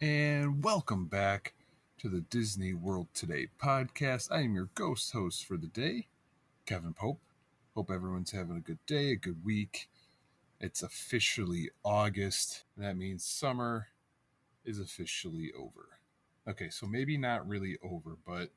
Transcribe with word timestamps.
and 0.00 0.62
welcome 0.62 1.06
back 1.06 1.54
to 1.98 2.10
the 2.10 2.20
Disney 2.20 2.74
World 2.74 3.06
Today 3.14 3.48
podcast. 3.58 4.30
I 4.30 4.42
am 4.42 4.54
your 4.54 4.68
ghost 4.74 5.12
host 5.12 5.46
for 5.46 5.56
the 5.56 5.68
day, 5.68 6.08
Kevin 6.66 6.92
Pope. 6.92 7.20
Hope 7.74 7.90
everyone's 7.90 8.32
having 8.32 8.58
a 8.58 8.60
good 8.60 8.84
day, 8.86 9.12
a 9.12 9.16
good 9.16 9.42
week. 9.42 9.88
It's 10.60 10.82
officially 10.82 11.70
August, 11.82 12.64
and 12.76 12.84
that 12.84 12.98
means 12.98 13.24
summer 13.24 13.86
is 14.66 14.78
officially 14.78 15.50
over. 15.58 15.88
Okay, 16.46 16.68
so 16.68 16.86
maybe 16.86 17.16
not 17.16 17.48
really 17.48 17.78
over, 17.82 18.18
but 18.26 18.50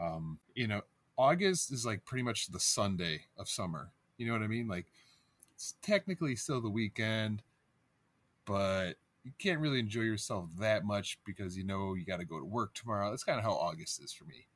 um, 0.00 0.38
you 0.54 0.66
know, 0.66 0.80
August 1.18 1.72
is 1.72 1.84
like 1.84 2.06
pretty 2.06 2.22
much 2.22 2.46
the 2.46 2.60
Sunday 2.60 3.26
of 3.38 3.50
summer. 3.50 3.90
You 4.16 4.26
know 4.26 4.32
what 4.32 4.42
I 4.42 4.46
mean? 4.46 4.66
Like 4.66 4.86
it's 5.54 5.74
technically 5.82 6.36
still 6.36 6.62
the 6.62 6.70
weekend, 6.70 7.42
but 8.46 8.94
you 9.24 9.32
can't 9.38 9.60
really 9.60 9.80
enjoy 9.80 10.02
yourself 10.02 10.46
that 10.58 10.84
much 10.84 11.18
because 11.24 11.56
you 11.56 11.64
know 11.64 11.94
you 11.94 12.04
got 12.04 12.18
to 12.18 12.24
go 12.24 12.38
to 12.38 12.44
work 12.44 12.74
tomorrow. 12.74 13.10
That's 13.10 13.24
kind 13.24 13.38
of 13.38 13.44
how 13.44 13.52
August 13.52 14.02
is 14.02 14.12
for 14.12 14.24
me. 14.24 14.46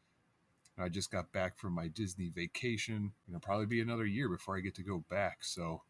I 0.79 0.89
just 0.89 1.13
got 1.13 1.33
back 1.33 1.57
from 1.57 1.73
my 1.73 1.89
Disney 1.89 2.31
vacation. 2.35 3.13
You 3.27 3.35
know, 3.35 3.39
probably 3.39 3.67
be 3.67 3.81
another 3.81 4.07
year 4.07 4.29
before 4.29 4.57
I 4.57 4.61
get 4.61 4.75
to 4.77 4.83
go 4.83 5.05
back. 5.09 5.39
So, 5.43 5.83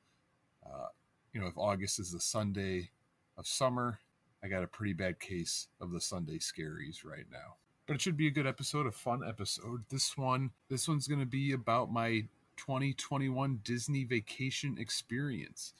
uh, 0.66 0.88
you 1.32 1.40
know, 1.40 1.46
if 1.46 1.56
August 1.56 1.98
is 1.98 2.12
the 2.12 2.20
Sunday 2.20 2.90
of 3.38 3.46
summer, 3.46 4.00
I 4.42 4.48
got 4.48 4.62
a 4.62 4.68
pretty 4.68 4.92
bad 4.92 5.20
case 5.20 5.68
of 5.80 5.90
the 5.90 6.00
Sunday 6.00 6.38
scaries 6.38 7.04
right 7.04 7.24
now. 7.32 7.56
But 7.86 7.94
it 7.94 8.02
should 8.02 8.16
be 8.16 8.26
a 8.26 8.32
good 8.32 8.46
episode, 8.46 8.86
a 8.86 8.92
fun 8.92 9.22
episode. 9.26 9.84
This 9.88 10.16
one, 10.18 10.50
this 10.68 10.86
one's 10.86 11.08
going 11.08 11.20
to 11.20 11.26
be 11.26 11.52
about 11.52 11.90
my 11.90 12.26
2021 12.56 13.60
Disney 13.64 14.04
vacation 14.04 14.76
experience. 14.78 15.74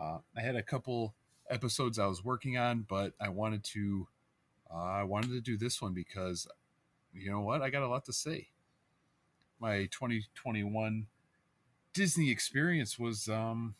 Uh, 0.00 0.18
I 0.36 0.40
had 0.40 0.56
a 0.56 0.62
couple 0.62 1.14
episodes 1.50 1.98
I 1.98 2.06
was 2.06 2.24
working 2.24 2.56
on, 2.56 2.86
but 2.88 3.12
I 3.20 3.28
wanted 3.28 3.64
to 3.64 4.08
uh, 4.72 4.76
I 4.76 5.02
wanted 5.02 5.30
to 5.30 5.40
do 5.40 5.56
this 5.56 5.82
one 5.82 5.92
because 5.92 6.46
you 7.12 7.30
know 7.30 7.40
what? 7.40 7.62
I 7.62 7.70
got 7.70 7.82
a 7.82 7.88
lot 7.88 8.04
to 8.06 8.12
say. 8.12 8.48
My 9.58 9.86
2021 9.86 11.06
Disney 11.92 12.30
experience 12.30 12.98
was 12.98 13.28
um 13.28 13.74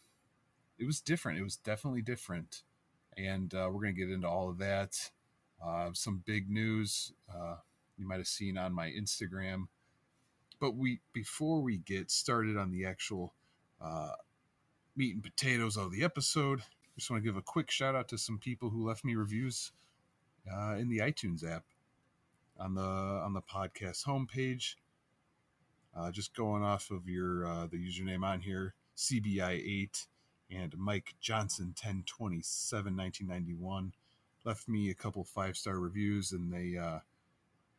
it 0.79 0.87
was 0.87 1.01
different. 1.01 1.39
It 1.39 1.45
was 1.45 1.57
definitely 1.57 2.03
different. 2.03 2.63
And 3.17 3.53
uh, 3.53 3.69
we're 3.71 3.83
going 3.83 3.95
to 3.95 4.01
get 4.01 4.11
into 4.11 4.27
all 4.27 4.49
of 4.49 4.59
that. 4.59 5.11
Uh, 5.65 5.91
some 5.93 6.23
big 6.25 6.51
news 6.51 7.13
uh, 7.33 7.57
you 7.99 8.09
might 8.09 8.17
have 8.17 8.27
seen 8.27 8.57
on 8.57 8.73
my 8.73 8.89
Instagram. 8.89 9.65
But 10.59 10.75
we 10.77 11.01
before 11.13 11.61
we 11.61 11.79
get 11.79 12.11
started 12.11 12.57
on 12.57 12.71
the 12.71 12.87
actual 12.87 13.35
uh, 13.81 14.13
meat 14.97 15.15
and 15.15 15.23
potatoes 15.23 15.77
of 15.77 15.93
the 15.93 16.03
episode, 16.03 16.63
just 17.01 17.11
want 17.11 17.25
to 17.25 17.27
give 17.27 17.39
a 17.39 17.43
quick 17.43 17.71
shout 17.71 17.95
out 17.95 18.09
to 18.09 18.19
some 18.19 18.39
people 18.39 18.69
who 18.69 18.87
left 18.87 19.07
me 19.07 19.15
reviews 19.15 19.73
uh, 20.53 20.75
in 20.75 20.91
the 20.91 20.99
iTunes 20.99 21.43
app 21.51 21.65
on 22.59 22.75
the 22.75 22.83
on 22.83 23.33
the 23.33 23.41
podcast 23.41 24.05
homepage. 24.05 24.75
Uh, 25.97 26.11
just 26.11 26.37
going 26.37 26.63
off 26.63 26.91
of 26.91 27.09
your 27.09 27.47
uh, 27.47 27.67
the 27.67 27.79
username 27.79 28.23
on 28.23 28.43
here, 28.43 28.75
CBI8 28.99 30.07
and 30.51 30.77
Mike 30.77 31.15
Johnson 31.23 31.69
1027 31.69 32.95
1991 32.95 33.95
left 34.45 34.69
me 34.69 34.91
a 34.91 34.95
couple 34.95 35.25
five 35.25 35.57
star 35.57 35.79
reviews 35.79 36.33
and 36.33 36.53
they 36.53 36.77
uh, 36.77 36.99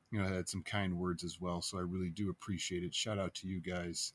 you 0.09 0.19
know 0.19 0.27
had 0.27 0.49
some 0.49 0.63
kind 0.63 0.97
words 0.97 1.23
as 1.23 1.39
well. 1.39 1.61
So 1.61 1.77
I 1.77 1.81
really 1.81 2.09
do 2.09 2.31
appreciate 2.31 2.83
it. 2.83 2.95
Shout 2.95 3.19
out 3.19 3.35
to 3.35 3.47
you 3.47 3.59
guys, 3.59 4.13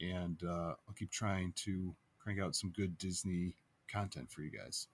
and 0.00 0.40
uh, 0.44 0.74
I'll 0.86 0.94
keep 0.96 1.10
trying 1.10 1.52
to 1.64 1.92
crank 2.20 2.38
out 2.38 2.54
some 2.54 2.70
good 2.70 2.96
Disney 2.96 3.56
content 3.90 4.30
for 4.30 4.42
you 4.42 4.50
guys. 4.50 4.88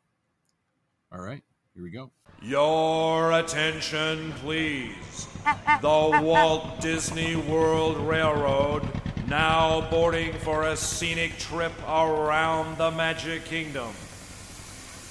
All 1.12 1.20
right, 1.20 1.42
here 1.74 1.82
we 1.82 1.90
go. 1.90 2.10
Your 2.42 3.32
attention, 3.32 4.32
please. 4.40 5.28
The 5.82 6.20
Walt 6.22 6.80
Disney 6.80 7.36
World 7.36 7.98
Railroad 7.98 8.82
now 9.28 9.88
boarding 9.90 10.32
for 10.40 10.64
a 10.64 10.76
scenic 10.76 11.36
trip 11.38 11.72
around 11.88 12.78
the 12.78 12.90
Magic 12.92 13.44
Kingdom. 13.44 13.92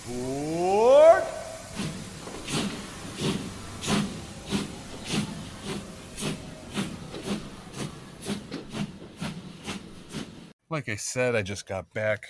Board. 0.08 1.24
Like 10.70 10.90
I 10.90 10.96
said, 10.96 11.36
I 11.36 11.42
just 11.42 11.68
got 11.68 11.94
back 11.94 12.26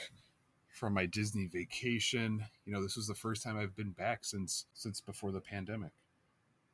from 0.75 0.93
my 0.93 1.05
Disney 1.05 1.47
vacation. 1.47 2.45
You 2.65 2.73
know, 2.73 2.83
this 2.83 2.97
was 2.97 3.07
the 3.07 3.15
first 3.15 3.41
time 3.41 3.57
I've 3.57 3.75
been 3.75 3.91
back 3.91 4.25
since 4.25 4.65
since 4.73 4.99
before 4.99 5.31
the 5.31 5.39
pandemic, 5.39 5.91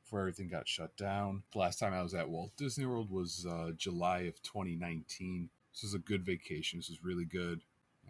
before 0.03 0.21
everything 0.21 0.47
got 0.47 0.67
shut 0.67 0.97
down. 0.97 1.43
The 1.53 1.59
last 1.59 1.77
time 1.77 1.93
I 1.93 2.01
was 2.01 2.15
at 2.15 2.27
Walt 2.27 2.51
Disney 2.57 2.85
World 2.85 3.11
was 3.11 3.45
uh, 3.47 3.71
July 3.77 4.21
of 4.21 4.41
2019. 4.41 5.49
This 5.71 5.83
was 5.83 5.93
a 5.93 5.99
good 5.99 6.25
vacation. 6.25 6.79
This 6.79 6.89
was 6.89 7.03
really 7.03 7.25
good. 7.25 7.61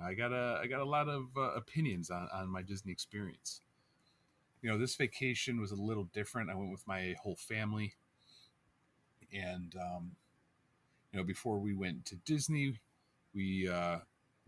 I 0.02 0.14
got 0.14 0.32
a 0.32 0.60
I 0.64 0.68
got 0.68 0.80
a 0.80 0.86
lot 0.86 1.10
of 1.10 1.26
uh, 1.36 1.52
opinions 1.56 2.10
on 2.10 2.30
on 2.34 2.48
my 2.48 2.62
Disney 2.62 2.94
experience. 2.94 3.62
You 4.62 4.70
know, 4.70 4.78
this 4.78 4.96
vacation 4.96 5.60
was 5.60 5.72
a 5.72 5.76
little 5.76 6.06
different. 6.14 6.50
I 6.50 6.56
went 6.56 6.72
with 6.72 6.88
my 6.88 7.16
whole 7.22 7.36
family, 7.36 7.96
and 9.34 9.76
um, 9.76 10.12
you 11.12 11.20
know, 11.20 11.26
before 11.26 11.60
we 11.60 11.74
went 11.74 12.06
to 12.06 12.16
Disney, 12.16 12.80
we 13.34 13.68
uh, 13.68 13.98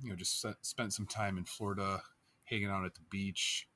you 0.03 0.09
know, 0.09 0.15
just 0.15 0.45
spent 0.61 0.93
some 0.93 1.07
time 1.07 1.37
in 1.37 1.45
Florida, 1.45 2.01
hanging 2.43 2.67
out 2.67 2.85
at 2.85 2.93
the 2.93 3.01
beach. 3.09 3.69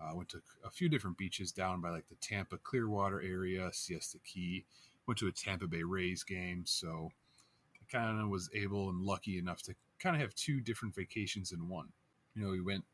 Uh, 0.00 0.10
went 0.14 0.28
to 0.28 0.42
a 0.64 0.70
few 0.70 0.88
different 0.88 1.16
beaches 1.16 1.52
down 1.52 1.80
by 1.80 1.90
like 1.90 2.08
the 2.08 2.16
Tampa 2.16 2.58
Clearwater 2.58 3.22
area, 3.22 3.70
Siesta 3.72 4.18
Key. 4.18 4.66
Went 5.06 5.18
to 5.18 5.28
a 5.28 5.32
Tampa 5.32 5.68
Bay 5.68 5.84
Rays 5.84 6.24
game, 6.24 6.64
so 6.66 7.10
I 7.74 7.96
kind 7.96 8.20
of 8.20 8.28
was 8.28 8.50
able 8.52 8.90
and 8.90 9.02
lucky 9.02 9.38
enough 9.38 9.62
to 9.62 9.74
kind 10.00 10.16
of 10.16 10.22
have 10.22 10.34
two 10.34 10.60
different 10.60 10.94
vacations 10.94 11.52
in 11.52 11.68
one. 11.68 11.88
You 12.34 12.42
know, 12.42 12.50
we 12.50 12.60
went 12.60 12.84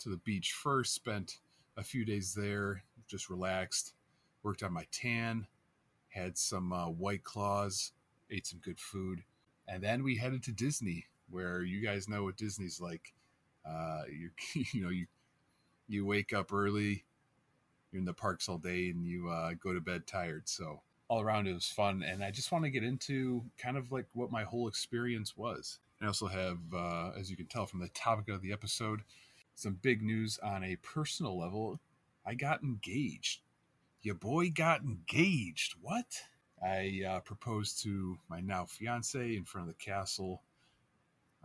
to 0.00 0.10
the 0.10 0.18
beach 0.18 0.52
first, 0.52 0.94
spent 0.94 1.38
a 1.76 1.82
few 1.82 2.04
days 2.04 2.34
there, 2.34 2.82
just 3.08 3.30
relaxed, 3.30 3.94
worked 4.42 4.62
on 4.62 4.72
my 4.72 4.86
tan, 4.92 5.46
had 6.08 6.36
some 6.36 6.72
uh, 6.72 6.88
white 6.88 7.24
claws, 7.24 7.92
ate 8.30 8.46
some 8.46 8.60
good 8.60 8.78
food, 8.78 9.22
and 9.66 9.82
then 9.82 10.04
we 10.04 10.16
headed 10.16 10.42
to 10.42 10.52
Disney 10.52 11.06
where 11.34 11.62
you 11.62 11.80
guys 11.80 12.08
know 12.08 12.22
what 12.22 12.36
Disney's 12.36 12.80
like. 12.80 13.12
Uh, 13.68 14.02
you 14.10 14.30
you 14.72 14.82
know 14.82 14.90
you 14.90 15.06
you 15.88 16.06
wake 16.06 16.32
up 16.32 16.52
early, 16.52 17.04
you're 17.90 17.98
in 17.98 18.06
the 18.06 18.14
parks 18.14 18.48
all 18.48 18.58
day, 18.58 18.88
and 18.88 19.04
you 19.04 19.28
uh, 19.28 19.52
go 19.62 19.74
to 19.74 19.80
bed 19.80 20.06
tired. 20.06 20.48
So 20.48 20.80
all 21.08 21.20
around 21.20 21.48
it 21.48 21.52
was 21.52 21.66
fun, 21.66 22.02
and 22.02 22.24
I 22.24 22.30
just 22.30 22.52
want 22.52 22.64
to 22.64 22.70
get 22.70 22.84
into 22.84 23.42
kind 23.58 23.76
of 23.76 23.92
like 23.92 24.06
what 24.14 24.30
my 24.30 24.44
whole 24.44 24.68
experience 24.68 25.36
was. 25.36 25.78
I 26.00 26.06
also 26.06 26.26
have, 26.26 26.58
uh, 26.74 27.10
as 27.18 27.30
you 27.30 27.36
can 27.36 27.46
tell 27.46 27.66
from 27.66 27.80
the 27.80 27.88
topic 27.88 28.28
of 28.28 28.42
the 28.42 28.52
episode, 28.52 29.02
some 29.54 29.78
big 29.80 30.02
news 30.02 30.38
on 30.42 30.64
a 30.64 30.76
personal 30.76 31.38
level. 31.38 31.80
I 32.26 32.34
got 32.34 32.62
engaged. 32.62 33.40
Your 34.02 34.14
boy 34.14 34.50
got 34.50 34.82
engaged. 34.82 35.74
What? 35.80 36.06
I 36.62 37.02
uh, 37.06 37.20
proposed 37.20 37.82
to 37.82 38.18
my 38.28 38.40
now 38.40 38.64
fiance 38.64 39.36
in 39.36 39.44
front 39.44 39.68
of 39.68 39.76
the 39.76 39.84
castle 39.84 40.42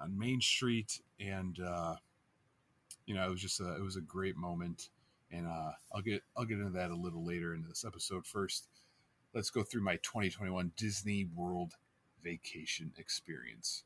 on 0.02 0.18
Main 0.18 0.42
Street, 0.42 1.02
and 1.20 1.60
uh, 1.60 1.96
you 3.06 3.16
know, 3.16 3.26
it 3.26 3.32
was 3.32 3.42
just 3.42 3.60
a 3.60 3.76
it 3.76 3.82
was 3.82 3.96
a 3.96 4.02
great 4.02 4.38
moment, 4.38 4.90
and 5.32 5.48
uh, 5.48 5.72
I'll 5.94 6.02
get 6.02 6.24
I'll 6.36 6.46
get 6.46 6.60
into 6.60 6.72
that 6.72 6.92
a 6.92 6.96
little 6.96 7.26
later 7.26 7.54
in 7.54 7.66
this 7.68 7.86
episode. 7.86 8.26
First, 8.26 8.68
let's 9.34 9.50
go 9.50 9.64
through 9.64 9.84
my 9.84 9.98
2021 9.98 10.72
Disney 10.76 11.28
World 11.36 11.74
vacation 12.22 12.94
experience. 12.98 13.84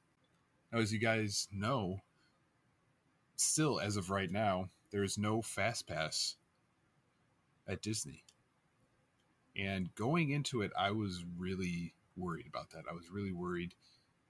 Now, 0.72 0.79
as 0.79 0.91
you 0.91 1.00
guys 1.00 1.47
know, 1.51 2.01
still 3.35 3.80
as 3.80 3.97
of 3.97 4.09
right 4.09 4.31
now, 4.31 4.69
there 4.91 5.03
is 5.03 5.18
no 5.18 5.41
fast 5.41 5.88
pass 5.88 6.35
at 7.68 7.81
Disney. 7.81 8.24
And 9.56 9.94
going 9.95 10.31
into 10.31 10.62
it, 10.62 10.71
I 10.77 10.92
was 10.92 11.24
really 11.38 11.94
worried 12.18 12.48
about 12.48 12.71
that. 12.71 12.86
I 12.89 12.94
was 12.94 13.09
really 13.12 13.31
worried 13.31 13.75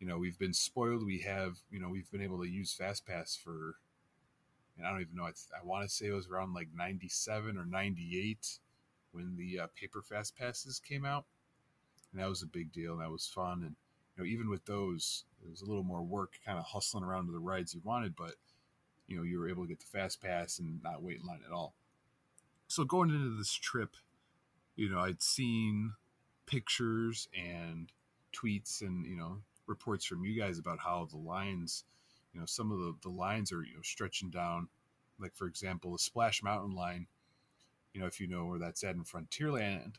you 0.03 0.09
know 0.09 0.17
we've 0.17 0.38
been 0.38 0.53
spoiled. 0.53 1.05
We 1.05 1.19
have 1.19 1.59
you 1.71 1.79
know 1.79 1.88
we've 1.88 2.11
been 2.11 2.21
able 2.21 2.41
to 2.44 2.50
use 2.50 2.75
fastpass 2.77 3.41
for 3.41 3.77
and 4.77 4.85
i 4.85 4.91
don't 4.91 5.00
even 5.00 5.15
know 5.15 5.23
i, 5.23 5.29
I 5.29 5.63
want 5.63 5.88
to 5.88 5.95
say 5.95 6.07
it 6.07 6.11
was 6.11 6.27
around 6.27 6.53
like 6.53 6.67
97 6.75 7.57
or 7.57 7.63
98 7.63 8.59
when 9.13 9.38
the 9.38 9.59
uh, 9.59 9.67
paper 9.79 10.01
fast 10.01 10.35
passes 10.35 10.81
came 10.81 11.05
out. 11.05 11.23
And 12.11 12.21
that 12.21 12.27
was 12.27 12.41
a 12.41 12.47
big 12.47 12.73
deal. 12.73 12.94
And 12.94 13.01
that 13.01 13.11
was 13.11 13.27
fun. 13.27 13.61
And 13.61 13.75
you 14.17 14.23
know 14.23 14.27
even 14.27 14.50
with 14.50 14.65
those 14.65 15.23
it 15.41 15.50
was 15.50 15.61
a 15.61 15.65
little 15.65 15.85
more 15.85 16.03
work 16.03 16.33
kind 16.45 16.59
of 16.59 16.65
hustling 16.65 17.05
around 17.05 17.27
to 17.27 17.31
the 17.31 17.39
rides 17.39 17.73
you 17.73 17.81
wanted 17.85 18.13
but 18.17 18.33
you 19.07 19.15
know 19.15 19.23
you 19.23 19.39
were 19.39 19.47
able 19.47 19.63
to 19.63 19.69
get 19.69 19.79
the 19.79 19.85
fast 19.85 20.21
pass 20.21 20.59
and 20.59 20.83
not 20.83 21.01
wait 21.01 21.21
in 21.21 21.25
line 21.25 21.39
at 21.47 21.53
all. 21.53 21.75
So 22.67 22.83
going 22.83 23.09
into 23.09 23.38
this 23.38 23.53
trip 23.53 23.95
you 24.75 24.89
know 24.89 25.00
i'd 25.00 25.21
seen 25.21 25.94
pictures 26.47 27.27
and 27.38 27.91
tweets 28.33 28.81
and 28.81 29.05
you 29.05 29.15
know 29.15 29.38
reports 29.68 30.06
from 30.06 30.24
you 30.25 30.39
guys 30.39 30.60
about 30.60 30.80
how 30.80 31.07
the 31.10 31.18
lines, 31.18 31.83
you 32.33 32.39
know, 32.39 32.45
some 32.45 32.71
of 32.71 32.80
the, 32.80 32.95
the 33.01 33.10
lines 33.10 33.51
are, 33.51 33.63
you 33.63 33.75
know, 33.75 33.81
stretching 33.81 34.30
down. 34.30 34.68
Like, 35.19 35.36
for 35.36 35.48
example, 35.48 35.92
the 35.92 36.00
Splash 36.00 36.44
Mountain 36.44 36.75
line 36.75 37.07
you 37.94 38.01
know, 38.01 38.07
if 38.07 38.19
you 38.19 38.27
know 38.27 38.45
where 38.45 38.60
that's 38.60 38.83
at 38.83 38.95
in 38.95 39.04
Frontierland, 39.04 39.95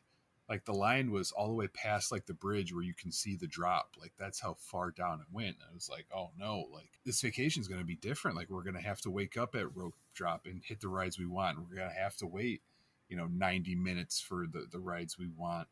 like 0.49 0.65
the 0.65 0.75
line 0.75 1.11
was 1.11 1.33
all 1.33 1.49
the 1.49 1.55
way 1.55 1.69
past 1.69 2.13
like 2.13 2.27
the 2.27 2.35
bridge 2.35 2.75
where 2.75 2.83
you 2.83 2.93
can 2.93 3.13
see 3.13 3.37
the 3.37 3.47
drop. 3.47 3.95
Like 3.99 4.13
that's 4.19 4.41
how 4.41 4.57
far 4.59 4.91
down 4.91 5.21
it 5.21 5.33
went. 5.33 5.57
And 5.57 5.69
I 5.71 5.75
was 5.75 5.89
like, 5.89 6.07
oh 6.15 6.31
no, 6.39 6.67
like 6.73 6.91
this 7.05 7.21
vacation 7.21 7.63
is 7.63 7.69
going 7.69 7.81
to 7.81 7.87
be 7.87 7.97
different. 7.97 8.37
Like 8.37 8.51
we're 8.51 8.63
going 8.63 8.77
to 8.77 8.83
have 8.83 9.01
to 9.03 9.11
wake 9.11 9.37
up 9.39 9.55
at 9.55 9.75
rope 9.75 9.95
drop 10.13 10.47
and 10.47 10.63
hit 10.63 10.81
the 10.81 10.89
rides 10.89 11.19
we 11.19 11.27
want. 11.27 11.59
We're 11.59 11.77
going 11.77 11.89
to 11.89 11.95
have 11.95 12.17
to 12.17 12.27
wait, 12.27 12.61
you 13.09 13.17
know, 13.17 13.27
90 13.27 13.75
minutes 13.77 14.21
for 14.21 14.47
the, 14.51 14.67
the 14.71 14.81
rides 14.81 15.19
we 15.19 15.29
want. 15.29 15.69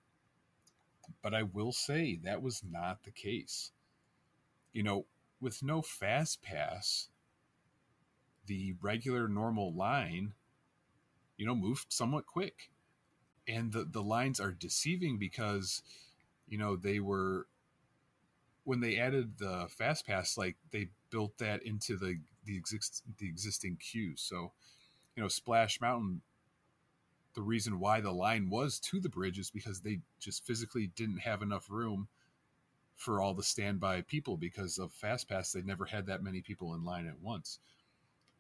But 1.23 1.35
I 1.35 1.43
will 1.43 1.73
say 1.73 2.21
that 2.23 2.41
was 2.41 2.63
not 2.69 3.03
the 3.03 3.11
case. 3.11 3.73
You 4.73 4.83
know, 4.83 5.07
with 5.41 5.63
no 5.63 5.83
fast 5.83 6.43
pass, 6.43 7.09
the 8.47 8.75
regular 8.81 9.29
normal 9.29 9.73
line, 9.73 10.35
you 11.37 11.47
know, 11.47 11.55
moved 11.55 11.93
somewhat 11.93 12.27
quick 12.27 12.71
and 13.49 13.73
the 13.73 13.85
the 13.85 14.03
lines 14.03 14.41
are 14.41 14.53
deceiving 14.53 15.19
because 15.19 15.83
you 16.49 16.59
know 16.59 16.77
they 16.77 17.01
were 17.01 17.47
when 18.65 18.81
they 18.81 18.97
added 18.97 19.39
the 19.39 19.67
fast 19.69 20.07
pass 20.07 20.37
like 20.37 20.57
they 20.71 20.89
built 21.11 21.37
that 21.39 21.63
into 21.63 21.97
the 21.97 22.19
the 22.45 22.57
exist 22.57 23.03
the 23.19 23.27
existing 23.29 23.77
queue. 23.77 24.15
so 24.17 24.53
you 25.17 25.23
know 25.23 25.29
splash 25.29 25.81
mountain 25.81 26.23
the 27.35 27.43
reason 27.43 27.81
why 27.81 28.01
the 28.01 28.13
line 28.13 28.51
was 28.51 28.79
to 28.79 29.01
the 29.01 29.09
bridge 29.09 29.39
is 29.39 29.51
because 29.51 29.81
they 29.81 30.01
just 30.21 30.45
physically 30.47 30.89
didn't 30.95 31.21
have 31.21 31.43
enough 31.43 31.71
room 31.71 32.09
for 32.97 33.21
all 33.21 33.35
the 33.35 33.43
standby 33.43 34.03
people 34.03 34.37
because 34.37 34.79
of 34.79 34.93
fast 34.93 35.29
pass 35.29 35.53
they 35.53 35.63
never 35.63 35.85
had 35.85 36.07
that 36.07 36.23
many 36.23 36.41
people 36.41 36.75
in 36.75 36.85
line 36.85 37.07
at 37.07 37.21
once 37.21 37.59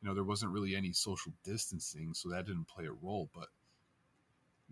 you 0.00 0.08
know 0.08 0.14
there 0.14 0.24
wasn't 0.24 0.52
really 0.52 0.76
any 0.76 0.92
social 0.92 1.32
distancing 1.44 2.14
so 2.14 2.28
that 2.28 2.46
didn't 2.46 2.68
play 2.68 2.86
a 2.86 2.92
role 2.92 3.28
but 3.34 3.48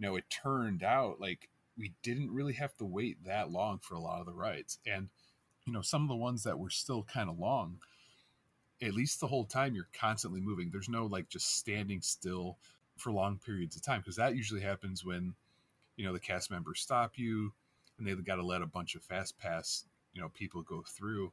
you 0.01 0.07
know, 0.07 0.17
it 0.17 0.25
turned 0.31 0.83
out 0.83 1.21
like 1.21 1.51
we 1.77 1.93
didn't 2.03 2.33
really 2.33 2.55
have 2.55 2.75
to 2.79 2.87
wait 2.87 3.23
that 3.27 3.51
long 3.51 3.79
for 3.79 3.95
a 3.95 4.01
lot 4.01 4.21
of 4.21 4.27
the 4.27 4.33
rides. 4.33 4.79
And, 4.87 5.11
you 5.67 5.75
know, 5.75 5.83
some 5.83 6.03
of 6.03 6.09
the 6.09 6.17
ones 6.17 6.45
that 6.45 6.59
were 6.59 6.71
still 6.71 7.03
kind 7.03 7.29
of 7.29 7.39
long, 7.39 7.81
at 8.83 8.95
least 8.95 9.21
the 9.21 9.27
whole 9.27 9.45
time 9.45 9.75
you're 9.75 9.89
constantly 9.93 10.41
moving. 10.41 10.71
There's 10.71 10.89
no 10.89 11.05
like 11.05 11.29
just 11.29 11.59
standing 11.59 12.01
still 12.01 12.57
for 12.97 13.13
long 13.13 13.39
periods 13.45 13.77
of 13.77 13.83
time 13.83 14.01
because 14.01 14.17
that 14.17 14.37
usually 14.37 14.63
happens 14.63 15.05
when, 15.05 15.35
you 15.97 16.07
know, 16.07 16.15
the 16.15 16.19
cast 16.19 16.51
members 16.51 16.81
stop 16.81 17.19
you 17.19 17.53
and 18.01 18.09
they've 18.09 18.25
got 18.25 18.37
to 18.37 18.43
let 18.43 18.63
a 18.63 18.67
bunch 18.67 18.97
of 18.97 19.03
fast 19.03 19.39
pass, 19.39 19.85
you 20.15 20.21
know, 20.21 20.31
people 20.31 20.63
go 20.63 20.83
through. 20.83 21.33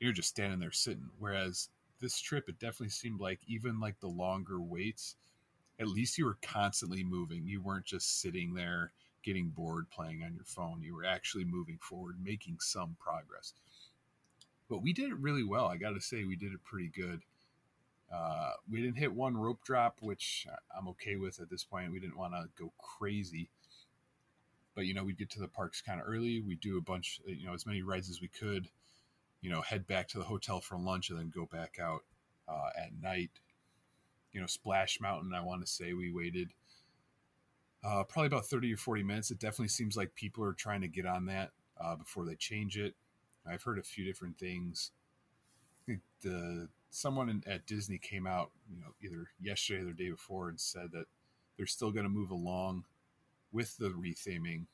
You're 0.00 0.12
just 0.12 0.28
standing 0.28 0.60
there 0.60 0.72
sitting. 0.72 1.10
Whereas 1.18 1.68
this 2.00 2.20
trip, 2.20 2.48
it 2.48 2.58
definitely 2.58 2.90
seemed 2.90 3.20
like 3.20 3.40
even 3.46 3.80
like 3.80 4.00
the 4.00 4.08
longer 4.08 4.60
waits, 4.60 5.16
at 5.80 5.88
least 5.88 6.16
you 6.16 6.24
were 6.24 6.38
constantly 6.40 7.04
moving. 7.04 7.46
You 7.46 7.60
weren't 7.60 7.84
just 7.84 8.20
sitting 8.20 8.54
there 8.54 8.92
getting 9.24 9.48
bored 9.48 9.90
playing 9.90 10.22
on 10.22 10.34
your 10.34 10.44
phone. 10.44 10.82
You 10.82 10.94
were 10.94 11.04
actually 11.04 11.44
moving 11.44 11.78
forward, 11.82 12.16
making 12.22 12.58
some 12.60 12.96
progress. 13.00 13.52
But 14.70 14.82
we 14.82 14.92
did 14.92 15.10
it 15.10 15.18
really 15.18 15.44
well. 15.44 15.66
I 15.66 15.76
got 15.76 15.90
to 15.90 16.00
say, 16.00 16.24
we 16.24 16.36
did 16.36 16.52
it 16.52 16.64
pretty 16.64 16.88
good. 16.88 17.22
Uh, 18.12 18.52
we 18.70 18.80
didn't 18.80 18.96
hit 18.96 19.12
one 19.12 19.36
rope 19.36 19.62
drop, 19.64 19.98
which 20.00 20.46
I'm 20.76 20.88
okay 20.88 21.16
with 21.16 21.40
at 21.40 21.50
this 21.50 21.64
point. 21.64 21.92
We 21.92 22.00
didn't 22.00 22.16
want 22.16 22.32
to 22.32 22.48
go 22.56 22.72
crazy. 22.78 23.50
But, 24.78 24.86
you 24.86 24.94
know, 24.94 25.02
we'd 25.02 25.18
get 25.18 25.30
to 25.30 25.40
the 25.40 25.48
parks 25.48 25.82
kind 25.82 26.00
of 26.00 26.06
early. 26.06 26.40
We 26.40 26.54
do 26.54 26.78
a 26.78 26.80
bunch, 26.80 27.20
you 27.26 27.46
know, 27.46 27.54
as 27.54 27.66
many 27.66 27.82
rides 27.82 28.08
as 28.08 28.20
we 28.20 28.28
could, 28.28 28.68
you 29.40 29.50
know, 29.50 29.60
head 29.60 29.88
back 29.88 30.06
to 30.08 30.18
the 30.18 30.24
hotel 30.24 30.60
for 30.60 30.78
lunch 30.78 31.10
and 31.10 31.18
then 31.18 31.32
go 31.34 31.46
back 31.50 31.78
out 31.80 32.04
uh, 32.48 32.68
at 32.78 32.92
night 33.02 33.30
you 34.32 34.40
know, 34.40 34.46
Splash 34.46 35.00
Mountain, 35.00 35.34
I 35.34 35.40
want 35.40 35.62
to 35.62 35.66
say 35.66 35.92
we 35.92 36.12
waited 36.12 36.52
uh, 37.84 38.04
probably 38.04 38.26
about 38.26 38.46
30 38.46 38.74
or 38.74 38.76
40 38.76 39.02
minutes. 39.02 39.30
It 39.30 39.38
definitely 39.38 39.68
seems 39.68 39.96
like 39.96 40.14
people 40.14 40.44
are 40.44 40.52
trying 40.52 40.80
to 40.82 40.88
get 40.88 41.06
on 41.06 41.26
that 41.26 41.50
uh, 41.80 41.96
before 41.96 42.24
they 42.24 42.34
change 42.34 42.76
it. 42.76 42.94
I've 43.46 43.62
heard 43.62 43.78
a 43.78 43.82
few 43.82 44.04
different 44.04 44.38
things. 44.38 44.90
the 46.22 46.68
someone 46.90 47.28
in, 47.28 47.42
at 47.46 47.66
Disney 47.66 47.98
came 47.98 48.26
out, 48.26 48.50
you 48.70 48.80
know, 48.80 48.94
either 49.02 49.28
yesterday 49.40 49.82
or 49.82 49.86
the 49.86 49.92
day 49.92 50.10
before, 50.10 50.48
and 50.48 50.60
said 50.60 50.92
that 50.92 51.06
they're 51.56 51.66
still 51.66 51.90
going 51.90 52.04
to 52.04 52.10
move 52.10 52.30
along 52.30 52.84
with 53.52 53.76
the 53.76 53.90
retheming. 53.90 54.66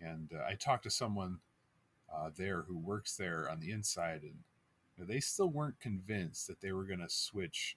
And 0.00 0.30
uh, 0.34 0.44
I 0.48 0.54
talked 0.54 0.84
to 0.84 0.90
someone 0.90 1.38
uh, 2.12 2.30
there 2.36 2.62
who 2.62 2.78
works 2.78 3.16
there 3.16 3.48
on 3.50 3.60
the 3.60 3.70
inside, 3.70 4.22
and 4.22 4.40
you 4.96 5.04
know, 5.04 5.06
they 5.06 5.20
still 5.20 5.48
weren't 5.48 5.80
convinced 5.80 6.46
that 6.46 6.60
they 6.60 6.72
were 6.72 6.84
going 6.84 7.00
to 7.00 7.08
switch 7.08 7.76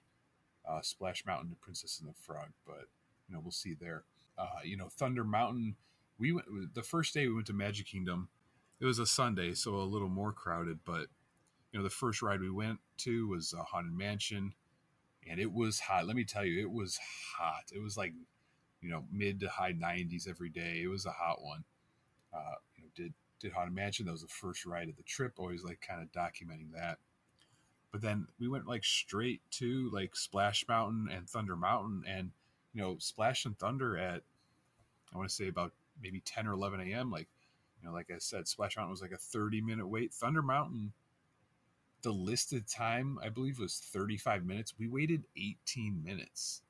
uh, 0.68 0.80
Splash 0.82 1.24
Mountain 1.24 1.50
to 1.50 1.56
Princess 1.56 2.00
and 2.00 2.08
the 2.08 2.14
Frog, 2.14 2.48
but 2.66 2.88
you 3.28 3.34
know 3.34 3.40
we'll 3.42 3.52
see 3.52 3.74
there. 3.74 4.04
Uh, 4.36 4.60
you 4.64 4.76
know 4.76 4.88
Thunder 4.88 5.24
Mountain. 5.24 5.76
We 6.18 6.32
went 6.32 6.46
the 6.74 6.82
first 6.82 7.14
day 7.14 7.26
we 7.26 7.34
went 7.34 7.46
to 7.46 7.52
Magic 7.52 7.86
Kingdom. 7.86 8.28
It 8.80 8.84
was 8.84 8.98
a 8.98 9.06
Sunday, 9.06 9.54
so 9.54 9.76
a 9.76 9.82
little 9.82 10.08
more 10.08 10.32
crowded. 10.32 10.80
But 10.84 11.06
you 11.72 11.78
know 11.78 11.82
the 11.82 11.90
first 11.90 12.22
ride 12.22 12.40
we 12.40 12.50
went 12.50 12.80
to 12.98 13.28
was 13.28 13.54
a 13.56 13.62
Haunted 13.62 13.94
Mansion, 13.94 14.54
and 15.28 15.40
it 15.40 15.52
was 15.52 15.80
hot. 15.80 16.06
Let 16.06 16.16
me 16.16 16.24
tell 16.24 16.44
you, 16.44 16.60
it 16.60 16.70
was 16.70 16.98
hot. 17.38 17.64
It 17.72 17.82
was 17.82 17.96
like 17.96 18.12
you 18.86 18.92
know 18.92 19.04
mid 19.12 19.40
to 19.40 19.48
high 19.48 19.72
90s 19.72 20.28
every 20.28 20.48
day. 20.48 20.80
It 20.82 20.88
was 20.88 21.06
a 21.06 21.10
hot 21.10 21.42
one. 21.42 21.64
Uh, 22.32 22.54
you 22.76 22.84
know 22.84 22.90
did 22.94 23.12
did 23.40 23.52
Haunted 23.52 23.74
Mansion. 23.74 24.06
That 24.06 24.12
was 24.12 24.22
the 24.22 24.28
first 24.28 24.64
ride 24.64 24.88
of 24.88 24.96
the 24.96 25.02
trip. 25.02 25.34
Always 25.36 25.64
like 25.64 25.80
kind 25.80 26.00
of 26.02 26.12
documenting 26.12 26.72
that 26.74 26.98
but 27.96 28.02
then 28.02 28.26
we 28.38 28.46
went 28.46 28.66
like 28.66 28.84
straight 28.84 29.40
to 29.52 29.88
like 29.90 30.14
Splash 30.14 30.66
Mountain 30.68 31.08
and 31.10 31.26
Thunder 31.26 31.56
Mountain, 31.56 32.04
and 32.06 32.30
you 32.74 32.82
know 32.82 32.98
Splash 32.98 33.46
and 33.46 33.58
Thunder 33.58 33.96
at 33.96 34.22
I 35.14 35.16
want 35.16 35.30
to 35.30 35.34
say 35.34 35.48
about 35.48 35.72
maybe 36.02 36.20
10 36.20 36.46
or 36.46 36.52
11 36.52 36.80
a.m. 36.80 37.10
Like 37.10 37.28
you 37.80 37.88
know, 37.88 37.94
like 37.94 38.10
I 38.10 38.18
said, 38.18 38.48
Splash 38.48 38.76
Mountain 38.76 38.90
was 38.90 39.00
like 39.00 39.12
a 39.12 39.16
30 39.16 39.62
minute 39.62 39.88
wait. 39.88 40.12
Thunder 40.12 40.42
Mountain, 40.42 40.92
the 42.02 42.12
listed 42.12 42.68
time 42.68 43.18
I 43.22 43.30
believe 43.30 43.58
was 43.58 43.78
35 43.78 44.44
minutes. 44.44 44.74
We 44.78 44.88
waited 44.88 45.24
18 45.34 46.02
minutes. 46.04 46.60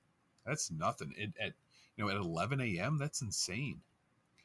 That's 0.46 0.70
nothing. 0.70 1.12
It 1.16 1.32
at 1.40 1.54
you 1.96 2.04
know 2.04 2.10
at 2.10 2.16
11 2.16 2.60
a.m. 2.60 2.98
That's 2.98 3.22
insane. 3.22 3.80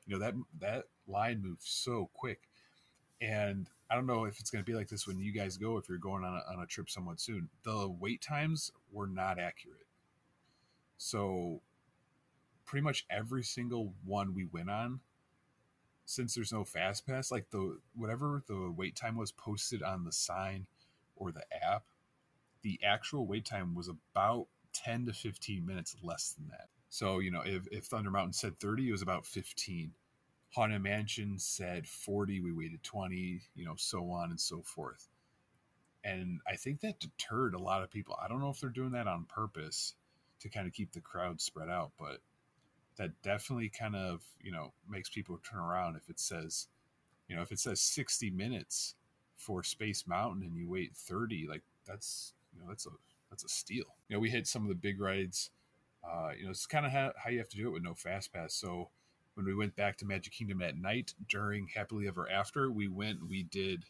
You 0.05 0.17
know 0.17 0.25
that 0.25 0.33
that 0.59 0.85
line 1.07 1.41
moves 1.41 1.69
so 1.69 2.09
quick, 2.13 2.49
and 3.21 3.69
I 3.89 3.95
don't 3.95 4.07
know 4.07 4.25
if 4.25 4.39
it's 4.39 4.49
going 4.49 4.63
to 4.63 4.69
be 4.69 4.75
like 4.75 4.87
this 4.87 5.05
when 5.05 5.19
you 5.19 5.33
guys 5.33 5.57
go, 5.57 5.77
if 5.77 5.89
you're 5.89 5.97
going 5.97 6.23
on 6.23 6.33
a, 6.33 6.53
on 6.53 6.63
a 6.63 6.65
trip 6.65 6.89
somewhat 6.89 7.19
soon. 7.19 7.49
The 7.63 7.89
wait 7.89 8.21
times 8.21 8.71
were 8.91 9.07
not 9.07 9.37
accurate. 9.37 9.85
So, 10.97 11.61
pretty 12.65 12.83
much 12.83 13.05
every 13.09 13.43
single 13.43 13.93
one 14.05 14.33
we 14.33 14.45
went 14.45 14.69
on, 14.69 15.01
since 16.05 16.35
there's 16.35 16.53
no 16.53 16.63
fast 16.63 17.05
pass, 17.05 17.31
like 17.31 17.49
the 17.51 17.79
whatever 17.95 18.43
the 18.47 18.71
wait 18.75 18.95
time 18.95 19.17
was 19.17 19.31
posted 19.31 19.83
on 19.83 20.03
the 20.05 20.11
sign 20.11 20.67
or 21.15 21.31
the 21.31 21.43
app, 21.63 21.83
the 22.61 22.79
actual 22.83 23.25
wait 23.25 23.45
time 23.45 23.75
was 23.75 23.89
about 23.89 24.47
10 24.73 25.05
to 25.07 25.13
15 25.13 25.65
minutes 25.65 25.95
less 26.01 26.31
than 26.31 26.47
that. 26.49 26.69
So, 26.91 27.19
you 27.19 27.31
know, 27.31 27.41
if, 27.45 27.67
if 27.71 27.85
Thunder 27.85 28.11
Mountain 28.11 28.33
said 28.33 28.59
30, 28.59 28.89
it 28.89 28.91
was 28.91 29.01
about 29.01 29.25
15. 29.25 29.93
Haunted 30.49 30.83
Mansion 30.83 31.39
said 31.39 31.87
40, 31.87 32.41
we 32.41 32.51
waited 32.51 32.83
20, 32.83 33.41
you 33.55 33.65
know, 33.65 33.75
so 33.77 34.11
on 34.11 34.29
and 34.29 34.39
so 34.39 34.61
forth. 34.61 35.07
And 36.03 36.41
I 36.45 36.57
think 36.57 36.81
that 36.81 36.99
deterred 36.99 37.53
a 37.53 37.61
lot 37.61 37.81
of 37.81 37.89
people. 37.89 38.19
I 38.21 38.27
don't 38.27 38.41
know 38.41 38.49
if 38.49 38.59
they're 38.59 38.69
doing 38.69 38.91
that 38.91 39.07
on 39.07 39.23
purpose 39.23 39.95
to 40.41 40.49
kind 40.49 40.67
of 40.67 40.73
keep 40.73 40.91
the 40.91 40.99
crowd 40.99 41.39
spread 41.39 41.69
out, 41.69 41.91
but 41.97 42.17
that 42.97 43.21
definitely 43.21 43.69
kind 43.69 43.95
of, 43.95 44.21
you 44.41 44.51
know, 44.51 44.73
makes 44.89 45.07
people 45.07 45.39
turn 45.49 45.61
around 45.61 45.95
if 45.95 46.09
it 46.09 46.19
says, 46.19 46.67
you 47.29 47.37
know, 47.37 47.41
if 47.41 47.53
it 47.53 47.59
says 47.59 47.79
60 47.79 48.31
minutes 48.31 48.95
for 49.37 49.63
Space 49.63 50.05
Mountain 50.05 50.43
and 50.43 50.57
you 50.57 50.67
wait 50.67 50.93
30, 50.93 51.47
like 51.47 51.61
that's, 51.87 52.33
you 52.53 52.59
know, 52.59 52.65
that's 52.67 52.85
a 52.85 52.89
that's 53.29 53.45
a 53.45 53.49
steal. 53.49 53.85
You 54.09 54.17
know, 54.17 54.19
we 54.19 54.29
hit 54.29 54.45
some 54.45 54.63
of 54.63 54.67
the 54.67 54.75
big 54.75 54.99
rides. 54.99 55.51
Uh, 56.03 56.31
you 56.37 56.45
know, 56.45 56.51
it's 56.51 56.65
kind 56.65 56.85
of 56.85 56.91
how, 56.91 57.11
how 57.17 57.29
you 57.29 57.37
have 57.37 57.49
to 57.49 57.57
do 57.57 57.67
it 57.67 57.71
with 57.71 57.83
no 57.83 57.93
fast 57.93 58.33
pass. 58.33 58.53
So 58.53 58.89
when 59.35 59.45
we 59.45 59.55
went 59.55 59.75
back 59.75 59.97
to 59.97 60.05
Magic 60.05 60.33
Kingdom 60.33 60.61
at 60.61 60.77
night 60.77 61.13
during 61.29 61.67
Happily 61.67 62.07
Ever 62.07 62.29
After, 62.29 62.71
we 62.71 62.87
went, 62.87 63.27
we 63.27 63.43
did 63.43 63.85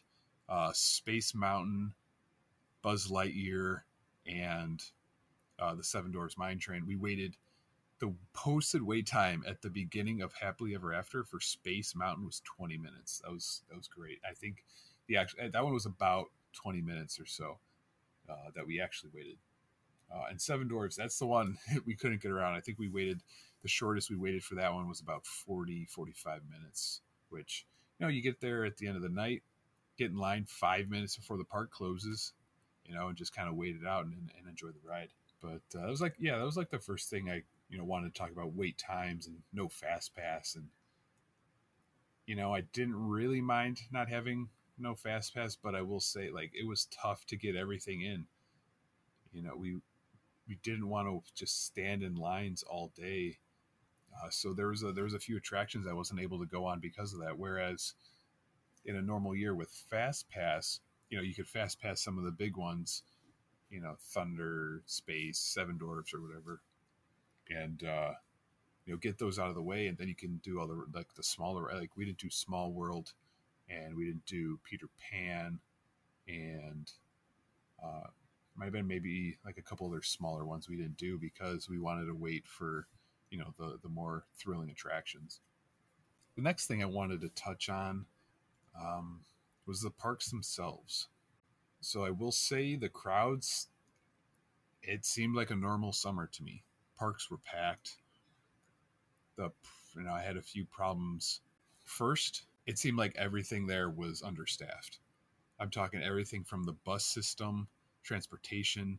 uh, 0.48 0.72
Space 0.74 1.34
Mountain, 1.34 1.94
Buzz 2.82 3.08
Lightyear, 3.08 3.80
and 4.26 4.82
uh, 5.58 5.74
the 5.74 5.84
Seven 5.84 6.12
Dwarfs 6.12 6.38
Mine 6.38 6.58
Train. 6.58 6.86
We 6.86 6.96
waited. 6.96 7.36
The 8.00 8.12
posted 8.32 8.82
wait 8.82 9.06
time 9.06 9.44
at 9.46 9.62
the 9.62 9.70
beginning 9.70 10.22
of 10.22 10.32
Happily 10.34 10.74
Ever 10.74 10.92
After 10.92 11.22
for 11.22 11.38
Space 11.38 11.94
Mountain 11.94 12.26
was 12.26 12.42
20 12.56 12.76
minutes. 12.76 13.20
That 13.24 13.30
was 13.30 13.62
that 13.70 13.76
was 13.76 13.86
great. 13.86 14.18
I 14.28 14.34
think 14.34 14.64
the 15.06 15.16
actual 15.18 15.48
that 15.52 15.62
one 15.64 15.72
was 15.72 15.86
about 15.86 16.26
20 16.54 16.80
minutes 16.82 17.20
or 17.20 17.26
so 17.26 17.58
uh, 18.28 18.50
that 18.56 18.66
we 18.66 18.80
actually 18.80 19.10
waited. 19.14 19.38
Uh, 20.14 20.24
and 20.30 20.40
Seven 20.40 20.68
Dwarfs, 20.68 20.96
that's 20.96 21.18
the 21.18 21.26
one 21.26 21.56
we 21.86 21.94
couldn't 21.94 22.22
get 22.22 22.30
around. 22.30 22.54
I 22.54 22.60
think 22.60 22.78
we 22.78 22.88
waited 22.88 23.22
the 23.62 23.68
shortest 23.68 24.10
we 24.10 24.16
waited 24.16 24.42
for 24.42 24.56
that 24.56 24.74
one 24.74 24.88
was 24.88 25.00
about 25.00 25.24
40, 25.24 25.86
45 25.86 26.42
minutes, 26.50 27.00
which, 27.30 27.64
you 27.98 28.04
know, 28.04 28.10
you 28.10 28.20
get 28.20 28.40
there 28.40 28.64
at 28.64 28.76
the 28.76 28.88
end 28.88 28.96
of 28.96 29.02
the 29.02 29.08
night, 29.08 29.42
get 29.96 30.10
in 30.10 30.16
line 30.16 30.44
five 30.48 30.88
minutes 30.88 31.16
before 31.16 31.38
the 31.38 31.44
park 31.44 31.70
closes, 31.70 32.32
you 32.84 32.94
know, 32.94 33.08
and 33.08 33.16
just 33.16 33.34
kind 33.34 33.48
of 33.48 33.54
wait 33.54 33.76
it 33.80 33.86
out 33.86 34.04
and, 34.04 34.14
and 34.36 34.48
enjoy 34.48 34.68
the 34.68 34.88
ride. 34.88 35.10
But 35.40 35.62
uh, 35.74 35.86
it 35.86 35.90
was 35.90 36.00
like, 36.00 36.14
yeah, 36.18 36.38
that 36.38 36.44
was 36.44 36.56
like 36.56 36.70
the 36.70 36.78
first 36.78 37.08
thing 37.08 37.30
I, 37.30 37.42
you 37.68 37.78
know, 37.78 37.84
wanted 37.84 38.12
to 38.12 38.20
talk 38.20 38.32
about 38.32 38.54
wait 38.54 38.78
times 38.78 39.26
and 39.26 39.38
no 39.52 39.68
fast 39.68 40.14
pass. 40.14 40.56
And, 40.56 40.66
you 42.26 42.34
know, 42.34 42.54
I 42.54 42.62
didn't 42.72 42.96
really 42.96 43.40
mind 43.40 43.80
not 43.92 44.08
having 44.08 44.48
no 44.78 44.94
fast 44.94 45.34
pass, 45.34 45.56
but 45.56 45.74
I 45.74 45.82
will 45.82 46.00
say, 46.00 46.30
like, 46.30 46.50
it 46.54 46.66
was 46.66 46.86
tough 46.86 47.24
to 47.26 47.36
get 47.36 47.56
everything 47.56 48.02
in. 48.02 48.26
You 49.32 49.42
know, 49.42 49.56
we, 49.56 49.76
we 50.48 50.58
didn't 50.62 50.88
want 50.88 51.08
to 51.08 51.22
just 51.34 51.66
stand 51.66 52.02
in 52.02 52.14
lines 52.14 52.62
all 52.62 52.92
day. 52.96 53.38
Uh, 54.14 54.28
so 54.30 54.52
there 54.52 54.68
was 54.68 54.82
a 54.82 54.92
there 54.92 55.04
was 55.04 55.14
a 55.14 55.18
few 55.18 55.36
attractions 55.36 55.86
I 55.86 55.94
wasn't 55.94 56.20
able 56.20 56.38
to 56.40 56.46
go 56.46 56.64
on 56.66 56.80
because 56.80 57.12
of 57.12 57.20
that. 57.20 57.38
Whereas 57.38 57.94
in 58.84 58.96
a 58.96 59.02
normal 59.02 59.34
year 59.34 59.54
with 59.54 59.70
Fast 59.90 60.28
Pass, 60.30 60.80
you 61.08 61.16
know, 61.16 61.22
you 61.22 61.34
could 61.34 61.48
Fast 61.48 61.80
Pass 61.80 62.02
some 62.02 62.18
of 62.18 62.24
the 62.24 62.30
big 62.30 62.56
ones, 62.56 63.02
you 63.70 63.80
know, 63.80 63.94
Thunder, 63.98 64.82
Space, 64.86 65.38
Seven 65.38 65.78
Dwarfs, 65.78 66.12
or 66.12 66.20
whatever, 66.20 66.60
and 67.48 67.82
uh, 67.84 68.12
you 68.84 68.92
know, 68.92 68.98
get 68.98 69.18
those 69.18 69.38
out 69.38 69.48
of 69.48 69.54
the 69.54 69.62
way, 69.62 69.86
and 69.86 69.96
then 69.96 70.08
you 70.08 70.14
can 70.14 70.40
do 70.42 70.60
all 70.60 70.66
the 70.66 70.84
like 70.92 71.14
the 71.14 71.22
smaller. 71.22 71.70
Like 71.72 71.96
we 71.96 72.04
didn't 72.04 72.18
do 72.18 72.30
Small 72.30 72.72
World, 72.72 73.12
and 73.68 73.94
we 73.94 74.04
didn't 74.04 74.26
do 74.26 74.58
Peter 74.68 74.88
Pan, 75.10 75.60
and 76.26 76.90
uh, 77.82 78.08
might 78.56 78.66
have 78.66 78.72
been 78.72 78.86
maybe 78.86 79.38
like 79.44 79.58
a 79.58 79.62
couple 79.62 79.86
other 79.86 80.02
smaller 80.02 80.44
ones 80.44 80.68
we 80.68 80.76
didn't 80.76 80.96
do 80.96 81.18
because 81.18 81.68
we 81.68 81.78
wanted 81.78 82.06
to 82.06 82.14
wait 82.14 82.46
for 82.46 82.86
you 83.30 83.38
know 83.38 83.54
the 83.58 83.78
the 83.82 83.88
more 83.88 84.24
thrilling 84.36 84.70
attractions. 84.70 85.40
The 86.36 86.42
next 86.42 86.66
thing 86.66 86.82
I 86.82 86.86
wanted 86.86 87.20
to 87.22 87.28
touch 87.30 87.68
on 87.68 88.06
um, 88.80 89.20
was 89.66 89.82
the 89.82 89.90
parks 89.90 90.30
themselves. 90.30 91.08
So 91.80 92.04
I 92.04 92.10
will 92.10 92.32
say 92.32 92.76
the 92.76 92.88
crowds. 92.88 93.68
It 94.82 95.04
seemed 95.04 95.36
like 95.36 95.50
a 95.50 95.56
normal 95.56 95.92
summer 95.92 96.28
to 96.32 96.42
me. 96.42 96.64
Parks 96.98 97.30
were 97.30 97.38
packed. 97.38 97.96
The 99.36 99.50
you 99.96 100.02
know 100.02 100.12
I 100.12 100.22
had 100.22 100.36
a 100.36 100.42
few 100.42 100.64
problems. 100.66 101.40
First, 101.84 102.44
it 102.66 102.78
seemed 102.78 102.98
like 102.98 103.14
everything 103.16 103.66
there 103.66 103.90
was 103.90 104.22
understaffed. 104.22 104.98
I'm 105.58 105.70
talking 105.70 106.02
everything 106.02 106.44
from 106.44 106.64
the 106.64 106.72
bus 106.72 107.04
system, 107.04 107.68
transportation, 108.02 108.98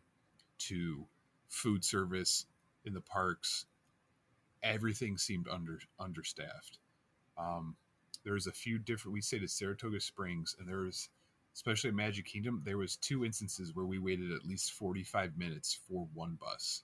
to 0.59 1.05
food 1.47 1.83
service 1.83 2.45
in 2.85 2.93
the 2.93 3.01
parks, 3.01 3.65
everything 4.61 5.17
seemed 5.17 5.47
under 5.47 5.79
understaffed. 5.99 6.79
Um, 7.37 7.75
there 8.23 8.33
was 8.33 8.47
a 8.47 8.51
few 8.51 8.79
different. 8.79 9.13
We 9.13 9.21
stayed 9.21 9.43
at 9.43 9.49
Saratoga 9.49 9.99
Springs, 9.99 10.55
and 10.57 10.67
there 10.67 10.79
was, 10.79 11.09
especially 11.53 11.89
at 11.89 11.95
Magic 11.95 12.25
Kingdom, 12.25 12.61
there 12.63 12.77
was 12.77 12.95
two 12.95 13.25
instances 13.25 13.73
where 13.73 13.85
we 13.85 13.99
waited 13.99 14.31
at 14.31 14.45
least 14.45 14.71
forty 14.71 15.03
five 15.03 15.37
minutes 15.37 15.79
for 15.87 16.07
one 16.13 16.37
bus. 16.39 16.83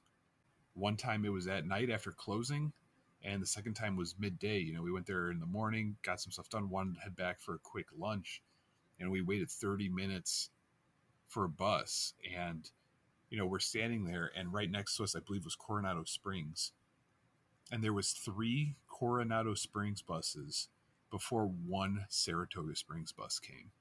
One 0.73 0.97
time 0.97 1.25
it 1.25 1.31
was 1.31 1.47
at 1.47 1.65
night 1.65 1.89
after 1.89 2.11
closing, 2.11 2.73
and 3.23 3.41
the 3.41 3.47
second 3.47 3.75
time 3.75 3.95
was 3.95 4.15
midday. 4.19 4.59
You 4.59 4.73
know, 4.73 4.81
we 4.81 4.91
went 4.91 5.05
there 5.05 5.31
in 5.31 5.39
the 5.39 5.45
morning, 5.45 5.95
got 6.03 6.21
some 6.21 6.31
stuff 6.31 6.49
done, 6.49 6.69
wanted 6.69 6.95
to 6.95 7.01
head 7.01 7.15
back 7.15 7.39
for 7.39 7.55
a 7.55 7.59
quick 7.59 7.87
lunch, 7.97 8.41
and 8.99 9.09
we 9.09 9.21
waited 9.21 9.49
thirty 9.49 9.89
minutes 9.89 10.49
for 11.29 11.45
a 11.45 11.49
bus, 11.49 12.13
and 12.37 12.69
you 13.29 13.37
know 13.37 13.45
we're 13.45 13.59
standing 13.59 14.03
there, 14.05 14.31
and 14.35 14.51
right 14.53 14.69
next 14.69 14.97
to 14.97 15.03
us, 15.03 15.15
I 15.15 15.19
believe, 15.19 15.45
was 15.45 15.55
Coronado 15.55 16.03
Springs 16.03 16.73
and 17.71 17.83
there 17.83 17.93
was 17.93 18.11
three 18.11 18.75
Coronado 18.87 19.53
Springs 19.53 20.01
buses 20.01 20.69
before 21.11 21.45
one 21.45 22.05
Saratoga 22.09 22.75
Springs 22.75 23.11
bus 23.11 23.39
came. 23.39 23.71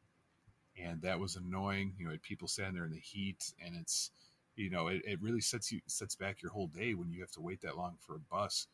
And 0.81 1.03
that 1.03 1.19
was 1.19 1.37
annoying. 1.37 1.95
You 1.99 2.09
know, 2.09 2.17
people 2.23 2.49
standing 2.49 2.75
there 2.75 2.85
in 2.85 2.93
the 2.93 2.99
heat 2.99 3.53
and 3.65 3.75
it's 3.77 4.11
you 4.57 4.71
know, 4.71 4.89
it, 4.89 5.03
it 5.05 5.23
really 5.23 5.41
sets 5.41 5.71
you 5.71 5.81
sets 5.87 6.17
back 6.17 6.43
your 6.43 6.51
whole 6.51 6.67
day 6.67 6.93
when 6.95 7.13
you 7.13 7.21
have 7.21 7.31
to 7.33 7.41
wait 7.41 7.61
that 7.63 7.77
long 7.77 7.97
for 8.01 8.17
a 8.17 8.19
bus. 8.19 8.67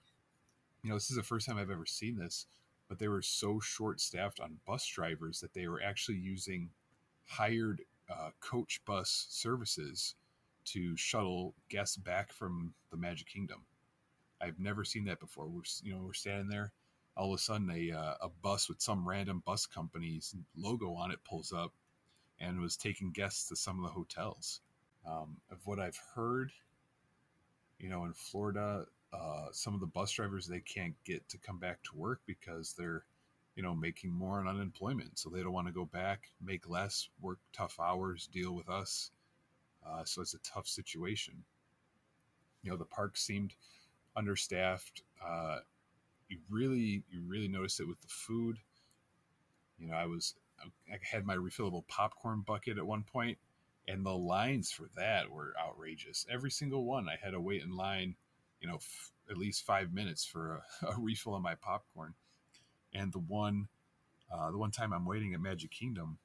You 0.83 0.91
know, 0.91 0.97
this 0.97 1.11
is 1.11 1.17
the 1.17 1.23
first 1.23 1.47
time 1.47 1.59
I've 1.59 1.71
ever 1.71 1.87
seen 1.87 2.17
this, 2.17 2.47
but 2.89 2.99
they 2.99 3.09
were 3.09 3.23
so 3.23 3.61
short 3.61 4.01
staffed 4.01 4.41
on 4.41 4.61
bus 4.67 4.87
drivers 4.87 5.41
that 5.41 5.53
they 5.53 5.69
were 5.69 5.83
actually 5.83 6.17
using 6.17 6.71
hired 7.27 7.83
uh, 8.11 8.31
coach 8.41 8.81
bus 8.85 9.27
services 9.31 10.15
to 10.67 10.97
shuttle 10.97 11.55
guests 11.69 11.97
back 11.97 12.33
from 12.33 12.73
the 12.91 12.97
Magic 12.97 13.27
Kingdom. 13.27 13.63
I've 14.41 14.59
never 14.59 14.85
seen 14.85 15.05
that 15.07 15.21
before. 15.21 15.47
We're 15.47 15.63
you 15.83 15.95
know 15.95 16.03
we're 16.05 16.13
standing 16.13 16.49
there, 16.49 16.73
all 17.17 17.33
of 17.33 17.39
a 17.39 17.43
sudden 17.43 17.71
a 17.71 17.93
uh, 17.93 18.15
a 18.23 18.29
bus 18.43 18.69
with 18.69 18.81
some 18.81 19.07
random 19.07 19.43
bus 19.47 19.67
company's 19.67 20.35
logo 20.57 20.95
on 20.95 21.11
it 21.11 21.25
pulls 21.25 21.53
up, 21.53 21.73
and 22.41 22.61
was 22.61 22.77
taking 22.77 23.11
guests 23.11 23.49
to 23.49 23.57
some 23.57 23.79
of 23.79 23.85
the 23.85 23.95
hotels. 23.95 24.61
Um, 25.07 25.37
of 25.51 25.59
what 25.67 25.79
I've 25.79 26.01
heard, 26.15 26.51
you 27.79 27.91
know, 27.91 28.07
in 28.07 28.15
Florida, 28.15 28.87
uh, 29.13 29.49
some 29.53 29.75
of 29.75 29.81
the 29.81 29.87
bus 29.87 30.11
drivers 30.13 30.47
they 30.47 30.61
can't 30.61 30.95
get 31.05 31.29
to 31.29 31.39
come 31.39 31.59
back 31.59 31.83
to 31.85 31.97
work 31.97 32.21
because 32.27 32.75
they're 32.77 33.05
you 33.57 33.63
know 33.63 33.75
making 33.75 34.13
more 34.13 34.41
on 34.41 34.49
unemployment, 34.49 35.19
so 35.19 35.29
they 35.29 35.43
don't 35.43 35.53
want 35.53 35.67
to 35.67 35.73
go 35.73 35.85
back, 35.85 36.31
make 36.41 36.69
less, 36.69 37.09
work 37.21 37.39
tough 37.53 37.79
hours, 37.81 38.29
deal 38.33 38.53
with 38.53 38.69
us. 38.69 39.11
Uh, 39.87 40.05
so 40.05 40.23
it's 40.23 40.35
a 40.35 40.39
tough 40.39 40.67
situation. 40.67 41.45
You 42.63 42.71
know, 42.71 42.77
the 42.77 42.85
park 42.87 43.17
seemed 43.17 43.55
understaffed. 44.17 45.03
Uh, 45.25 45.59
you 46.29 46.39
really, 46.49 47.03
you 47.11 47.23
really 47.27 47.49
notice 47.49 47.81
it 47.81 47.89
with 47.89 48.01
the 48.01 48.09
food. 48.09 48.59
You 49.79 49.89
know, 49.89 49.95
I 49.95 50.07
was, 50.07 50.35
I 50.61 50.99
had 51.03 51.27
my 51.27 51.37
refillable 51.37 51.87
popcorn 51.89 52.43
bucket 52.47 52.79
at 52.79 52.87
one 52.87 53.03
point, 53.03 53.39
and 53.87 54.05
the 54.05 54.15
lines 54.15 54.71
for 54.71 54.89
that 54.97 55.31
were 55.31 55.55
outrageous. 55.61 56.27
Every 56.31 56.51
single 56.51 56.85
one, 56.85 57.09
I 57.09 57.17
had 57.23 57.33
to 57.33 57.41
wait 57.41 57.63
in 57.63 57.77
line, 57.77 58.15
you 58.61 58.69
know, 58.69 58.77
f- 58.77 59.13
at 59.31 59.37
least 59.37 59.65
five 59.65 59.93
minutes 59.93 60.25
for 60.25 60.63
a, 60.83 60.87
a, 60.93 60.99
refill 60.99 61.35
of 61.35 61.43
my 61.43 61.55
popcorn. 61.57 62.15
And 62.95 63.13
the 63.13 63.19
one, 63.19 63.69
uh, 64.33 64.51
the 64.51 64.59
one 64.59 64.71
time 64.71 64.93
I'm 64.93 65.05
waiting 65.07 65.35
at 65.35 65.41
Magic 65.41 65.71
Kingdom, 65.71 66.19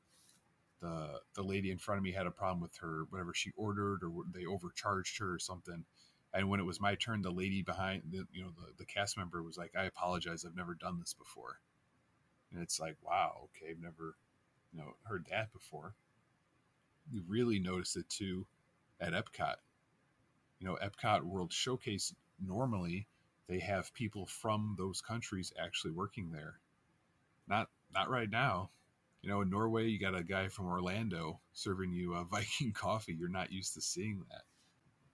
the 0.82 1.20
the 1.36 1.44
lady 1.44 1.72
in 1.72 1.78
front 1.78 1.98
of 1.98 2.04
me 2.04 2.12
had 2.12 2.28
a 2.28 2.32
problem 2.32 2.62
with 2.62 2.78
her 2.78 3.06
whatever 3.10 3.34
she 3.34 3.52
ordered, 3.56 4.04
or 4.04 4.24
they 4.34 4.46
overcharged 4.46 5.20
her 5.20 5.34
or 5.34 5.40
something. 5.40 5.86
And 6.34 6.48
when 6.50 6.60
it 6.60 6.66
was 6.66 6.80
my 6.80 6.96
turn 6.96 7.22
the 7.22 7.32
lady 7.32 7.64
behind 7.64 8.04
the 8.12 8.26
you 8.32 8.44
know 8.44 8.52
the, 8.56 8.74
the 8.78 8.86
cast 8.86 9.18
member 9.18 9.42
was 9.44 9.58
like 9.58 9.72
i 9.76 9.84
apologize. 9.86 10.46
I've 10.46 10.56
never 10.56 10.76
done 10.76 11.00
this 11.00 11.14
before. 11.14 11.60
And 12.54 12.62
it's 12.62 12.80
like 12.80 12.98
wow 13.02 13.50
okay 13.50 13.72
i've 13.72 13.82
never 13.82 14.16
you 14.72 14.80
know 14.80 14.94
heard 15.04 15.26
that 15.32 15.52
before. 15.52 15.96
You 17.12 17.24
really 17.28 17.60
notice 17.60 17.96
it 17.96 18.08
too 18.10 18.46
at 19.02 19.14
epcot. 19.14 19.56
You 20.60 20.68
know 20.68 20.78
epcot 20.82 21.24
world 21.24 21.52
showcase 21.52 22.14
normally 22.40 23.08
they 23.50 23.60
have 23.60 23.94
people 23.94 24.26
from 24.26 24.76
those 24.78 25.02
countries 25.02 25.52
actually 25.62 25.92
working 25.92 26.32
there 26.32 26.56
not 27.48 27.68
not 27.94 28.10
right 28.10 28.30
now 28.30 28.70
you 29.22 29.30
know 29.30 29.42
in 29.42 29.50
norway 29.50 29.88
you 29.88 30.00
got 30.00 30.16
a 30.16 30.24
guy 30.24 30.48
from 30.48 30.68
orlando 30.68 31.40
serving 31.52 31.92
you 31.92 32.14
a 32.14 32.24
viking 32.32 32.72
coffee 32.72 33.16
you're 33.20 33.28
not 33.28 33.52
used 33.52 33.74
to 33.74 33.82
seeing 33.82 34.24
that 34.30 34.44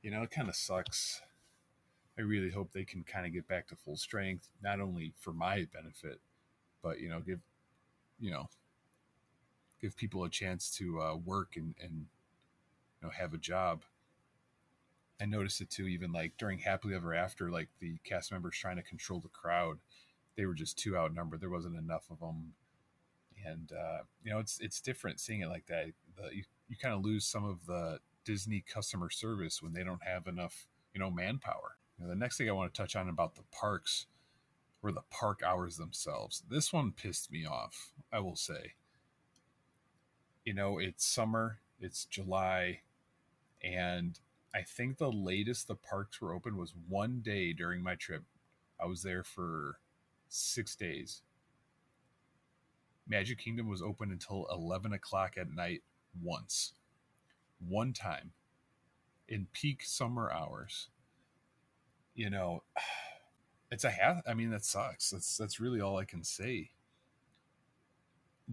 you 0.05 0.11
know, 0.11 0.21
it 0.21 0.29
kind 0.29 0.47
of 0.47 0.55
sucks. 0.55 1.19
I 2.15 2.21
really 2.21 2.51
hope 2.51 2.71
they 2.71 2.83
can 2.83 3.03
kind 3.03 3.25
of 3.25 3.33
get 3.33 3.47
back 3.47 3.67
to 3.69 3.75
full 3.75 3.97
strength, 3.97 4.51
not 4.61 4.79
only 4.79 5.13
for 5.19 5.33
my 5.33 5.65
benefit, 5.73 6.21
but 6.83 6.99
you 6.99 7.09
know, 7.09 7.21
give 7.21 7.39
you 8.19 8.29
know, 8.29 8.47
give 9.81 9.97
people 9.97 10.23
a 10.23 10.29
chance 10.29 10.69
to 10.77 11.01
uh, 11.01 11.15
work 11.15 11.53
and 11.55 11.73
and 11.81 12.05
you 13.01 13.07
know 13.07 13.09
have 13.09 13.33
a 13.33 13.39
job. 13.39 13.81
I 15.21 15.25
noticed 15.25 15.61
it 15.61 15.69
too, 15.69 15.87
even 15.87 16.11
like 16.11 16.33
during 16.37 16.59
Happily 16.59 16.93
Ever 16.93 17.13
After, 17.13 17.49
like 17.49 17.69
the 17.79 17.97
cast 18.03 18.31
members 18.31 18.57
trying 18.57 18.75
to 18.75 18.83
control 18.83 19.19
the 19.19 19.29
crowd, 19.29 19.77
they 20.35 20.45
were 20.45 20.53
just 20.53 20.77
too 20.77 20.97
outnumbered. 20.97 21.39
There 21.39 21.49
wasn't 21.49 21.77
enough 21.77 22.05
of 22.11 22.19
them, 22.19 22.53
and 23.45 23.71
uh, 23.71 24.03
you 24.23 24.31
know, 24.31 24.39
it's 24.39 24.59
it's 24.59 24.81
different 24.81 25.19
seeing 25.19 25.41
it 25.41 25.49
like 25.49 25.67
that. 25.67 25.85
The, 26.17 26.35
you 26.35 26.43
you 26.67 26.75
kind 26.75 26.93
of 26.93 27.03
lose 27.03 27.25
some 27.25 27.45
of 27.45 27.65
the 27.65 27.99
Disney 28.25 28.63
customer 28.67 29.09
service 29.09 29.61
when 29.61 29.73
they 29.73 29.83
don't 29.83 30.03
have 30.03 30.27
enough, 30.27 30.67
you 30.93 30.99
know, 30.99 31.11
manpower. 31.11 31.77
You 31.97 32.03
know, 32.03 32.09
the 32.09 32.15
next 32.17 32.37
thing 32.37 32.49
I 32.49 32.53
want 32.53 32.73
to 32.73 32.77
touch 32.77 32.95
on 32.95 33.07
about 33.07 33.35
the 33.35 33.43
parks 33.51 34.07
were 34.81 34.91
the 34.91 35.03
park 35.09 35.41
hours 35.45 35.77
themselves. 35.77 36.43
This 36.49 36.73
one 36.73 36.91
pissed 36.91 37.31
me 37.31 37.45
off, 37.45 37.91
I 38.11 38.19
will 38.19 38.35
say. 38.35 38.73
You 40.43 40.53
know, 40.53 40.77
it's 40.77 41.05
summer, 41.05 41.59
it's 41.79 42.05
July, 42.05 42.81
and 43.63 44.19
I 44.55 44.61
think 44.61 44.97
the 44.97 45.11
latest 45.11 45.67
the 45.67 45.75
parks 45.75 46.21
were 46.21 46.33
open 46.33 46.57
was 46.57 46.73
one 46.87 47.21
day 47.21 47.51
during 47.53 47.83
my 47.83 47.95
trip. 47.95 48.23
I 48.81 48.85
was 48.85 49.03
there 49.03 49.23
for 49.23 49.79
six 50.29 50.75
days. 50.75 51.21
Magic 53.07 53.37
Kingdom 53.37 53.67
was 53.67 53.81
open 53.81 54.11
until 54.11 54.47
11 54.49 54.93
o'clock 54.93 55.33
at 55.37 55.51
night 55.51 55.83
once 56.23 56.73
one 57.59 57.93
time 57.93 58.31
in 59.27 59.47
peak 59.53 59.83
summer 59.83 60.31
hours, 60.31 60.89
you 62.13 62.29
know, 62.29 62.63
it's 63.71 63.83
a 63.83 63.91
half. 63.91 64.21
I 64.27 64.33
mean, 64.33 64.51
that 64.51 64.65
sucks. 64.65 65.09
That's 65.09 65.37
that's 65.37 65.59
really 65.59 65.81
all 65.81 65.97
I 65.97 66.05
can 66.05 66.23
say. 66.23 66.71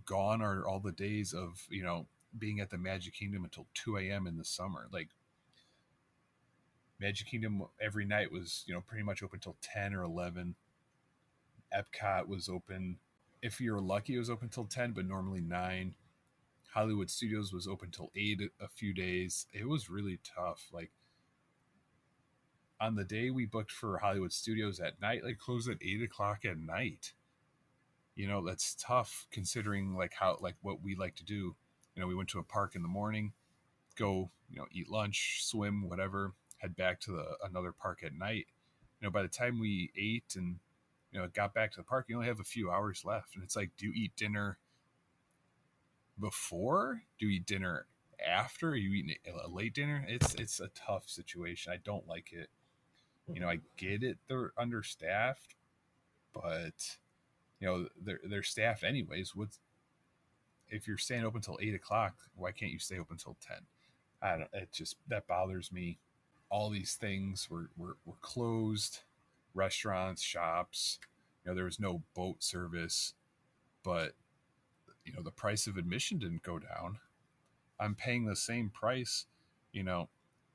Gone 0.07 0.41
are 0.41 0.67
all 0.67 0.81
the 0.81 0.93
days 0.93 1.35
of 1.35 1.67
you 1.69 1.83
know 1.83 2.07
being 2.39 2.61
at 2.61 2.71
the 2.71 2.79
Magic 2.79 3.15
Kingdom 3.15 3.45
until 3.45 3.67
two 3.75 3.99
a.m. 3.99 4.27
in 4.27 4.39
the 4.39 4.45
summer. 4.45 4.89
Like 4.91 5.09
Magic 7.03 7.27
Kingdom 7.27 7.65
every 7.81 8.05
night 8.05 8.31
was, 8.31 8.63
you 8.67 8.73
know, 8.73 8.81
pretty 8.81 9.03
much 9.03 9.25
open 9.25 9.41
till 9.41 9.57
10 9.61 9.93
or 9.93 10.05
11. 10.05 10.55
Epcot 11.77 12.29
was 12.29 12.49
open. 12.49 12.99
If 13.43 13.61
you're 13.61 13.81
lucky, 13.81 14.15
it 14.15 14.21
was 14.21 14.31
open 14.31 14.49
till 14.49 14.67
10, 14.67 14.93
but 14.93 15.05
normally 15.05 15.41
9. 15.41 15.97
Hollywood 16.73 17.11
Studios 17.11 17.53
was 17.53 17.67
open 17.67 17.91
till 17.91 18.13
8 18.15 18.43
a 18.61 18.69
few 18.69 18.95
days. 18.95 19.47
It 19.53 19.69
was 19.69 19.91
really 19.91 20.21
tough. 20.23 20.69
Like, 20.73 20.93
on 22.81 22.95
the 22.95 23.05
day 23.05 23.31
we 23.31 23.47
booked 23.47 23.73
for 23.73 23.99
Hollywood 23.99 24.33
Studios 24.33 24.79
at 24.79 25.01
night, 25.01 25.25
like, 25.25 25.39
closed 25.39 25.69
at 25.69 25.83
8 25.83 26.03
o'clock 26.05 26.45
at 26.45 26.57
night. 26.57 27.15
You 28.15 28.29
know, 28.29 28.47
that's 28.47 28.77
tough 28.77 29.27
considering, 29.33 29.97
like, 29.97 30.13
how, 30.15 30.39
like, 30.41 30.55
what 30.63 30.83
we 30.83 30.95
like 30.95 31.17
to 31.17 31.25
do. 31.25 31.57
You 31.97 32.01
know, 32.01 32.07
we 32.07 32.15
went 32.15 32.29
to 32.29 32.39
a 32.39 32.45
park 32.45 32.77
in 32.77 32.83
the 32.83 32.89
morning, 32.89 33.33
go, 33.99 34.31
you 34.49 34.59
know, 34.59 34.67
eat 34.71 34.89
lunch, 34.89 35.41
swim, 35.43 35.89
whatever, 35.89 36.33
head 36.63 36.77
back 36.77 37.01
to 37.01 37.13
the, 37.13 37.37
another 37.45 37.73
park 37.73 38.03
at 38.05 38.15
night. 38.15 38.47
You 39.01 39.09
know, 39.09 39.11
by 39.11 39.23
the 39.23 39.29
time 39.29 39.59
we 39.59 39.91
ate 39.97 40.37
and 40.37 40.59
you 41.11 41.21
know 41.21 41.29
got 41.35 41.53
back 41.53 41.73
to 41.73 41.79
the 41.79 41.85
park, 41.85 42.07
you 42.09 42.15
only 42.17 42.29
have 42.29 42.41
a 42.41 42.45
few 42.45 42.71
hours 42.71 43.05
left, 43.05 43.35
and 43.35 43.45
it's 43.45 43.57
like, 43.57 43.71
do 43.77 43.87
you 43.87 43.93
eat 43.95 44.17
dinner 44.17 44.59
before? 46.19 47.03
Do 47.19 47.27
you 47.27 47.37
eat 47.37 47.47
dinner 47.47 47.87
after? 48.25 48.71
Are 48.71 48.77
you 48.77 48.93
eating 48.93 49.17
a 49.45 49.49
late 49.49 49.75
dinner? 49.75 50.05
It's 50.09 50.35
it's 50.35 50.61
a 50.61 50.69
tough 50.69 51.09
situation. 51.09 51.73
I 51.73 51.79
don't 51.85 52.09
like 52.09 52.33
it. 52.33 52.49
You 53.33 53.41
know, 53.41 53.49
I 53.49 53.57
mm-hmm. 53.57 53.65
get 53.77 54.03
it; 54.03 54.19
they're 54.29 54.53
understaffed, 54.57 55.57
but 56.33 56.97
you 57.61 57.67
know 57.67 57.89
they're 58.01 58.21
they're 58.25 58.43
staffed 58.43 58.85
anyways. 58.85 59.35
What's 59.35 59.59
if 60.69 60.87
you're 60.87 60.99
staying 60.99 61.25
open 61.25 61.39
until 61.39 61.59
eight 61.61 61.75
o'clock? 61.75 62.15
Why 62.37 62.53
can't 62.53 62.73
you 62.73 62.79
stay 62.79 62.99
open 62.99 63.15
until 63.15 63.37
ten? 63.47 63.67
I 64.23 64.39
don't. 64.39 64.51
It 64.53 64.71
just 64.73 64.97
that 65.09 65.27
bothers 65.27 65.73
me 65.73 65.99
all 66.53 66.69
these 66.69 66.95
things 66.95 67.49
were, 67.51 67.71
were, 67.79 67.97
were 68.05 68.19
closed 68.21 69.01
restaurants 69.55 70.23
shops 70.23 70.99
you 71.43 71.51
know 71.51 71.55
there 71.55 71.65
was 71.65 71.81
no 71.81 72.03
boat 72.15 72.43
service 72.43 73.15
but 73.83 74.13
you 75.05 75.13
know 75.13 75.23
the 75.23 75.31
price 75.31 75.67
of 75.67 75.77
admission 75.77 76.19
didn't 76.19 76.43
go 76.43 76.59
down. 76.59 76.99
I'm 77.81 77.95
paying 77.95 78.27
the 78.27 78.37
same 78.37 78.71
price 78.71 79.27
you 79.73 79.83
know 79.83 80.09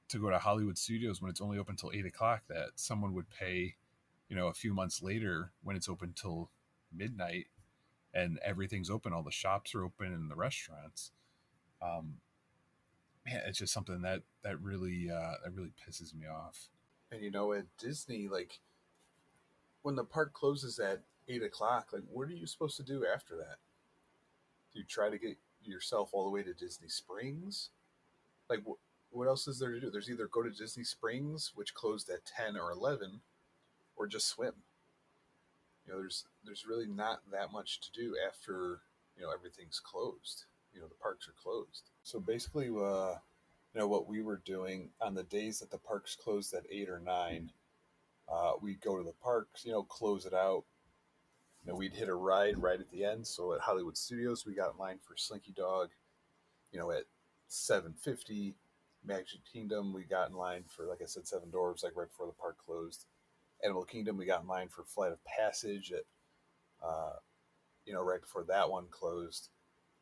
to 0.09 0.19
go 0.19 0.29
to 0.29 0.37
hollywood 0.37 0.77
studios 0.77 1.21
when 1.21 1.29
it's 1.29 1.41
only 1.41 1.57
open 1.57 1.75
till 1.75 1.91
8 1.93 2.05
o'clock 2.05 2.43
that 2.47 2.69
someone 2.75 3.13
would 3.13 3.29
pay 3.29 3.75
you 4.29 4.35
know 4.35 4.47
a 4.47 4.53
few 4.53 4.73
months 4.73 5.01
later 5.01 5.51
when 5.63 5.75
it's 5.75 5.89
open 5.89 6.13
till 6.15 6.49
midnight 6.93 7.47
and 8.13 8.39
everything's 8.43 8.89
open 8.89 9.11
all 9.11 9.23
the 9.23 9.31
shops 9.31 9.75
are 9.75 9.83
open 9.83 10.13
and 10.13 10.31
the 10.31 10.35
restaurants. 10.35 11.11
Um, 11.81 12.15
man, 13.27 13.41
it's 13.45 13.59
just 13.59 13.73
something 13.73 14.01
that 14.01 14.21
that 14.43 14.59
really 14.61 15.09
uh, 15.11 15.33
that 15.43 15.53
really 15.53 15.71
pisses 15.87 16.13
me 16.15 16.27
off. 16.27 16.69
And 17.11 17.21
you 17.21 17.31
know, 17.31 17.53
at 17.53 17.65
Disney, 17.77 18.27
like 18.27 18.59
when 19.81 19.95
the 19.95 20.03
park 20.03 20.33
closes 20.33 20.79
at 20.79 21.01
eight 21.27 21.43
o'clock, 21.43 21.89
like 21.93 22.03
what 22.11 22.27
are 22.27 22.33
you 22.33 22.47
supposed 22.47 22.77
to 22.77 22.83
do 22.83 23.05
after 23.05 23.35
that? 23.37 23.57
Do 24.73 24.79
you 24.79 24.85
try 24.85 25.09
to 25.09 25.17
get 25.17 25.37
yourself 25.63 26.09
all 26.13 26.25
the 26.25 26.31
way 26.31 26.43
to 26.43 26.53
Disney 26.53 26.89
Springs? 26.89 27.69
Like 28.49 28.61
what? 28.63 28.77
What 29.09 29.27
else 29.27 29.47
is 29.47 29.57
there 29.57 29.71
to 29.71 29.79
do? 29.79 29.89
There's 29.89 30.09
either 30.09 30.27
go 30.27 30.43
to 30.43 30.49
Disney 30.49 30.83
Springs, 30.83 31.53
which 31.55 31.73
closed 31.73 32.09
at 32.09 32.25
ten 32.25 32.57
or 32.57 32.71
eleven, 32.71 33.21
or 33.95 34.05
just 34.05 34.27
swim. 34.27 34.53
You 35.85 35.93
know, 35.93 35.99
there's 35.99 36.25
there's 36.45 36.65
really 36.67 36.87
not 36.87 37.21
that 37.31 37.53
much 37.53 37.79
to 37.81 37.91
do 37.91 38.15
after 38.27 38.81
you 39.15 39.23
know 39.23 39.31
everything's 39.31 39.79
closed 39.79 40.45
you 40.77 40.83
know 40.83 40.87
the 40.87 41.01
parks 41.01 41.27
are 41.27 41.33
closed. 41.41 41.89
So 42.03 42.19
basically, 42.19 42.67
uh, 42.67 43.15
you 43.73 43.79
know 43.79 43.87
what 43.87 44.07
we 44.07 44.21
were 44.21 44.41
doing 44.45 44.89
on 45.01 45.15
the 45.15 45.23
days 45.23 45.59
that 45.59 45.71
the 45.71 45.79
parks 45.79 46.15
closed 46.15 46.53
at 46.53 46.63
eight 46.71 46.87
or 46.87 46.99
nine, 46.99 47.51
uh, 48.31 48.51
we'd 48.61 48.79
go 48.81 48.95
to 48.95 49.03
the 49.03 49.15
parks, 49.23 49.65
you 49.65 49.71
know, 49.71 49.81
close 49.81 50.25
it 50.27 50.33
out. 50.33 50.65
You 51.63 51.71
know, 51.71 51.75
we'd 51.75 51.93
hit 51.93 52.09
a 52.09 52.13
ride 52.13 52.61
right 52.61 52.79
at 52.79 52.91
the 52.91 53.03
end. 53.03 53.25
So 53.25 53.53
at 53.53 53.61
Hollywood 53.61 53.97
Studios, 53.97 54.45
we 54.45 54.53
got 54.53 54.73
in 54.73 54.77
line 54.77 54.99
for 55.01 55.17
Slinky 55.17 55.51
Dog. 55.51 55.89
You 56.71 56.79
know, 56.79 56.91
at 56.91 57.05
seven 57.47 57.93
fifty, 57.99 58.53
Magic 59.03 59.39
Kingdom, 59.51 59.93
we 59.93 60.03
got 60.03 60.29
in 60.29 60.35
line 60.35 60.65
for 60.67 60.85
like 60.85 61.01
I 61.01 61.05
said, 61.05 61.27
Seven 61.27 61.49
Dwarfs, 61.49 61.83
like 61.83 61.95
right 61.95 62.07
before 62.07 62.27
the 62.27 62.33
park 62.33 62.57
closed. 62.63 63.05
Animal 63.63 63.85
Kingdom, 63.85 64.17
we 64.17 64.27
got 64.27 64.43
in 64.43 64.47
line 64.47 64.67
for 64.69 64.83
Flight 64.83 65.11
of 65.11 65.17
Passage 65.25 65.91
at, 65.91 66.03
uh, 66.87 67.13
you 67.85 67.93
know, 67.93 68.03
right 68.03 68.21
before 68.21 68.43
that 68.43 68.69
one 68.69 68.85
closed 68.91 69.49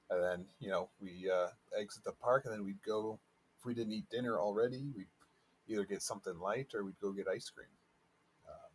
and 0.10 0.24
then 0.24 0.46
you 0.60 0.70
know 0.70 0.89
we 1.00 1.30
uh, 1.32 1.48
exit 1.80 2.04
the 2.04 2.12
park, 2.12 2.46
and 2.46 2.54
then 2.54 2.65
we'd 2.65 2.84
go. 2.86 3.20
If 3.58 3.65
we 3.65 3.74
didn't 3.74 3.94
eat 3.94 4.10
dinner 4.10 4.39
already, 4.39 4.86
we'd 4.96 5.08
either 5.68 5.86
get 5.86 6.02
something 6.02 6.38
light 6.39 6.68
or 6.76 6.84
we'd 6.84 7.00
go 7.02 7.12
get 7.12 7.28
ice 7.28 7.50
cream. 7.50 7.68
Um, 8.48 8.72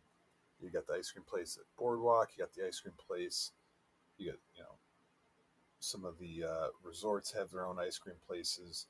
you 0.59 0.69
got 0.69 0.87
the 0.87 0.93
ice 0.93 1.11
cream 1.11 1.25
place 1.29 1.57
at 1.59 1.65
Boardwalk. 1.77 2.29
You 2.35 2.43
got 2.43 2.53
the 2.53 2.67
ice 2.67 2.79
cream 2.79 2.95
place. 3.07 3.51
You 4.17 4.31
got 4.31 4.39
you 4.55 4.63
know 4.63 4.75
some 5.79 6.05
of 6.05 6.19
the 6.19 6.47
uh, 6.47 6.67
resorts 6.83 7.31
have 7.33 7.51
their 7.51 7.65
own 7.65 7.79
ice 7.79 7.97
cream 7.97 8.17
places. 8.27 8.87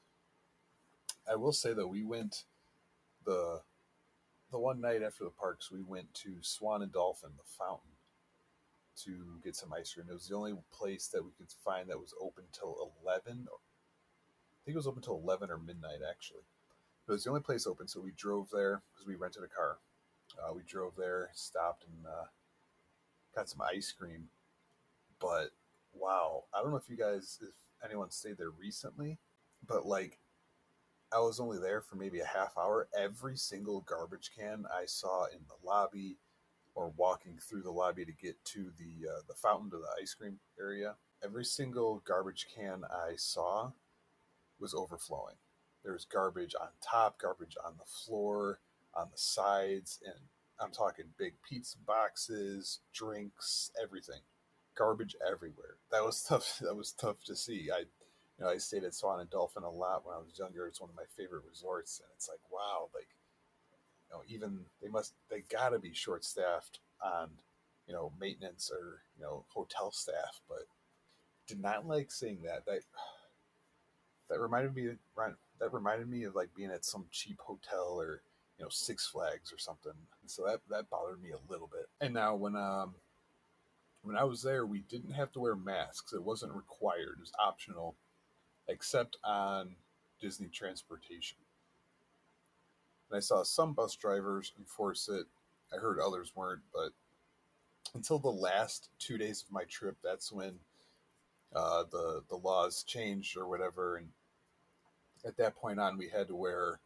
I 1.29 1.35
will 1.35 1.53
say 1.53 1.73
that 1.73 1.87
we 1.87 2.03
went 2.03 2.45
the 3.25 3.61
the 4.51 4.59
one 4.59 4.81
night 4.81 5.01
after 5.01 5.23
the 5.23 5.29
parks, 5.29 5.71
we 5.71 5.81
went 5.81 6.13
to 6.13 6.35
Swan 6.41 6.81
and 6.81 6.91
Dolphin, 6.91 7.31
the 7.37 7.43
fountain 7.57 7.90
to 9.05 9.39
get 9.43 9.55
some 9.55 9.73
ice 9.73 9.93
cream. 9.93 10.07
It 10.09 10.13
was 10.13 10.27
the 10.27 10.35
only 10.35 10.53
place 10.71 11.07
that 11.07 11.23
we 11.23 11.31
could 11.37 11.51
find 11.63 11.89
that 11.89 11.99
was 11.99 12.13
open 12.21 12.45
till 12.51 12.91
11. 13.03 13.47
I 13.49 14.59
think 14.65 14.75
it 14.75 14.77
was 14.77 14.87
open 14.87 15.01
till 15.01 15.21
11 15.23 15.49
or 15.49 15.57
midnight, 15.57 15.99
actually. 16.07 16.43
It 17.07 17.11
was 17.11 17.23
the 17.23 17.29
only 17.29 17.41
place 17.41 17.67
open, 17.67 17.87
so 17.87 17.99
we 17.99 18.11
drove 18.15 18.49
there 18.51 18.81
because 18.91 19.07
we 19.07 19.15
rented 19.15 19.43
a 19.43 19.47
car. 19.47 19.79
Uh, 20.39 20.53
we 20.53 20.61
drove 20.63 20.93
there, 20.95 21.29
stopped, 21.33 21.83
and 21.85 22.05
uh, 22.05 22.25
got 23.35 23.49
some 23.49 23.61
ice 23.61 23.91
cream. 23.91 24.29
But 25.19 25.51
wow, 25.93 26.43
I 26.53 26.61
don't 26.61 26.71
know 26.71 26.77
if 26.77 26.89
you 26.89 26.97
guys, 26.97 27.39
if 27.41 27.55
anyone 27.83 28.11
stayed 28.11 28.37
there 28.37 28.51
recently, 28.51 29.17
but 29.67 29.85
like, 29.85 30.19
I 31.13 31.19
was 31.19 31.39
only 31.39 31.57
there 31.59 31.81
for 31.81 31.97
maybe 31.97 32.21
a 32.21 32.25
half 32.25 32.57
hour. 32.57 32.87
Every 32.97 33.35
single 33.35 33.81
garbage 33.81 34.31
can 34.37 34.65
I 34.73 34.85
saw 34.85 35.25
in 35.25 35.39
the 35.47 35.67
lobby, 35.67 36.17
or 36.75 36.93
walking 36.95 37.37
through 37.37 37.61
the 37.61 37.71
lobby 37.71 38.05
to 38.05 38.11
get 38.11 38.43
to 38.45 38.71
the 38.77 39.09
uh, 39.09 39.21
the 39.27 39.33
fountain 39.33 39.69
to 39.71 39.77
the 39.77 40.01
ice 40.01 40.13
cream 40.13 40.39
area, 40.59 40.95
every 41.23 41.45
single 41.45 42.01
garbage 42.05 42.47
can 42.55 42.83
I 42.89 43.15
saw 43.15 43.71
was 44.59 44.73
overflowing. 44.73 45.35
There 45.83 45.93
was 45.93 46.05
garbage 46.05 46.53
on 46.59 46.67
top, 46.87 47.19
garbage 47.19 47.57
on 47.65 47.73
the 47.77 47.85
floor, 47.85 48.59
on 48.93 49.07
the 49.11 49.17
sides, 49.17 49.99
and 50.05 50.15
I'm 50.59 50.71
talking 50.71 51.05
big 51.17 51.33
pizza 51.47 51.77
boxes, 51.85 52.79
drinks, 52.93 53.71
everything. 53.81 54.21
Garbage 54.77 55.15
everywhere. 55.27 55.77
That 55.91 56.05
was 56.05 56.23
tough. 56.29 56.59
That 56.61 56.75
was 56.75 56.91
tough 56.93 57.23
to 57.25 57.35
see. 57.35 57.69
I, 57.73 57.79
you 57.79 58.45
know, 58.45 58.49
I 58.49 58.57
stayed 58.57 58.83
at 58.83 58.93
Swan 58.93 59.19
and 59.19 59.29
Dolphin 59.29 59.63
a 59.63 59.69
lot 59.69 60.05
when 60.05 60.15
I 60.15 60.19
was 60.19 60.37
younger. 60.37 60.67
It's 60.67 60.79
one 60.79 60.89
of 60.89 60.95
my 60.95 61.09
favorite 61.17 61.43
resorts, 61.49 61.99
and 61.99 62.09
it's 62.15 62.29
like, 62.29 62.39
wow, 62.51 62.89
like 62.93 63.09
know, 64.11 64.23
even 64.27 64.61
they 64.81 64.89
must 64.89 65.13
they 65.29 65.43
gotta 65.49 65.79
be 65.79 65.93
short 65.93 66.23
staffed 66.23 66.79
on 67.03 67.29
you 67.87 67.93
know 67.93 68.11
maintenance 68.19 68.71
or 68.71 69.01
you 69.17 69.23
know 69.23 69.45
hotel 69.49 69.91
staff, 69.91 70.41
but 70.47 70.63
did 71.47 71.61
not 71.61 71.87
like 71.87 72.11
seeing 72.11 72.41
that. 72.43 72.65
That 72.65 72.81
that 74.29 74.39
reminded 74.39 74.75
me 74.75 74.89
that 75.59 75.73
reminded 75.73 76.09
me 76.09 76.23
of 76.23 76.35
like 76.35 76.53
being 76.55 76.71
at 76.71 76.85
some 76.85 77.05
cheap 77.11 77.39
hotel 77.39 77.97
or 77.99 78.21
you 78.57 78.65
know 78.65 78.69
Six 78.69 79.07
Flags 79.07 79.51
or 79.53 79.57
something. 79.57 79.93
So 80.25 80.45
that 80.45 80.61
that 80.69 80.89
bothered 80.89 81.21
me 81.21 81.31
a 81.31 81.51
little 81.51 81.69
bit. 81.71 81.87
And 81.99 82.13
now 82.13 82.35
when 82.35 82.55
um 82.55 82.95
when 84.03 84.17
I 84.17 84.23
was 84.23 84.41
there, 84.41 84.65
we 84.65 84.79
didn't 84.89 85.11
have 85.11 85.31
to 85.33 85.39
wear 85.39 85.55
masks. 85.55 86.13
It 86.13 86.23
wasn't 86.23 86.53
required. 86.53 87.17
It 87.17 87.21
was 87.21 87.31
optional, 87.39 87.95
except 88.67 89.17
on 89.23 89.75
Disney 90.19 90.47
transportation. 90.47 91.37
And 93.11 93.17
I 93.17 93.19
saw 93.19 93.43
some 93.43 93.73
bus 93.73 93.95
drivers 93.97 94.53
enforce 94.57 95.09
it. 95.09 95.25
I 95.73 95.77
heard 95.77 95.99
others 95.99 96.31
weren't, 96.33 96.61
but 96.73 96.91
until 97.93 98.19
the 98.19 98.29
last 98.29 98.89
two 98.99 99.17
days 99.17 99.43
of 99.43 99.51
my 99.51 99.65
trip, 99.65 99.97
that's 100.01 100.31
when 100.31 100.59
uh, 101.53 101.83
the 101.91 102.23
the 102.29 102.37
laws 102.37 102.83
changed 102.83 103.35
or 103.35 103.49
whatever. 103.49 103.97
And 103.97 104.07
at 105.25 105.35
that 105.37 105.55
point 105.57 105.79
on, 105.79 105.97
we 105.97 106.07
had 106.07 106.29
to 106.29 106.35
wear 106.35 106.79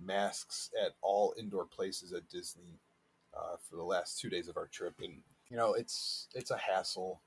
masks 0.00 0.70
at 0.82 0.94
all 1.02 1.34
indoor 1.38 1.66
places 1.66 2.14
at 2.14 2.30
Disney 2.30 2.78
uh, 3.36 3.56
for 3.68 3.76
the 3.76 3.82
last 3.82 4.18
two 4.18 4.30
days 4.30 4.48
of 4.48 4.56
our 4.56 4.68
trip. 4.68 4.94
And 5.02 5.20
you 5.50 5.58
know, 5.58 5.74
it's 5.74 6.28
it's 6.34 6.50
a 6.50 6.56
hassle, 6.56 7.20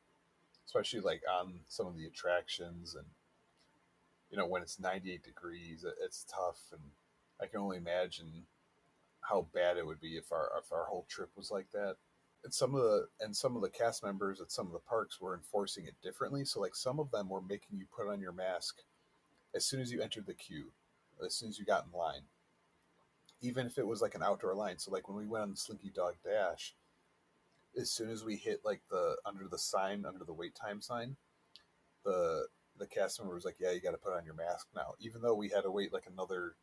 especially 0.65 1.01
like 1.01 1.21
on 1.31 1.59
some 1.67 1.85
of 1.85 1.95
the 1.95 2.05
attractions 2.07 2.95
and 2.95 3.05
you 4.31 4.37
know 4.37 4.47
when 4.47 4.63
it's 4.63 4.79
98 4.79 5.23
degrees, 5.23 5.85
it's 6.03 6.25
tough 6.27 6.61
and 6.71 6.81
I 7.41 7.47
can 7.47 7.59
only 7.59 7.77
imagine 7.77 8.45
how 9.21 9.47
bad 9.53 9.77
it 9.77 9.85
would 9.85 9.99
be 10.01 10.17
if 10.17 10.31
our 10.31 10.51
if 10.59 10.71
our 10.71 10.85
whole 10.85 11.05
trip 11.09 11.31
was 11.35 11.51
like 11.51 11.71
that. 11.71 11.97
And 12.43 12.53
some 12.53 12.75
of 12.75 12.81
the 12.83 13.07
and 13.19 13.35
some 13.35 13.55
of 13.55 13.61
the 13.61 13.69
cast 13.69 14.03
members 14.03 14.41
at 14.41 14.51
some 14.51 14.67
of 14.67 14.73
the 14.73 14.79
parks 14.79 15.21
were 15.21 15.35
enforcing 15.35 15.85
it 15.85 15.95
differently. 16.03 16.45
So 16.45 16.59
like 16.61 16.75
some 16.75 16.99
of 16.99 17.11
them 17.11 17.29
were 17.29 17.41
making 17.41 17.77
you 17.77 17.85
put 17.95 18.07
on 18.07 18.21
your 18.21 18.33
mask 18.33 18.79
as 19.55 19.65
soon 19.65 19.81
as 19.81 19.91
you 19.91 20.01
entered 20.01 20.25
the 20.27 20.33
queue, 20.35 20.71
as 21.25 21.35
soon 21.35 21.49
as 21.49 21.59
you 21.59 21.65
got 21.65 21.85
in 21.85 21.97
line. 21.97 22.23
even 23.41 23.65
if 23.65 23.77
it 23.77 23.87
was 23.87 24.01
like 24.01 24.15
an 24.15 24.23
outdoor 24.23 24.53
line. 24.55 24.77
So 24.77 24.91
like 24.91 25.07
when 25.07 25.17
we 25.17 25.27
went 25.27 25.43
on 25.43 25.51
the 25.51 25.57
Slinky 25.57 25.89
Dog 25.89 26.15
Dash, 26.23 26.75
as 27.79 27.91
soon 27.91 28.09
as 28.09 28.23
we 28.23 28.35
hit 28.35 28.61
like 28.65 28.81
the 28.89 29.17
under 29.25 29.47
the 29.47 29.57
sign, 29.57 30.05
under 30.05 30.23
the 30.25 30.33
wait 30.33 30.55
time 30.55 30.81
sign, 30.81 31.15
the 32.05 32.47
the 32.77 32.87
cast 32.87 33.19
member 33.19 33.35
was 33.35 33.45
like, 33.45 33.57
"Yeah, 33.59 33.71
you 33.71 33.81
got 33.81 33.91
to 33.91 33.97
put 33.97 34.13
on 34.13 34.25
your 34.25 34.33
mask 34.35 34.67
now." 34.75 34.95
Even 34.99 35.21
though 35.21 35.35
we 35.35 35.49
had 35.49 35.63
to 35.63 35.71
wait 35.71 35.93
like 35.93 36.07
another, 36.07 36.55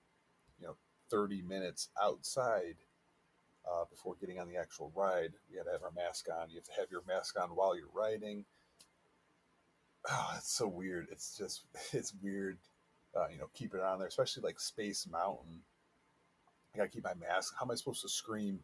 you 0.61 0.66
know, 0.66 0.77
thirty 1.11 1.42
minutes 1.42 1.88
outside 2.01 2.77
uh, 3.71 3.85
before 3.90 4.16
getting 4.21 4.38
on 4.38 4.49
the 4.49 4.57
actual 4.57 4.92
ride, 4.94 5.33
we 5.51 5.57
had 5.57 5.64
to 5.64 5.73
have 5.73 5.83
our 5.83 5.92
mask 5.92 6.27
on. 6.31 6.51
You 6.51 6.57
have 6.57 6.64
to 6.64 6.81
have 6.81 6.90
your 6.90 7.03
mask 7.07 7.38
on 7.40 7.51
while 7.51 7.77
you're 7.77 7.87
riding. 7.92 8.44
Oh, 10.09 10.35
it's 10.37 10.53
so 10.53 10.66
weird. 10.66 11.09
It's 11.11 11.37
just 11.37 11.64
it's 11.92 12.14
weird. 12.23 12.59
Uh, 13.16 13.27
you 13.33 13.38
know, 13.38 13.49
keep 13.55 13.75
it 13.75 13.81
on 13.81 13.99
there, 13.99 14.09
especially 14.09 14.42
like 14.42 14.61
Space 14.61 15.07
Mountain. 15.11 15.62
I 16.75 16.79
gotta 16.79 16.90
keep 16.90 17.05
my 17.05 17.14
mask. 17.14 17.55
How 17.59 17.66
am 17.66 17.71
I 17.71 17.75
supposed 17.75 18.03
to 18.03 18.09
scream 18.09 18.61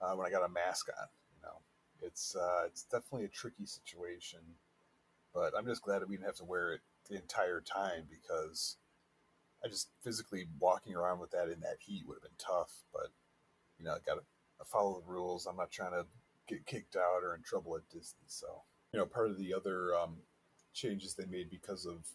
uh, 0.00 0.12
when 0.14 0.26
I 0.26 0.30
got 0.30 0.44
a 0.44 0.48
mask 0.48 0.88
on? 0.88 1.08
You 1.34 1.42
know, 1.42 1.58
it's 2.06 2.36
uh, 2.36 2.62
it's 2.66 2.84
definitely 2.84 3.24
a 3.24 3.28
tricky 3.28 3.66
situation. 3.66 4.40
But 5.34 5.52
I'm 5.56 5.66
just 5.66 5.82
glad 5.82 6.00
that 6.00 6.08
we 6.08 6.16
didn't 6.16 6.26
have 6.26 6.36
to 6.36 6.44
wear 6.44 6.72
it 6.72 6.80
the 7.08 7.16
entire 7.16 7.60
time 7.60 8.04
because 8.08 8.76
I 9.64 9.68
just 9.68 9.88
physically 10.04 10.46
walking 10.58 10.94
around 10.94 11.20
with 11.20 11.30
that 11.32 11.48
in 11.48 11.60
that 11.60 11.78
heat 11.80 12.04
would 12.06 12.16
have 12.16 12.22
been 12.22 12.30
tough. 12.38 12.72
But 12.92 13.08
you 13.78 13.84
know, 13.84 13.92
I 13.92 13.98
got 14.06 14.16
to 14.16 14.64
follow 14.64 15.00
the 15.00 15.12
rules. 15.12 15.46
I'm 15.46 15.56
not 15.56 15.70
trying 15.70 15.92
to 15.92 16.06
get 16.46 16.66
kicked 16.66 16.96
out 16.96 17.22
or 17.22 17.34
in 17.34 17.42
trouble 17.42 17.76
at 17.76 17.88
Disney. 17.88 18.26
So 18.26 18.62
you 18.92 18.98
know, 18.98 19.06
part 19.06 19.30
of 19.30 19.38
the 19.38 19.52
other 19.54 19.94
um, 19.94 20.16
changes 20.72 21.14
they 21.14 21.26
made 21.26 21.50
because 21.50 21.86
of 21.86 22.06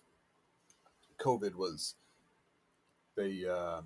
COVID 1.19 1.55
was 1.55 1.95
they 3.15 3.45
um, 3.45 3.85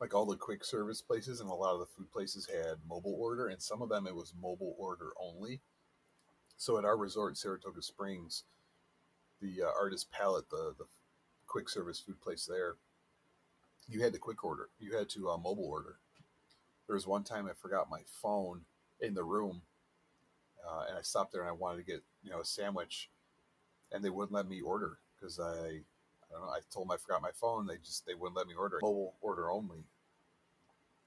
like 0.00 0.14
all 0.14 0.26
the 0.26 0.36
quick 0.36 0.64
service 0.64 1.00
places 1.00 1.40
and 1.40 1.48
a 1.48 1.54
lot 1.54 1.74
of 1.74 1.80
the 1.80 1.86
food 1.86 2.10
places 2.10 2.46
had 2.46 2.76
mobile 2.88 3.16
order, 3.18 3.48
and 3.48 3.62
some 3.62 3.82
of 3.82 3.88
them 3.88 4.06
it 4.06 4.14
was 4.14 4.34
mobile 4.40 4.74
order 4.78 5.10
only. 5.20 5.60
So 6.56 6.78
at 6.78 6.84
our 6.84 6.96
resort, 6.96 7.36
Saratoga 7.36 7.82
Springs, 7.82 8.44
the 9.40 9.62
uh, 9.62 9.70
Artist 9.80 10.10
Palette, 10.10 10.50
the 10.50 10.74
the 10.78 10.84
quick 11.52 11.68
service 11.68 12.00
food 12.00 12.18
place 12.22 12.46
there, 12.46 12.76
you 13.86 14.02
had 14.02 14.14
to 14.14 14.18
quick 14.18 14.42
order. 14.42 14.70
You 14.80 14.96
had 14.96 15.10
to 15.10 15.28
uh, 15.28 15.36
mobile 15.36 15.66
order. 15.66 15.96
There 16.86 16.94
was 16.94 17.06
one 17.06 17.24
time 17.24 17.46
I 17.46 17.52
forgot 17.52 17.90
my 17.90 18.00
phone 18.06 18.62
in 19.02 19.12
the 19.12 19.22
room, 19.22 19.60
uh, 20.66 20.84
and 20.88 20.98
I 20.98 21.02
stopped 21.02 21.32
there 21.32 21.42
and 21.42 21.50
I 21.50 21.52
wanted 21.52 21.76
to 21.76 21.92
get 21.92 22.02
you 22.22 22.30
know 22.30 22.40
a 22.40 22.44
sandwich, 22.44 23.10
and 23.92 24.02
they 24.02 24.08
wouldn't 24.08 24.32
let 24.32 24.48
me 24.48 24.62
order 24.62 24.98
because 25.14 25.38
I 25.38 25.52
I 25.52 26.32
don't 26.32 26.42
know. 26.46 26.48
I 26.48 26.60
told 26.72 26.88
them 26.88 26.92
I 26.92 26.96
forgot 26.96 27.20
my 27.20 27.32
phone. 27.34 27.66
They 27.66 27.76
just 27.76 28.06
they 28.06 28.14
wouldn't 28.14 28.36
let 28.36 28.46
me 28.46 28.54
order 28.54 28.78
mobile 28.80 29.14
order 29.20 29.50
only, 29.50 29.84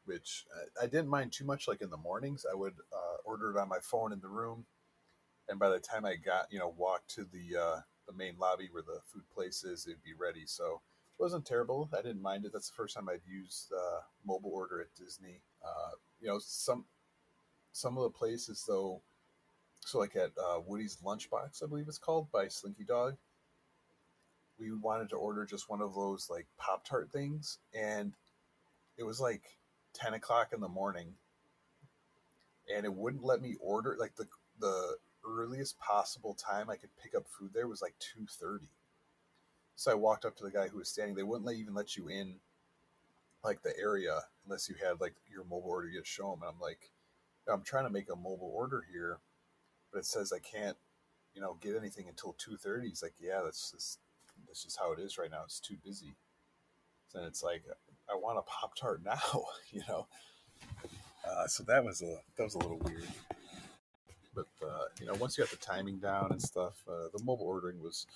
which 0.06 0.46
I, 0.80 0.84
I 0.84 0.88
didn't 0.88 1.10
mind 1.10 1.32
too 1.32 1.46
much. 1.46 1.68
Like 1.68 1.82
in 1.82 1.90
the 1.90 1.98
mornings, 1.98 2.46
I 2.50 2.54
would 2.56 2.76
uh, 2.94 3.18
order 3.26 3.50
it 3.50 3.60
on 3.60 3.68
my 3.68 3.80
phone 3.82 4.14
in 4.14 4.20
the 4.22 4.28
room, 4.28 4.66
and 5.50 5.58
by 5.58 5.70
the 5.70 5.80
time 5.80 6.06
I 6.06 6.16
got 6.16 6.52
you 6.52 6.60
know 6.60 6.74
walked 6.78 7.10
to 7.16 7.24
the 7.24 7.60
uh, 7.60 7.80
the 8.08 8.14
main 8.14 8.36
lobby 8.40 8.70
where 8.72 8.84
the 8.84 9.00
food 9.12 9.24
place 9.34 9.64
is, 9.64 9.86
it'd 9.88 10.04
be 10.04 10.14
ready. 10.20 10.46
So 10.46 10.82
it 11.18 11.22
wasn't 11.22 11.46
terrible. 11.46 11.90
I 11.98 12.02
didn't 12.02 12.22
mind 12.22 12.46
it. 12.46 12.52
That's 12.54 12.70
the 12.70 12.76
first 12.76 12.96
time 12.96 13.10
I'd 13.10 13.22
used 13.26 13.72
uh, 13.74 14.02
mobile 14.26 14.52
order 14.54 14.82
at 14.82 14.96
Disney. 14.96 15.42
Uh, 15.64 15.92
you 16.20 16.28
know 16.28 16.40
some 16.40 16.86
some 17.72 17.98
of 17.98 18.04
the 18.04 18.10
places 18.18 18.64
though. 18.68 19.02
So 19.82 20.00
like 20.00 20.16
at 20.16 20.32
uh, 20.38 20.60
Woody's 20.66 20.98
Lunchbox, 21.06 21.64
I 21.64 21.68
believe 21.68 21.86
it's 21.88 22.00
called 22.00 22.32
by 22.32 22.48
Slinky 22.48 22.84
Dog 22.84 23.18
we 24.60 24.72
wanted 24.72 25.10
to 25.10 25.16
order 25.16 25.46
just 25.46 25.70
one 25.70 25.82
of 25.82 25.94
those 25.94 26.30
like 26.30 26.48
Pop 26.58 26.86
Tart 26.86 27.12
things, 27.12 27.60
and 27.74 28.14
it 28.98 29.04
was 29.04 29.20
like 29.20 29.44
10 29.94 30.14
o'clock 30.14 30.52
in 30.54 30.62
the 30.62 30.68
morning, 30.68 31.14
and 32.74 32.86
it 32.86 32.94
wouldn't 32.94 33.24
let 33.24 33.42
me 33.42 33.56
order. 33.60 33.96
Like 34.00 34.16
the 34.16 34.28
the 34.60 34.98
earliest 35.28 35.80
possible 35.80 36.36
time 36.36 36.70
I 36.70 36.76
could 36.76 36.96
pick 37.02 37.16
up 37.16 37.26
food 37.28 37.52
there 37.54 37.68
was 37.68 37.82
like 37.82 37.96
2:30. 38.18 38.68
So 39.76 39.92
I 39.92 39.96
walked 39.96 40.26
up 40.26 40.36
to 40.38 40.44
the 40.44 40.52
guy 40.52 40.68
who 40.68 40.78
was 40.78 40.90
standing. 40.90 41.16
They 41.16 41.24
wouldn't 41.24 41.46
let, 41.46 41.58
even 41.58 41.74
let 41.74 41.98
you 41.98 42.08
in, 42.08 42.36
like 43.44 43.62
the 43.62 43.78
area, 43.78 44.22
unless 44.46 44.70
you 44.70 44.76
had 44.82 45.02
like 45.02 45.16
your 45.30 45.44
mobile 45.44 45.70
order. 45.70 45.90
Just 45.90 46.10
show 46.10 46.32
them, 46.32 46.42
and 46.44 46.52
I'm 46.54 46.60
like, 46.60 46.92
I'm 47.48 47.64
trying 47.64 47.84
to 47.86 47.90
make 47.90 48.10
a 48.10 48.16
mobile 48.16 48.52
order 48.54 48.86
here, 48.92 49.20
but 49.92 50.00
it 50.00 50.06
says 50.06 50.32
I 50.32 50.40
can't, 50.40 50.78
you 51.34 51.42
know, 51.42 51.58
get 51.62 51.76
anything 51.76 52.08
until 52.08 52.34
2:30. 52.34 52.88
He's 52.88 53.04
like, 53.04 53.16
yeah, 53.20 53.42
that's 53.44 53.72
just 53.72 54.00
this 54.48 54.66
is 54.66 54.78
how 54.80 54.94
it 54.94 55.00
is 55.00 55.18
right 55.18 55.32
now. 55.32 55.44
It's 55.44 55.60
too 55.60 55.78
busy. 55.84 56.16
And 57.14 57.26
it's 57.26 57.44
like, 57.44 57.64
I 58.10 58.16
want 58.16 58.38
a 58.38 58.42
Pop 58.42 58.76
Tart 58.76 59.02
now, 59.04 59.46
you 59.72 59.82
know? 59.88 60.08
Uh, 61.28 61.48
so 61.48 61.64
that 61.64 61.84
was 61.84 62.02
a, 62.02 62.18
that 62.38 62.44
was 62.44 62.56
a 62.56 62.60
little 62.60 62.80
weird. 62.80 63.08
You 65.00 65.08
know, 65.08 65.14
once 65.16 65.38
you 65.38 65.44
got 65.44 65.52
the 65.52 65.58
timing 65.58 66.00
down 66.00 66.32
and 66.32 66.42
stuff, 66.42 66.84
uh, 66.88 67.08
the 67.14 67.24
mobile 67.24 67.46
ordering 67.46 67.82
was, 67.82 68.08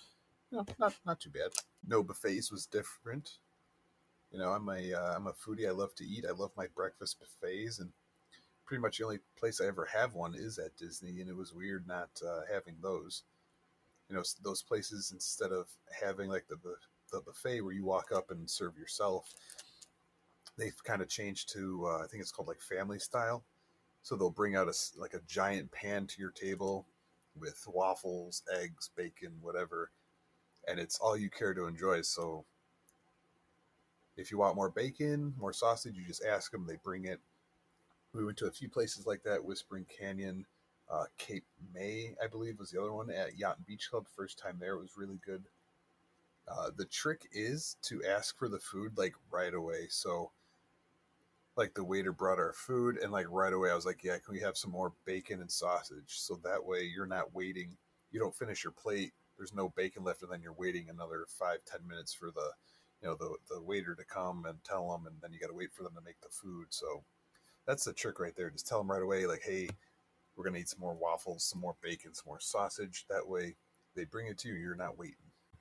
you 0.51 0.57
know, 0.57 0.65
not, 0.79 0.93
not 1.05 1.19
too 1.19 1.29
bad. 1.29 1.51
No 1.87 2.03
buffets 2.03 2.51
was 2.51 2.65
different. 2.65 3.37
You 4.31 4.39
know, 4.39 4.51
I'm 4.51 4.67
a, 4.69 4.93
uh, 4.93 5.19
a 5.19 5.33
foodie. 5.33 5.67
I 5.67 5.71
love 5.71 5.95
to 5.95 6.05
eat. 6.05 6.25
I 6.27 6.33
love 6.33 6.51
my 6.55 6.67
breakfast 6.75 7.17
buffets 7.19 7.79
and 7.79 7.91
pretty 8.65 8.81
much 8.81 8.99
the 8.99 9.03
only 9.05 9.19
place 9.37 9.59
I 9.59 9.65
ever 9.65 9.89
have 9.93 10.13
one 10.13 10.35
is 10.35 10.59
at 10.59 10.77
Disney, 10.77 11.21
and 11.21 11.29
it 11.29 11.35
was 11.35 11.53
weird 11.53 11.87
not 11.87 12.09
uh, 12.23 12.41
having 12.51 12.75
those 12.81 13.23
you 14.09 14.15
know 14.15 14.23
those 14.43 14.61
places 14.61 15.11
instead 15.13 15.51
of 15.51 15.67
having 15.99 16.29
like 16.29 16.47
the 16.47 16.57
the 17.11 17.21
buffet 17.21 17.61
where 17.61 17.73
you 17.73 17.85
walk 17.85 18.11
up 18.13 18.31
and 18.31 18.49
serve 18.49 18.77
yourself 18.77 19.33
they've 20.57 20.83
kind 20.83 21.01
of 21.01 21.07
changed 21.07 21.51
to 21.53 21.85
uh, 21.87 22.03
i 22.03 22.07
think 22.07 22.21
it's 22.21 22.31
called 22.31 22.47
like 22.47 22.61
family 22.61 22.99
style 22.99 23.43
so 24.01 24.15
they'll 24.15 24.29
bring 24.29 24.55
out 24.55 24.67
a 24.67 24.73
like 24.97 25.13
a 25.13 25.21
giant 25.27 25.71
pan 25.71 26.07
to 26.07 26.19
your 26.19 26.31
table 26.31 26.85
with 27.39 27.63
waffles 27.67 28.43
eggs 28.59 28.89
bacon 28.95 29.33
whatever 29.41 29.91
and 30.67 30.79
it's 30.79 30.99
all 30.99 31.17
you 31.17 31.29
care 31.29 31.53
to 31.53 31.65
enjoy 31.65 32.01
so 32.01 32.45
if 34.17 34.31
you 34.31 34.37
want 34.37 34.55
more 34.55 34.69
bacon 34.69 35.33
more 35.37 35.53
sausage 35.53 35.95
you 35.95 36.05
just 36.05 36.25
ask 36.25 36.51
them 36.51 36.65
they 36.67 36.77
bring 36.83 37.05
it 37.05 37.19
we 38.13 38.25
went 38.25 38.37
to 38.37 38.47
a 38.47 38.51
few 38.51 38.69
places 38.69 39.05
like 39.05 39.23
that 39.23 39.43
whispering 39.43 39.85
canyon 39.85 40.45
uh, 40.89 41.05
Cape 41.17 41.45
May, 41.73 42.15
I 42.23 42.27
believe, 42.27 42.57
was 42.57 42.71
the 42.71 42.81
other 42.81 42.93
one 42.93 43.11
at 43.11 43.37
Yacht 43.37 43.57
and 43.57 43.65
Beach 43.65 43.89
Club. 43.89 44.07
First 44.15 44.39
time 44.39 44.57
there, 44.59 44.73
it 44.73 44.81
was 44.81 44.97
really 44.97 45.19
good. 45.25 45.43
Uh, 46.47 46.71
the 46.75 46.85
trick 46.85 47.27
is 47.31 47.77
to 47.83 48.03
ask 48.03 48.37
for 48.37 48.49
the 48.49 48.57
food 48.57 48.97
like 48.97 49.13
right 49.29 49.53
away. 49.53 49.85
So, 49.89 50.31
like 51.59 51.73
the 51.73 51.83
waiter 51.83 52.13
brought 52.13 52.39
our 52.39 52.53
food, 52.53 52.97
and 52.97 53.11
like 53.11 53.27
right 53.29 53.53
away, 53.53 53.69
I 53.69 53.75
was 53.75 53.85
like, 53.85 54.03
"Yeah, 54.03 54.17
can 54.17 54.33
we 54.33 54.39
have 54.39 54.57
some 54.57 54.71
more 54.71 54.93
bacon 55.05 55.41
and 55.41 55.51
sausage?" 55.51 56.19
So 56.19 56.39
that 56.43 56.63
way, 56.63 56.83
you're 56.83 57.05
not 57.05 57.35
waiting. 57.35 57.77
You 58.11 58.19
don't 58.19 58.35
finish 58.35 58.63
your 58.63 58.71
plate. 58.71 59.11
There's 59.37 59.53
no 59.53 59.69
bacon 59.69 60.03
left, 60.03 60.23
and 60.23 60.31
then 60.31 60.41
you're 60.41 60.53
waiting 60.53 60.89
another 60.89 61.25
five, 61.27 61.59
ten 61.65 61.85
minutes 61.87 62.13
for 62.13 62.31
the, 62.31 62.51
you 63.01 63.09
know, 63.09 63.15
the 63.15 63.35
the 63.53 63.61
waiter 63.61 63.93
to 63.93 64.05
come 64.05 64.45
and 64.45 64.63
tell 64.63 64.89
them, 64.89 65.05
and 65.05 65.15
then 65.21 65.33
you 65.33 65.39
got 65.39 65.47
to 65.47 65.53
wait 65.53 65.73
for 65.73 65.83
them 65.83 65.93
to 65.95 66.01
make 66.01 66.21
the 66.21 66.29
food. 66.29 66.67
So, 66.69 67.03
that's 67.67 67.83
the 67.83 67.93
trick 67.93 68.19
right 68.19 68.35
there. 68.35 68.49
Just 68.49 68.67
tell 68.67 68.79
them 68.79 68.91
right 68.91 69.03
away, 69.03 69.27
like, 69.27 69.43
"Hey." 69.43 69.69
we're 70.39 70.49
to 70.49 70.55
eat 70.57 70.69
some 70.69 70.79
more 70.79 70.93
waffles, 70.93 71.43
some 71.43 71.59
more 71.59 71.75
bacon, 71.81 72.13
some 72.13 72.23
more 72.27 72.39
sausage. 72.39 73.05
That 73.09 73.27
way 73.27 73.55
they 73.93 74.05
bring 74.05 74.27
it 74.27 74.37
to 74.39 74.47
you. 74.47 74.53
You're 74.55 74.73
not 74.75 74.97
waiting. 74.97 75.15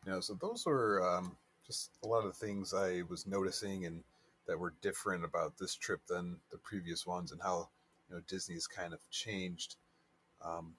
You 0.06 0.12
know, 0.12 0.20
so 0.20 0.34
those 0.40 0.68
are 0.68 1.02
um, 1.02 1.36
just 1.66 1.90
a 2.04 2.06
lot 2.06 2.24
of 2.24 2.26
the 2.26 2.46
things 2.46 2.72
I 2.72 3.02
was 3.08 3.26
noticing 3.26 3.86
and 3.86 4.04
that 4.48 4.58
were 4.58 4.74
different 4.82 5.24
about 5.24 5.58
this 5.58 5.76
trip 5.76 6.00
than 6.08 6.38
the 6.50 6.58
previous 6.58 7.06
ones 7.06 7.30
and 7.30 7.40
how, 7.40 7.68
you 8.08 8.16
know, 8.16 8.22
Disney's 8.26 8.66
kind 8.66 8.92
of 8.92 9.08
changed. 9.10 9.76
Um, 10.44 10.74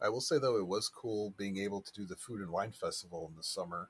I 0.00 0.08
will 0.10 0.20
say 0.20 0.38
though, 0.38 0.58
it 0.58 0.66
was 0.66 0.88
cool 0.88 1.34
being 1.36 1.58
able 1.58 1.80
to 1.80 1.92
do 1.92 2.04
the 2.04 2.16
food 2.16 2.40
and 2.40 2.50
wine 2.50 2.72
festival 2.72 3.28
in 3.30 3.36
the 3.36 3.42
summer. 3.42 3.88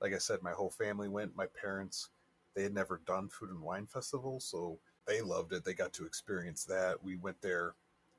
Like 0.00 0.14
I 0.14 0.18
said, 0.18 0.42
my 0.42 0.52
whole 0.52 0.70
family 0.70 1.08
went. 1.08 1.36
My 1.36 1.46
parents, 1.60 2.10
they 2.54 2.62
had 2.62 2.74
never 2.74 3.00
done 3.06 3.28
food 3.28 3.50
and 3.50 3.60
wine 3.62 3.86
festival, 3.86 4.38
so 4.38 4.78
they 5.06 5.22
loved 5.22 5.52
it. 5.52 5.64
They 5.64 5.74
got 5.74 5.92
to 5.94 6.06
experience 6.06 6.64
that. 6.66 7.02
We 7.02 7.16
went 7.16 7.40
there 7.42 7.74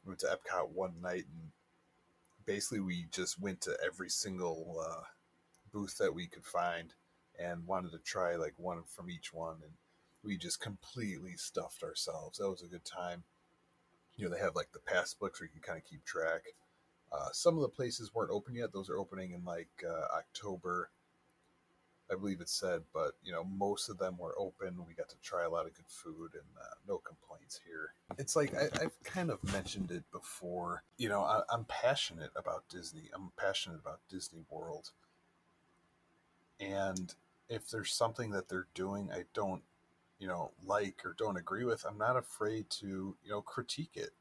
we 0.05 0.11
went 0.11 0.19
to 0.19 0.27
Epcot 0.27 0.69
one 0.69 0.93
night 1.01 1.25
and 1.33 1.49
basically 2.45 2.79
we 2.79 3.07
just 3.11 3.41
went 3.41 3.59
to 3.61 3.75
every 3.83 4.09
single 4.09 4.85
uh, 4.87 5.03
booth 5.73 5.97
that 5.97 6.13
we 6.13 6.27
could 6.27 6.45
find 6.45 6.93
and 7.39 7.65
wanted 7.65 7.91
to 7.91 7.97
try 7.99 8.35
like 8.35 8.53
one 8.57 8.83
from 8.87 9.09
each 9.09 9.33
one 9.33 9.55
and 9.63 9.71
we 10.25 10.37
just 10.37 10.59
completely 10.59 11.33
stuffed 11.37 11.83
ourselves 11.83 12.37
that 12.37 12.49
was 12.49 12.63
a 12.63 12.67
good 12.67 12.85
time 12.85 13.23
you 14.15 14.25
know 14.25 14.33
they 14.33 14.41
have 14.41 14.55
like 14.55 14.71
the 14.73 14.79
pass 14.79 15.13
books 15.13 15.39
where 15.39 15.47
you 15.47 15.51
can 15.51 15.61
kind 15.61 15.77
of 15.77 15.89
keep 15.89 16.03
track 16.05 16.41
uh, 17.11 17.29
some 17.31 17.55
of 17.55 17.61
the 17.61 17.69
places 17.69 18.13
weren't 18.13 18.31
open 18.31 18.55
yet 18.55 18.73
those 18.73 18.89
are 18.89 18.97
opening 18.97 19.31
in 19.31 19.43
like 19.45 19.83
uh, 19.87 20.17
october 20.17 20.89
I 22.11 22.15
believe 22.15 22.39
it 22.41 22.49
said, 22.49 22.83
but 22.93 23.13
you 23.23 23.31
know, 23.31 23.43
most 23.43 23.89
of 23.89 23.97
them 23.97 24.17
were 24.19 24.35
open. 24.37 24.85
We 24.87 24.93
got 24.93 25.09
to 25.09 25.15
try 25.23 25.43
a 25.43 25.49
lot 25.49 25.65
of 25.65 25.73
good 25.73 25.87
food 25.87 26.33
and 26.33 26.43
uh, 26.59 26.75
no 26.87 26.99
complaints 26.99 27.59
here. 27.65 27.93
It's 28.19 28.35
like 28.35 28.53
I, 28.55 28.83
have 28.83 29.03
kind 29.03 29.31
of 29.31 29.43
mentioned 29.51 29.91
it 29.91 30.03
before. 30.11 30.83
You 30.97 31.09
know, 31.09 31.21
I, 31.21 31.41
I'm 31.49 31.65
passionate 31.65 32.31
about 32.35 32.69
Disney. 32.69 33.09
I'm 33.13 33.31
passionate 33.37 33.79
about 33.79 34.01
Disney 34.07 34.43
World. 34.49 34.91
And 36.59 37.13
if 37.49 37.69
there's 37.69 37.93
something 37.93 38.31
that 38.31 38.49
they're 38.49 38.67
doing 38.73 39.09
I 39.11 39.23
don't 39.33 39.61
you 40.19 40.27
know, 40.27 40.51
like 40.65 41.01
or 41.05 41.15
don't 41.17 41.37
agree 41.37 41.65
with, 41.65 41.85
I'm 41.85 41.97
not 41.97 42.17
afraid 42.17 42.69
to, 42.81 43.15
you 43.23 43.29
know, 43.29 43.41
critique 43.41 43.95
it. 43.95 44.11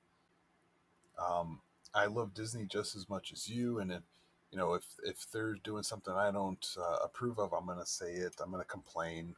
Um, 1.19 1.61
I 1.95 2.07
love 2.07 2.35
Disney 2.35 2.67
just 2.67 2.97
as 2.97 3.09
much 3.09 3.33
as 3.33 3.49
you, 3.49 3.79
and 3.79 3.93
it, 3.93 4.03
you 4.51 4.59
know, 4.59 4.75
if 4.75 4.85
if 5.05 5.31
they're 5.31 5.55
doing 5.55 5.83
something 5.83 6.15
I 6.15 6.31
don't 6.31 6.67
uh, 6.79 6.97
approve 7.05 7.39
of, 7.39 7.53
I'm 7.53 7.67
gonna 7.67 7.87
say 7.87 8.13
it. 8.13 8.35
I'm 8.43 8.51
gonna 8.51 8.65
complain. 8.65 9.37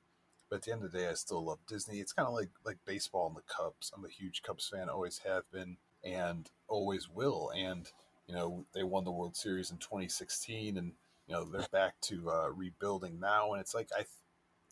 But 0.48 0.56
at 0.56 0.62
the 0.62 0.72
end 0.72 0.84
of 0.84 0.92
the 0.92 0.98
day, 0.98 1.08
I 1.08 1.14
still 1.14 1.44
love 1.44 1.58
Disney. 1.66 1.98
It's 2.00 2.12
kind 2.12 2.28
of 2.28 2.34
like 2.34 2.50
like 2.64 2.78
baseball 2.86 3.26
and 3.26 3.36
the 3.36 3.42
Cubs. 3.42 3.92
I'm 3.94 4.04
a 4.04 4.08
huge 4.08 4.42
Cubs 4.42 4.68
fan, 4.68 4.88
always 4.88 5.18
have 5.18 5.50
been, 5.52 5.76
and 6.04 6.50
always 6.68 7.08
will. 7.08 7.50
And 7.54 7.90
you 8.26 8.34
know, 8.34 8.64
they 8.72 8.82
won 8.82 9.04
the 9.04 9.12
World 9.12 9.36
Series 9.36 9.70
in 9.70 9.78
2016, 9.78 10.78
and 10.78 10.92
you 11.26 11.34
know 11.34 11.44
they're 11.44 11.66
back 11.72 12.00
to 12.02 12.30
uh, 12.30 12.48
rebuilding 12.50 13.20
now. 13.20 13.52
And 13.52 13.60
it's 13.60 13.74
like 13.74 13.88
I, 13.96 14.04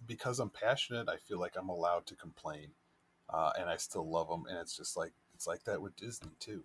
because 0.07 0.41
I'm 0.41 0.51
passionate, 0.51 1.09
I 1.09 1.17
feel 1.17 1.39
like 1.39 1.55
I'm 1.57 1.69
allowed 1.69 2.07
to 2.07 2.17
complain, 2.17 2.69
uh, 3.29 3.53
and 3.59 3.69
I 3.69 3.77
still 3.77 4.09
love 4.11 4.29
them. 4.29 4.45
And 4.49 4.59
it's 4.59 4.77
just 4.77 4.97
like 4.97 5.13
it's 5.35 5.47
like 5.47 5.65
that 5.65 5.83
with 5.83 5.97
Disney 5.97 6.33
too. 6.41 6.65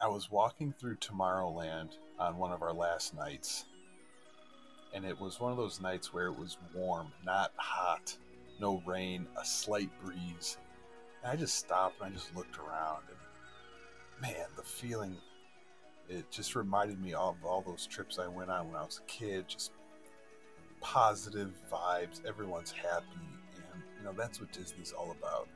I 0.00 0.08
was 0.08 0.30
walking 0.30 0.74
through 0.78 0.96
Tomorrowland 0.96 1.90
on 2.18 2.36
one 2.36 2.52
of 2.52 2.62
our 2.62 2.72
last 2.72 3.14
nights, 3.14 3.64
and 4.92 5.04
it 5.04 5.18
was 5.18 5.40
one 5.40 5.52
of 5.52 5.56
those 5.56 5.80
nights 5.80 6.12
where 6.12 6.26
it 6.26 6.38
was 6.38 6.58
warm, 6.74 7.12
not 7.24 7.52
hot, 7.56 8.16
no 8.60 8.82
rain, 8.84 9.26
a 9.40 9.44
slight 9.44 9.90
breeze. 10.04 10.58
And 11.22 11.32
I 11.32 11.36
just 11.36 11.56
stopped 11.56 12.00
and 12.00 12.10
I 12.10 12.14
just 12.14 12.34
looked 12.34 12.58
around, 12.58 13.04
and 13.08 13.18
man, 14.20 14.46
the 14.56 14.62
feeling 14.62 15.16
it 16.08 16.30
just 16.30 16.54
reminded 16.54 17.00
me 17.00 17.14
of 17.14 17.36
all 17.44 17.62
those 17.62 17.86
trips 17.86 18.18
I 18.18 18.26
went 18.26 18.50
on 18.50 18.66
when 18.66 18.76
I 18.76 18.84
was 18.84 19.00
a 19.02 19.10
kid. 19.10 19.48
Just 19.48 19.72
positive 20.80 21.52
vibes, 21.72 22.24
everyone's 22.26 22.72
happy, 22.72 23.06
and 23.56 23.82
you 23.96 24.04
know 24.04 24.12
that's 24.12 24.40
what 24.40 24.52
Disney's 24.52 24.92
all 24.92 25.14
about. 25.18 25.48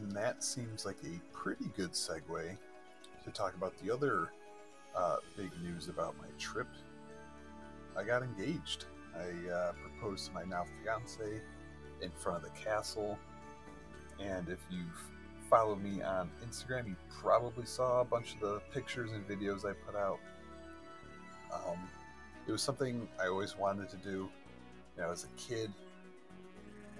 And 0.00 0.12
that 0.12 0.44
seems 0.44 0.86
like 0.86 0.98
a 1.04 1.36
pretty 1.36 1.66
good 1.76 1.92
segue 1.92 2.56
to 3.24 3.30
talk 3.30 3.54
about 3.54 3.76
the 3.82 3.92
other 3.92 4.30
uh, 4.96 5.16
big 5.36 5.50
news 5.62 5.88
about 5.88 6.16
my 6.18 6.28
trip. 6.38 6.68
I 7.96 8.04
got 8.04 8.22
engaged. 8.22 8.84
I 9.16 9.50
uh, 9.50 9.72
proposed 9.72 10.26
to 10.26 10.32
my 10.32 10.44
now 10.44 10.64
fiance 10.82 11.40
in 12.00 12.10
front 12.12 12.38
of 12.38 12.44
the 12.44 12.60
castle. 12.60 13.18
And 14.20 14.48
if 14.48 14.58
you've 14.70 15.02
followed 15.50 15.82
me 15.82 16.02
on 16.02 16.30
Instagram, 16.46 16.86
you 16.86 16.96
probably 17.20 17.66
saw 17.66 18.00
a 18.00 18.04
bunch 18.04 18.34
of 18.34 18.40
the 18.40 18.60
pictures 18.72 19.10
and 19.12 19.26
videos 19.26 19.64
I 19.64 19.72
put 19.72 19.96
out. 19.96 20.20
Um, 21.52 21.78
it 22.46 22.52
was 22.52 22.62
something 22.62 23.08
I 23.20 23.26
always 23.26 23.56
wanted 23.56 23.88
to 23.90 23.96
do. 23.96 24.28
You 24.96 25.02
know, 25.02 25.10
as 25.10 25.24
a 25.24 25.28
kid, 25.36 25.72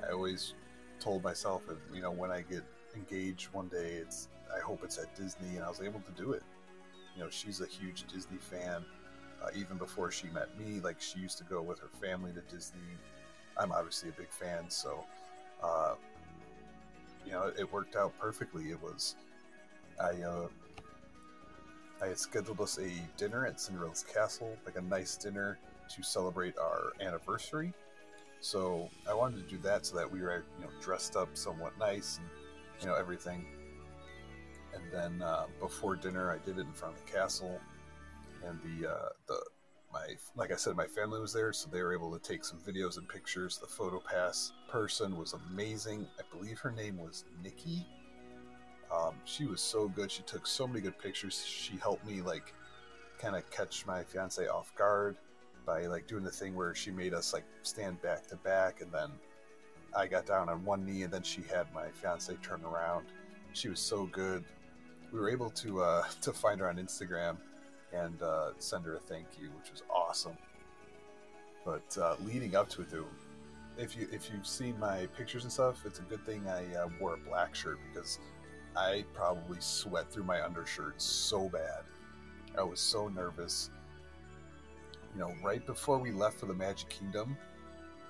I 0.02 0.12
always 0.12 0.54
told 1.00 1.22
myself 1.22 1.62
that, 1.68 1.76
you 1.92 2.02
know, 2.02 2.10
when 2.10 2.30
I 2.30 2.40
get 2.42 2.64
engaged 2.94 3.52
one 3.52 3.68
day, 3.68 4.00
it's 4.02 4.28
I 4.54 4.60
hope 4.60 4.82
it's 4.82 4.98
at 4.98 5.14
Disney, 5.14 5.56
and 5.56 5.64
I 5.64 5.68
was 5.68 5.80
able 5.80 6.00
to 6.00 6.12
do 6.12 6.32
it. 6.32 6.42
You 7.16 7.24
know, 7.24 7.30
she's 7.30 7.60
a 7.60 7.66
huge 7.66 8.04
Disney 8.12 8.38
fan. 8.38 8.84
Uh, 9.42 9.48
even 9.54 9.76
before 9.76 10.10
she 10.10 10.26
met 10.28 10.48
me, 10.58 10.80
like 10.80 11.00
she 11.00 11.20
used 11.20 11.38
to 11.38 11.44
go 11.44 11.62
with 11.62 11.78
her 11.78 11.90
family 12.00 12.32
to 12.32 12.40
Disney. 12.52 12.80
I'm 13.56 13.72
obviously 13.72 14.08
a 14.08 14.12
big 14.12 14.30
fan, 14.30 14.68
so 14.68 15.04
uh, 15.62 15.94
you 17.24 17.32
know 17.32 17.52
it 17.58 17.72
worked 17.72 17.94
out 17.94 18.12
perfectly. 18.18 18.70
It 18.70 18.82
was 18.82 19.14
I 20.00 20.22
uh, 20.22 20.48
I 22.02 22.06
had 22.06 22.18
scheduled 22.18 22.60
us 22.60 22.78
a 22.78 22.90
dinner 23.16 23.46
at 23.46 23.60
Cinderella's 23.60 24.04
Castle, 24.04 24.56
like 24.64 24.76
a 24.76 24.82
nice 24.82 25.16
dinner 25.16 25.58
to 25.94 26.02
celebrate 26.02 26.56
our 26.58 26.92
anniversary. 27.00 27.72
So 28.40 28.88
I 29.08 29.14
wanted 29.14 29.48
to 29.48 29.56
do 29.56 29.60
that 29.62 29.86
so 29.86 29.96
that 29.96 30.10
we 30.10 30.20
were 30.20 30.44
you 30.58 30.64
know 30.64 30.70
dressed 30.80 31.16
up 31.16 31.28
somewhat 31.34 31.76
nice 31.78 32.18
and 32.18 32.28
you 32.80 32.86
know 32.86 32.94
everything. 32.94 33.44
And 34.74 34.82
then 34.92 35.22
uh, 35.22 35.46
before 35.60 35.96
dinner, 35.96 36.30
I 36.30 36.38
did 36.44 36.58
it 36.58 36.66
in 36.66 36.72
front 36.72 36.94
of 36.96 37.04
the 37.04 37.12
castle, 37.12 37.60
and 38.44 38.58
the 38.62 38.90
uh, 38.90 39.08
the 39.26 39.40
my 39.92 40.06
like 40.36 40.52
I 40.52 40.56
said, 40.56 40.76
my 40.76 40.86
family 40.86 41.20
was 41.20 41.32
there, 41.32 41.52
so 41.52 41.68
they 41.70 41.82
were 41.82 41.94
able 41.94 42.16
to 42.16 42.18
take 42.18 42.44
some 42.44 42.58
videos 42.58 42.98
and 42.98 43.08
pictures. 43.08 43.58
The 43.58 43.66
photo 43.66 44.00
pass 44.00 44.52
person 44.70 45.16
was 45.16 45.34
amazing. 45.50 46.06
I 46.18 46.36
believe 46.36 46.58
her 46.60 46.70
name 46.70 46.98
was 46.98 47.24
Nikki. 47.42 47.86
Um, 48.92 49.14
she 49.24 49.44
was 49.46 49.60
so 49.60 49.88
good. 49.88 50.10
She 50.10 50.22
took 50.22 50.46
so 50.46 50.66
many 50.66 50.80
good 50.80 50.98
pictures. 50.98 51.44
She 51.44 51.76
helped 51.76 52.06
me 52.06 52.22
like 52.22 52.54
kind 53.18 53.36
of 53.36 53.48
catch 53.50 53.84
my 53.86 54.02
fiance 54.04 54.46
off 54.46 54.74
guard 54.74 55.16
by 55.66 55.86
like 55.86 56.06
doing 56.06 56.24
the 56.24 56.30
thing 56.30 56.54
where 56.54 56.74
she 56.74 56.90
made 56.90 57.12
us 57.12 57.32
like 57.32 57.44
stand 57.62 58.00
back 58.00 58.26
to 58.28 58.36
back 58.36 58.80
and 58.80 58.90
then 58.92 59.10
I 59.96 60.06
got 60.06 60.26
down 60.26 60.48
on 60.48 60.64
one 60.64 60.84
knee 60.84 61.02
and 61.02 61.12
then 61.12 61.22
she 61.22 61.42
had 61.42 61.72
my 61.74 61.88
fiance 61.90 62.34
turn 62.42 62.62
around. 62.64 63.06
She 63.52 63.68
was 63.68 63.80
so 63.80 64.06
good. 64.06 64.44
We 65.12 65.18
were 65.18 65.30
able 65.30 65.50
to 65.50 65.82
uh, 65.82 66.04
to 66.22 66.32
find 66.32 66.60
her 66.60 66.68
on 66.68 66.76
Instagram 66.76 67.36
and 67.92 68.22
uh, 68.22 68.50
send 68.58 68.84
her 68.84 68.96
a 68.96 69.00
thank 69.00 69.26
you, 69.40 69.48
which 69.58 69.70
was 69.70 69.82
awesome. 69.90 70.36
But 71.64 71.96
uh, 72.00 72.16
leading 72.24 72.54
up 72.54 72.68
to 72.70 72.82
it, 72.82 72.90
though, 72.90 73.06
if 73.76 73.96
you 73.96 74.08
if 74.12 74.30
you've 74.30 74.46
seen 74.46 74.78
my 74.78 75.06
pictures 75.16 75.44
and 75.44 75.52
stuff, 75.52 75.84
it's 75.84 75.98
a 75.98 76.02
good 76.02 76.24
thing 76.26 76.46
I 76.48 76.64
uh, 76.74 76.88
wore 77.00 77.14
a 77.14 77.18
black 77.18 77.54
shirt 77.54 77.78
because 77.92 78.18
I 78.76 79.04
probably 79.14 79.58
sweat 79.60 80.10
through 80.10 80.24
my 80.24 80.44
undershirt 80.44 81.00
so 81.00 81.48
bad. 81.48 81.82
I 82.56 82.62
was 82.62 82.80
so 82.80 83.08
nervous. 83.08 83.70
You 85.14 85.20
know, 85.20 85.34
right 85.42 85.64
before 85.66 85.98
we 85.98 86.10
left 86.12 86.38
for 86.38 86.46
the 86.46 86.54
Magic 86.54 86.88
Kingdom, 86.88 87.36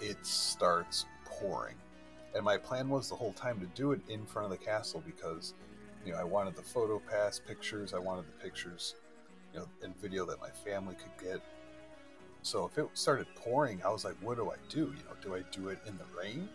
it 0.00 0.24
starts 0.24 1.06
pouring. 1.30 1.76
And 2.34 2.44
my 2.44 2.56
plan 2.56 2.88
was 2.88 3.08
the 3.08 3.16
whole 3.16 3.32
time 3.32 3.58
to 3.60 3.66
do 3.66 3.92
it 3.92 4.00
in 4.08 4.24
front 4.26 4.52
of 4.52 4.58
the 4.58 4.64
castle 4.64 5.02
because, 5.04 5.54
you 6.04 6.12
know, 6.12 6.18
I 6.18 6.24
wanted 6.24 6.56
the 6.56 6.62
photo 6.62 7.00
pass 7.10 7.38
pictures, 7.38 7.94
I 7.94 7.98
wanted 7.98 8.26
the 8.26 8.42
pictures, 8.42 8.94
you 9.52 9.60
know, 9.60 9.66
and 9.82 9.98
video 10.00 10.26
that 10.26 10.40
my 10.40 10.50
family 10.50 10.94
could 10.94 11.24
get. 11.24 11.40
So 12.42 12.66
if 12.66 12.78
it 12.78 12.86
started 12.94 13.26
pouring, 13.34 13.82
I 13.84 13.90
was 13.90 14.04
like, 14.04 14.14
what 14.20 14.36
do 14.36 14.50
I 14.50 14.56
do? 14.68 14.78
You 14.78 15.04
know, 15.04 15.16
do 15.22 15.34
I 15.34 15.42
do 15.50 15.68
it 15.68 15.78
in 15.86 15.98
the 15.98 16.04
rain? 16.16 16.48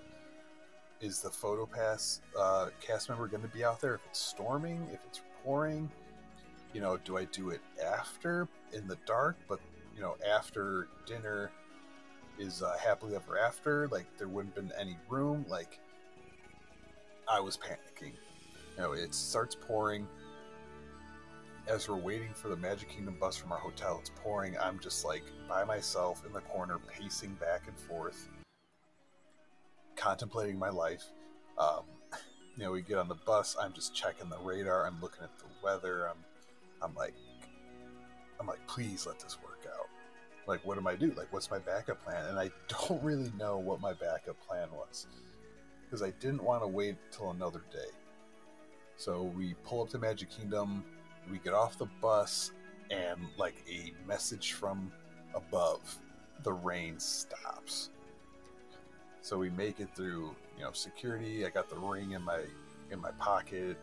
Is 1.02 1.22
the 1.22 1.30
photo 1.30 1.66
pass 1.66 2.22
uh, 2.40 2.70
cast 2.80 3.10
member 3.10 3.28
going 3.28 3.44
to 3.44 3.50
be 3.50 3.64
out 3.66 3.82
there 3.82 3.96
if 3.96 4.02
it's 4.10 4.20
storming, 4.20 4.88
if 4.94 5.00
it's 5.06 5.22
pouring? 5.44 5.92
You 6.74 6.82
know, 6.82 6.98
do 6.98 7.18
I 7.18 7.26
do 7.26 7.50
it 7.50 7.62
after 7.84 8.48
in 8.72 8.88
the 8.88 8.98
dark, 9.06 9.36
but 9.50 9.60
you 9.96 10.02
know, 10.02 10.16
after 10.28 10.88
dinner 11.06 11.52
is 12.40 12.62
uh, 12.62 12.76
happily 12.78 13.16
ever 13.16 13.38
after. 13.38 13.88
Like 13.90 14.06
there 14.18 14.28
wouldn't 14.28 14.56
been 14.56 14.72
any 14.80 14.98
room. 15.10 15.46
Like 15.50 15.80
I 17.30 17.40
was 17.40 17.58
panicking. 17.58 18.14
You 18.76 18.80
know, 18.80 18.94
it 18.94 19.14
starts 19.14 19.56
pouring. 19.56 20.08
As 21.68 21.88
we're 21.88 21.96
waiting 21.96 22.34
for 22.34 22.50
the 22.50 22.58
Magic 22.58 22.90
Kingdom 22.90 23.16
bus 23.20 23.38
from 23.38 23.54
our 23.54 23.58
hotel, 23.58 23.98
it's 24.02 24.12
pouring. 24.22 24.58
I'm 24.58 24.80
just 24.80 25.06
like 25.06 25.24
by 25.48 25.64
myself 25.64 26.26
in 26.26 26.34
the 26.34 26.42
corner, 26.42 26.78
pacing 26.78 27.36
back 27.36 27.68
and 27.68 27.78
forth, 27.78 28.28
contemplating 29.96 30.60
my 30.60 30.70
life. 30.70 31.04
Um, 31.58 31.84
you 32.58 32.64
know, 32.66 32.72
we 32.72 32.82
get 32.82 32.98
on 32.98 33.08
the 33.08 33.16
bus. 33.16 33.56
I'm 33.60 33.72
just 33.72 33.96
checking 33.96 34.30
the 34.30 34.40
radar. 34.40 34.86
I'm 34.86 35.00
looking 35.02 35.24
at 35.24 35.38
the 35.40 35.46
weather. 35.64 36.10
I'm, 36.10 36.18
I'm 36.82 36.94
like, 36.96 37.14
I'm 38.42 38.48
like, 38.48 38.66
please 38.68 39.08
let 39.08 39.20
this 39.22 39.38
work 39.42 39.53
like 40.48 40.66
what 40.66 40.78
am 40.78 40.88
i 40.88 40.96
do? 40.96 41.14
Like 41.16 41.32
what's 41.32 41.50
my 41.50 41.60
backup 41.60 42.04
plan? 42.04 42.26
And 42.26 42.40
i 42.40 42.50
don't 42.88 43.04
really 43.04 43.32
know 43.38 43.58
what 43.58 43.82
my 43.82 43.94
backup 43.94 44.40
plan 44.46 44.68
was 44.72 45.08
because 45.86 46.02
i 46.02 46.12
didn't 46.20 46.44
want 46.44 46.64
to 46.64 46.68
wait 46.68 46.96
till 47.12 47.32
another 47.32 47.64
day. 47.72 47.92
So 48.96 49.24
we 49.24 49.56
pull 49.64 49.82
up 49.82 49.90
to 49.90 50.00
magic 50.00 50.30
kingdom 50.30 50.84
we 51.32 51.38
get 51.40 51.54
off 51.54 51.78
the 51.78 51.88
bus 52.02 52.52
and 52.92 53.20
like 53.38 53.56
a 53.70 53.94
message 54.06 54.54
from 54.54 54.92
above 55.34 55.98
the 56.44 56.52
rain 56.52 57.00
stops. 57.00 57.90
So 59.22 59.38
we 59.38 59.50
make 59.50 59.80
it 59.80 59.88
through 59.96 60.36
you 60.58 60.64
know 60.64 60.72
security 60.72 61.46
i 61.46 61.50
got 61.50 61.70
the 61.70 61.78
ring 61.78 62.12
in 62.12 62.22
my 62.22 62.42
in 62.92 63.00
my 63.00 63.12
pocket 63.12 63.78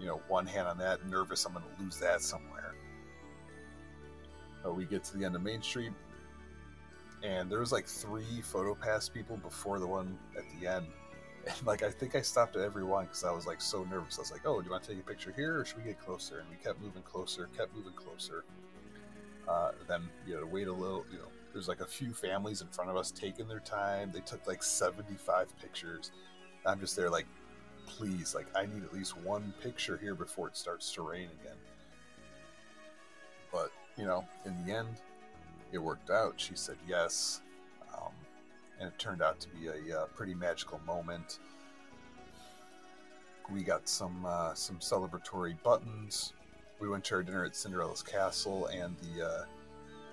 you 0.00 0.06
know 0.06 0.20
one 0.28 0.46
hand 0.46 0.66
on 0.66 0.78
that 0.78 1.06
nervous 1.06 1.44
i'm 1.44 1.52
going 1.52 1.64
to 1.64 1.82
lose 1.82 1.98
that 1.98 2.22
somewhere 2.22 2.57
uh, 4.68 4.72
we 4.72 4.84
get 4.84 5.04
to 5.04 5.16
the 5.16 5.24
end 5.24 5.34
of 5.36 5.42
Main 5.42 5.62
Street. 5.62 5.92
and 7.22 7.50
there 7.50 7.58
was 7.58 7.72
like 7.72 7.86
three 7.86 8.40
photo 8.42 8.74
pass 8.74 9.08
people 9.08 9.36
before 9.38 9.78
the 9.80 9.86
one 9.86 10.16
at 10.36 10.44
the 10.60 10.66
end. 10.66 10.86
And 11.46 11.66
like 11.66 11.82
I 11.82 11.90
think 11.90 12.14
I 12.14 12.20
stopped 12.20 12.56
at 12.56 12.62
every 12.62 12.84
one 12.84 13.04
because 13.06 13.24
I 13.24 13.30
was 13.32 13.46
like 13.46 13.62
so 13.62 13.84
nervous. 13.84 14.18
I 14.18 14.22
was 14.22 14.32
like, 14.32 14.42
"Oh, 14.44 14.60
do 14.60 14.66
you 14.66 14.70
want 14.72 14.82
to 14.84 14.90
take 14.90 15.00
a 15.00 15.06
picture 15.06 15.32
here, 15.34 15.58
or 15.58 15.64
should 15.64 15.78
we 15.78 15.84
get 15.84 15.98
closer?" 15.98 16.40
And 16.40 16.48
we 16.50 16.56
kept 16.56 16.80
moving 16.82 17.02
closer, 17.02 17.48
kept 17.56 17.74
moving 17.74 17.94
closer. 17.94 18.44
Uh, 19.48 19.70
then 19.86 20.02
you 20.26 20.34
know, 20.34 20.44
wait 20.46 20.68
a 20.68 20.72
little. 20.72 21.06
You 21.10 21.18
know, 21.18 21.28
there's 21.52 21.68
like 21.68 21.80
a 21.80 21.86
few 21.86 22.12
families 22.12 22.60
in 22.60 22.68
front 22.68 22.90
of 22.90 22.96
us 22.96 23.10
taking 23.10 23.48
their 23.48 23.60
time. 23.60 24.10
They 24.12 24.20
took 24.20 24.46
like 24.46 24.62
75 24.62 25.56
pictures. 25.62 26.10
I'm 26.66 26.80
just 26.80 26.96
there 26.96 27.08
like, 27.08 27.26
please, 27.86 28.34
like 28.34 28.48
I 28.54 28.66
need 28.66 28.82
at 28.84 28.92
least 28.92 29.16
one 29.16 29.54
picture 29.62 29.96
here 29.96 30.14
before 30.14 30.48
it 30.48 30.56
starts 30.56 30.92
to 30.94 31.02
rain 31.02 31.28
again. 31.40 31.56
You 33.98 34.06
know, 34.06 34.24
in 34.44 34.64
the 34.64 34.72
end, 34.72 34.88
it 35.72 35.78
worked 35.78 36.10
out. 36.10 36.34
She 36.36 36.52
said 36.54 36.76
yes, 36.86 37.42
um, 37.94 38.12
and 38.78 38.88
it 38.88 38.98
turned 38.98 39.22
out 39.22 39.40
to 39.40 39.48
be 39.48 39.66
a 39.66 40.00
uh, 40.00 40.06
pretty 40.14 40.34
magical 40.34 40.80
moment. 40.86 41.40
We 43.52 43.64
got 43.64 43.88
some 43.88 44.24
uh, 44.24 44.54
some 44.54 44.78
celebratory 44.78 45.60
buttons. 45.62 46.32
We 46.80 46.88
went 46.88 47.04
to 47.06 47.16
our 47.16 47.22
dinner 47.24 47.44
at 47.44 47.56
Cinderella's 47.56 48.02
castle, 48.02 48.66
and 48.66 48.96
the 48.98 49.26
uh, 49.26 49.44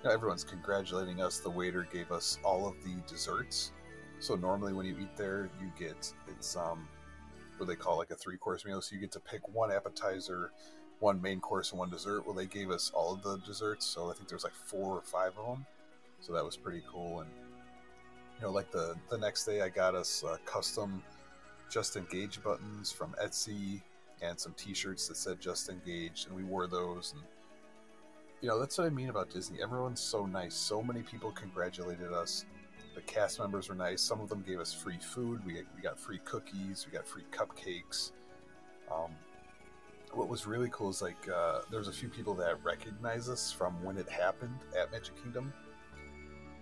you 0.02 0.10
know, 0.10 0.12
everyone's 0.12 0.44
congratulating 0.44 1.22
us. 1.22 1.40
The 1.40 1.50
waiter 1.50 1.88
gave 1.92 2.12
us 2.12 2.40
all 2.44 2.68
of 2.68 2.76
the 2.84 2.96
desserts. 3.08 3.72
So 4.20 4.36
normally, 4.36 4.74
when 4.74 4.88
you 4.88 4.98
eat 5.00 5.16
there, 5.16 5.50
you 5.62 5.72
get 5.78 6.12
it's 6.28 6.56
um, 6.56 6.88
what 7.58 7.68
they 7.68 7.76
call 7.76 7.98
like 7.98 8.10
a 8.10 8.16
three 8.16 8.38
course 8.38 8.66
meal. 8.66 8.82
So 8.82 8.96
you 8.96 9.02
get 9.02 9.12
to 9.12 9.20
pick 9.20 9.48
one 9.50 9.72
appetizer, 9.72 10.52
one 11.00 11.22
main 11.22 11.40
course, 11.40 11.72
and 11.72 11.80
one 11.80 11.90
dessert. 11.90 12.26
Well, 12.26 12.36
they 12.36 12.46
gave 12.46 12.72
us 12.72 12.92
all 12.94 13.14
of 13.14 13.22
the 13.22 13.38
desserts, 13.46 13.86
so 13.86 14.10
I 14.10 14.14
think 14.14 14.28
there's 14.28 14.44
like 14.44 14.54
four 14.54 14.96
or 14.96 15.02
five 15.02 15.34
of 15.38 15.46
them. 15.48 15.66
So 16.20 16.34
that 16.34 16.44
was 16.44 16.58
pretty 16.58 16.84
cool. 16.92 17.22
And 17.22 17.30
you 18.38 18.44
know, 18.44 18.52
like 18.52 18.72
the 18.72 18.96
the 19.10 19.18
next 19.18 19.46
day, 19.46 19.62
I 19.62 19.70
got 19.70 19.96
us 19.96 20.24
uh, 20.24 20.38
custom 20.46 21.04
Just 21.70 21.96
Engage 21.96 22.42
buttons 22.44 22.92
from 22.92 23.16
Etsy 23.24 23.82
and 24.22 24.40
some 24.40 24.54
T-shirts 24.54 25.08
that 25.08 25.18
said 25.18 25.40
Just 25.40 25.70
Engage, 25.70 26.26
and 26.28 26.36
we 26.36 26.44
wore 26.44 26.68
those. 26.68 27.14
And 27.16 27.24
you 28.42 28.50
know, 28.50 28.60
that's 28.60 28.78
what 28.78 28.88
I 28.88 28.90
mean 28.90 29.10
about 29.10 29.30
Disney. 29.30 29.62
Everyone's 29.62 30.02
so 30.02 30.26
nice. 30.26 30.56
So 30.56 30.82
many 30.82 31.02
people 31.02 31.32
congratulated 31.32 32.14
us. 32.14 32.46
The 32.94 33.02
cast 33.02 33.40
members 33.40 33.70
were 33.70 33.76
nice. 33.76 34.02
Some 34.02 34.22
of 34.22 34.30
them 34.30 34.44
gave 34.48 34.60
us 34.60 34.74
free 34.74 35.00
food. 35.00 35.46
We, 35.46 35.56
we 35.76 35.82
got 35.82 36.00
free 36.00 36.20
cookies. 36.24 36.86
We 36.86 36.98
got 36.98 37.06
free 37.06 37.24
cupcakes. 37.32 38.12
Um, 38.90 39.12
what 40.14 40.28
was 40.30 40.48
really 40.48 40.70
cool 40.72 40.90
is 40.90 41.02
like 41.02 41.30
uh, 41.30 41.62
there 41.70 41.80
was 41.80 41.88
a 41.88 41.94
few 41.94 42.10
people 42.10 42.34
that 42.36 42.64
recognize 42.64 43.30
us 43.30 43.52
from 43.52 43.82
when 43.84 43.98
it 43.98 44.10
happened 44.10 44.60
at 44.80 44.92
Magic 44.92 45.22
Kingdom, 45.22 45.54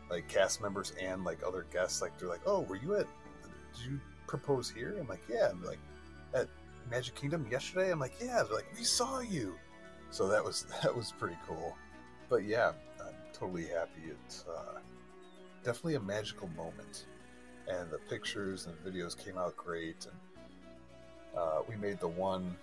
like 0.10 0.28
cast 0.28 0.62
members 0.62 0.94
and 1.02 1.24
like 1.24 1.40
other 1.46 1.66
guests. 1.72 2.02
Like 2.02 2.18
they're 2.18 2.30
like, 2.30 2.42
"Oh, 2.46 2.62
were 2.62 2.76
you 2.76 2.96
at? 2.96 3.08
Did 3.76 3.92
you 3.92 4.00
propose 4.28 4.70
here?" 4.70 4.98
I'm 5.00 5.08
like, 5.08 5.24
"Yeah." 5.30 5.50
I'm 5.50 5.64
like, 5.64 5.80
"At 6.34 6.48
Magic 6.90 7.16
Kingdom 7.16 7.48
yesterday?" 7.50 7.92
I'm 7.92 8.00
like, 8.00 8.14
"Yeah." 8.20 8.44
They're 8.44 8.56
like, 8.56 8.72
"We 8.78 8.84
saw 8.84 9.20
you." 9.20 9.56
So 10.12 10.28
that 10.28 10.44
was 10.44 10.66
that 10.84 10.96
was 10.96 11.14
pretty 11.18 11.38
cool. 11.48 11.76
But 12.30 12.44
yeah, 12.44 12.72
I'm 13.00 13.16
totally 13.34 13.66
happy. 13.66 14.02
It's 14.26 14.46
uh, 14.48 14.80
definitely 15.64 15.96
a 15.96 16.02
magical 16.02 16.50
moment, 16.50 17.06
and 17.68 17.90
the 17.92 18.00
pictures 18.10 18.68
and 18.68 18.76
videos 18.84 19.18
came 19.18 19.38
out 19.38 19.56
great. 19.58 20.06
And 20.06 21.38
uh, 21.38 21.62
we 21.68 21.76
made 21.76 22.00
the 22.00 22.08
one 22.08 22.56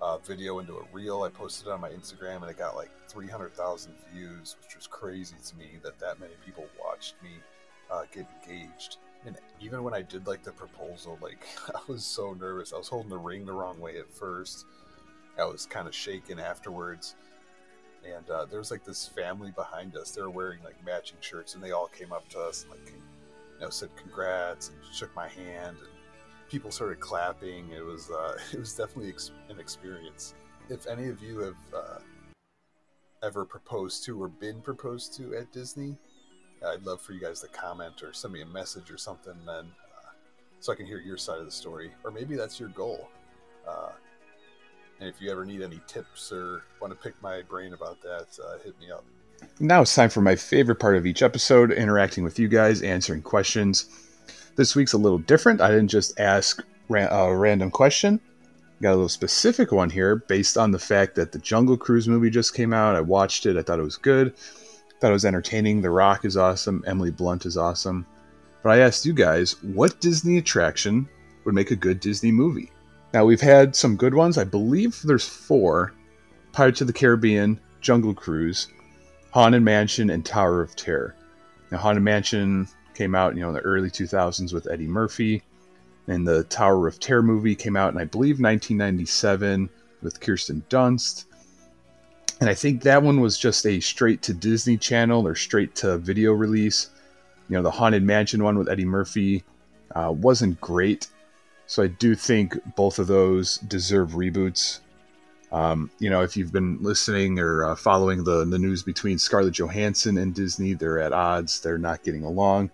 uh, 0.00 0.18
video 0.18 0.58
into 0.58 0.74
a 0.74 0.82
reel. 0.92 1.22
I 1.22 1.28
posted 1.28 1.68
it 1.68 1.70
on 1.70 1.80
my 1.80 1.90
Instagram, 1.90 2.42
and 2.42 2.50
it 2.50 2.58
got 2.58 2.76
like 2.76 2.90
300,000 3.08 3.92
views, 4.12 4.56
which 4.62 4.76
was 4.76 4.86
crazy 4.86 5.36
to 5.46 5.56
me 5.56 5.78
that 5.82 5.98
that 5.98 6.20
many 6.20 6.34
people 6.44 6.66
watched 6.82 7.14
me 7.22 7.30
uh, 7.90 8.02
get 8.12 8.26
engaged. 8.42 8.98
And 9.26 9.36
even 9.60 9.82
when 9.82 9.94
I 9.94 10.02
did 10.02 10.26
like 10.26 10.42
the 10.42 10.52
proposal, 10.52 11.18
like 11.22 11.46
I 11.74 11.80
was 11.86 12.04
so 12.04 12.34
nervous. 12.34 12.72
I 12.72 12.78
was 12.78 12.88
holding 12.88 13.10
the 13.10 13.18
ring 13.18 13.46
the 13.46 13.52
wrong 13.52 13.80
way 13.80 13.98
at 13.98 14.10
first. 14.10 14.66
I 15.38 15.44
was 15.44 15.66
kind 15.66 15.88
of 15.88 15.94
shaken 15.94 16.38
afterwards. 16.38 17.16
And 18.04 18.28
uh, 18.28 18.44
there 18.44 18.58
was 18.58 18.70
like 18.70 18.84
this 18.84 19.06
family 19.08 19.50
behind 19.50 19.96
us. 19.96 20.10
They 20.10 20.20
were 20.20 20.30
wearing 20.30 20.62
like 20.62 20.84
matching 20.84 21.16
shirts, 21.20 21.54
and 21.54 21.64
they 21.64 21.70
all 21.70 21.88
came 21.88 22.12
up 22.12 22.28
to 22.30 22.40
us 22.40 22.62
and 22.62 22.72
like, 22.72 22.92
you 22.92 23.60
know, 23.60 23.70
said 23.70 23.88
congrats 23.96 24.68
and 24.68 24.76
shook 24.94 25.14
my 25.16 25.28
hand. 25.28 25.76
And 25.78 25.93
people 26.50 26.70
started 26.70 27.00
clapping. 27.00 27.70
It 27.70 27.84
was 27.84 28.10
uh, 28.10 28.38
it 28.52 28.58
was 28.58 28.74
definitely 28.74 29.10
ex- 29.10 29.32
an 29.48 29.58
experience. 29.58 30.34
If 30.68 30.86
any 30.86 31.08
of 31.08 31.22
you 31.22 31.38
have 31.40 31.56
uh, 31.74 31.98
ever 33.22 33.44
proposed 33.44 34.04
to 34.04 34.22
or 34.22 34.28
been 34.28 34.60
proposed 34.60 35.14
to 35.16 35.36
at 35.36 35.52
Disney, 35.52 35.96
I'd 36.66 36.84
love 36.84 37.00
for 37.02 37.12
you 37.12 37.20
guys 37.20 37.40
to 37.40 37.48
comment 37.48 38.02
or 38.02 38.12
send 38.12 38.32
me 38.32 38.42
a 38.42 38.46
message 38.46 38.90
or 38.90 38.96
something, 38.96 39.34
then 39.46 39.66
uh, 39.66 40.10
so 40.60 40.72
I 40.72 40.76
can 40.76 40.86
hear 40.86 41.00
your 41.00 41.18
side 41.18 41.38
of 41.38 41.44
the 41.44 41.50
story, 41.50 41.92
or 42.04 42.10
maybe 42.10 42.36
that's 42.36 42.58
your 42.58 42.70
goal. 42.70 43.08
Uh, 43.68 43.90
and 45.00 45.08
if 45.08 45.20
you 45.20 45.30
ever 45.30 45.44
need 45.44 45.60
any 45.60 45.80
tips 45.86 46.32
or 46.32 46.62
want 46.80 46.92
to 46.92 46.98
pick 46.98 47.20
my 47.22 47.42
brain 47.42 47.74
about 47.74 48.00
that, 48.02 48.38
uh, 48.42 48.58
hit 48.64 48.78
me 48.80 48.90
up. 48.90 49.04
Now 49.60 49.82
it's 49.82 49.94
time 49.94 50.10
for 50.10 50.20
my 50.20 50.36
favorite 50.36 50.76
part 50.76 50.96
of 50.96 51.06
each 51.06 51.22
episode 51.22 51.72
interacting 51.72 52.24
with 52.24 52.38
you 52.38 52.48
guys, 52.48 52.82
answering 52.82 53.22
questions. 53.22 53.88
This 54.56 54.76
week's 54.76 54.92
a 54.92 54.98
little 54.98 55.18
different. 55.18 55.60
I 55.60 55.68
didn't 55.68 55.88
just 55.88 56.18
ask 56.20 56.62
a 56.90 57.36
random 57.36 57.70
question. 57.70 58.20
Got 58.80 58.90
a 58.90 58.94
little 58.94 59.08
specific 59.08 59.72
one 59.72 59.90
here 59.90 60.16
based 60.16 60.56
on 60.56 60.70
the 60.70 60.78
fact 60.78 61.16
that 61.16 61.32
the 61.32 61.38
Jungle 61.38 61.76
Cruise 61.76 62.06
movie 62.06 62.30
just 62.30 62.54
came 62.54 62.72
out. 62.72 62.94
I 62.94 63.00
watched 63.00 63.46
it. 63.46 63.56
I 63.56 63.62
thought 63.62 63.80
it 63.80 63.84
was 63.84 63.96
good. 63.96 64.36
Thought 65.00 65.10
it 65.10 65.12
was 65.12 65.24
entertaining. 65.24 65.80
The 65.80 65.90
Rock 65.90 66.24
is 66.24 66.36
awesome. 66.36 66.84
Emily 66.86 67.10
Blunt 67.10 67.46
is 67.46 67.56
awesome. 67.56 68.06
But 68.62 68.70
I 68.70 68.78
asked 68.78 69.04
you 69.04 69.12
guys, 69.12 69.60
what 69.62 70.00
Disney 70.00 70.38
attraction 70.38 71.08
would 71.44 71.54
make 71.54 71.72
a 71.72 71.76
good 71.76 71.98
Disney 71.98 72.30
movie? 72.30 72.70
Now 73.12 73.24
we've 73.24 73.40
had 73.40 73.74
some 73.74 73.96
good 73.96 74.14
ones. 74.14 74.38
I 74.38 74.44
believe 74.44 75.00
there's 75.02 75.28
four: 75.28 75.92
Pirates 76.52 76.80
of 76.80 76.86
the 76.86 76.92
Caribbean, 76.92 77.60
Jungle 77.80 78.14
Cruise, 78.14 78.68
Haunted 79.32 79.62
Mansion, 79.62 80.10
and 80.10 80.24
Tower 80.24 80.60
of 80.60 80.76
Terror. 80.76 81.16
Now 81.70 81.78
Haunted 81.78 82.04
Mansion 82.04 82.68
came 82.94 83.14
out, 83.14 83.34
you 83.34 83.42
know, 83.42 83.48
in 83.48 83.54
the 83.54 83.60
early 83.60 83.90
2000s 83.90 84.52
with 84.52 84.70
Eddie 84.70 84.86
Murphy. 84.86 85.42
And 86.06 86.26
the 86.26 86.44
Tower 86.44 86.86
of 86.86 87.00
Terror 87.00 87.22
movie 87.22 87.54
came 87.54 87.76
out 87.76 87.92
in, 87.94 88.00
I 88.00 88.04
believe, 88.04 88.40
1997 88.40 89.70
with 90.02 90.20
Kirsten 90.20 90.62
Dunst. 90.68 91.24
And 92.40 92.50
I 92.50 92.54
think 92.54 92.82
that 92.82 93.02
one 93.02 93.20
was 93.20 93.38
just 93.38 93.64
a 93.66 93.80
straight 93.80 94.20
to 94.22 94.34
Disney 94.34 94.76
Channel 94.76 95.26
or 95.26 95.34
straight 95.34 95.74
to 95.76 95.98
video 95.98 96.32
release. 96.32 96.90
You 97.48 97.56
know, 97.56 97.62
the 97.62 97.70
Haunted 97.70 98.02
Mansion 98.02 98.42
one 98.42 98.58
with 98.58 98.68
Eddie 98.68 98.84
Murphy 98.84 99.44
uh, 99.94 100.12
wasn't 100.12 100.60
great. 100.60 101.08
So 101.66 101.82
I 101.82 101.86
do 101.86 102.14
think 102.14 102.58
both 102.74 102.98
of 102.98 103.06
those 103.06 103.58
deserve 103.58 104.10
reboots. 104.10 104.80
Um, 105.52 105.90
you 106.00 106.10
know, 106.10 106.22
if 106.22 106.36
you've 106.36 106.52
been 106.52 106.78
listening 106.82 107.38
or 107.38 107.64
uh, 107.64 107.76
following 107.76 108.24
the, 108.24 108.44
the 108.44 108.58
news 108.58 108.82
between 108.82 109.18
Scarlett 109.18 109.54
Johansson 109.54 110.18
and 110.18 110.34
Disney, 110.34 110.74
they're 110.74 110.98
at 110.98 111.12
odds. 111.12 111.60
They're 111.60 111.78
not 111.78 112.02
getting 112.02 112.24
along. 112.24 112.70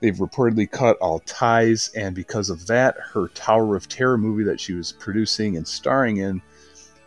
They've 0.00 0.16
reportedly 0.16 0.70
cut 0.70 0.96
all 0.98 1.20
ties, 1.20 1.90
and 1.96 2.14
because 2.14 2.50
of 2.50 2.66
that, 2.66 2.96
her 3.12 3.28
Tower 3.28 3.76
of 3.76 3.88
Terror 3.88 4.18
movie 4.18 4.42
that 4.44 4.60
she 4.60 4.72
was 4.74 4.92
producing 4.92 5.56
and 5.56 5.66
starring 5.66 6.16
in 6.16 6.42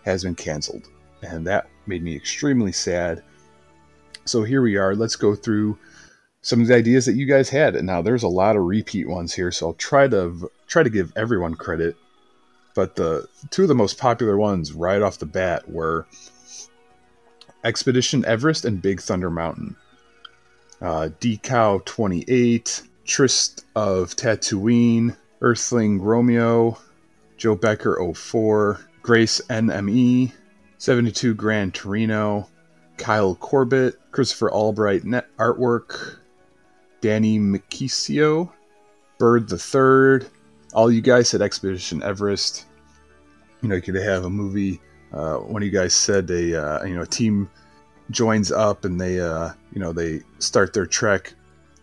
has 0.03 0.23
been 0.23 0.35
canceled. 0.35 0.87
And 1.21 1.45
that 1.47 1.67
made 1.87 2.03
me 2.03 2.15
extremely 2.15 2.71
sad. 2.71 3.21
So 4.23 4.43
here 4.43 4.61
we 4.61 4.77
are. 4.77 4.95
Let's 4.95 5.15
go 5.15 5.35
through 5.35 5.77
some 6.41 6.61
of 6.61 6.67
the 6.67 6.75
ideas 6.75 7.05
that 7.05 7.15
you 7.15 7.25
guys 7.25 7.49
had. 7.49 7.75
And 7.75 7.87
now 7.87 8.01
there's 8.01 8.23
a 8.23 8.27
lot 8.27 8.55
of 8.55 8.63
repeat 8.63 9.09
ones 9.09 9.33
here, 9.33 9.51
so 9.51 9.67
I'll 9.67 9.73
try 9.73 10.07
to 10.07 10.49
try 10.67 10.83
to 10.83 10.89
give 10.89 11.11
everyone 11.15 11.55
credit 11.55 11.95
but 12.75 12.95
the 12.95 13.27
two 13.49 13.63
of 13.63 13.67
the 13.69 13.75
most 13.75 13.97
popular 13.97 14.37
ones 14.37 14.73
right 14.73 15.01
off 15.01 15.17
the 15.17 15.25
bat 15.25 15.67
were 15.69 16.05
Expedition 17.63 18.23
Everest 18.25 18.65
and 18.65 18.81
Big 18.81 19.01
Thunder 19.01 19.31
Mountain. 19.31 19.75
Uh, 20.81 21.09
Decow 21.19 21.83
28, 21.85 22.83
Tryst 23.05 23.65
of 23.75 24.15
Tatooine, 24.15 25.15
Earthling 25.41 26.01
Romeo, 26.01 26.77
Joe 27.37 27.55
Becker 27.55 27.97
04, 28.13 28.79
Grace 29.01 29.41
NME, 29.49 30.31
72 30.77 31.33
Grand 31.33 31.73
Torino, 31.73 32.47
Kyle 32.97 33.35
Corbett, 33.35 33.95
Christopher 34.11 34.51
Albright 34.51 35.03
net 35.05 35.27
artwork, 35.37 36.17
Danny 37.01 37.39
Mikisio, 37.39 38.51
Bird 39.17 39.47
the 39.47 39.57
Third, 39.57 40.27
all 40.75 40.91
you 40.91 41.01
guys 41.01 41.29
said 41.29 41.41
Expedition 41.41 42.03
Everest. 42.03 42.65
You 43.61 43.69
know, 43.69 43.75
you 43.75 43.81
could 43.81 43.95
have 43.95 44.25
a 44.25 44.29
movie. 44.29 44.81
Uh, 45.11 45.37
one 45.37 45.63
of 45.63 45.65
you 45.65 45.71
guys 45.71 45.95
said 45.95 46.29
a 46.29 46.61
uh, 46.61 46.83
you 46.83 46.93
know 46.93 47.01
a 47.01 47.07
team 47.07 47.49
joins 48.11 48.51
up 48.51 48.85
and 48.85 48.99
they 48.99 49.19
uh, 49.19 49.51
you 49.73 49.79
know 49.79 49.93
they 49.93 50.21
start 50.39 50.73
their 50.73 50.85
trek 50.85 51.33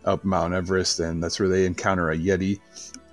up 0.05 0.25
Mount 0.25 0.53
Everest 0.53 1.01
and 1.01 1.23
that's 1.23 1.41
where 1.41 1.49
they 1.49 1.65
encounter 1.65 2.11
a 2.11 2.17
Yeti. 2.17 2.61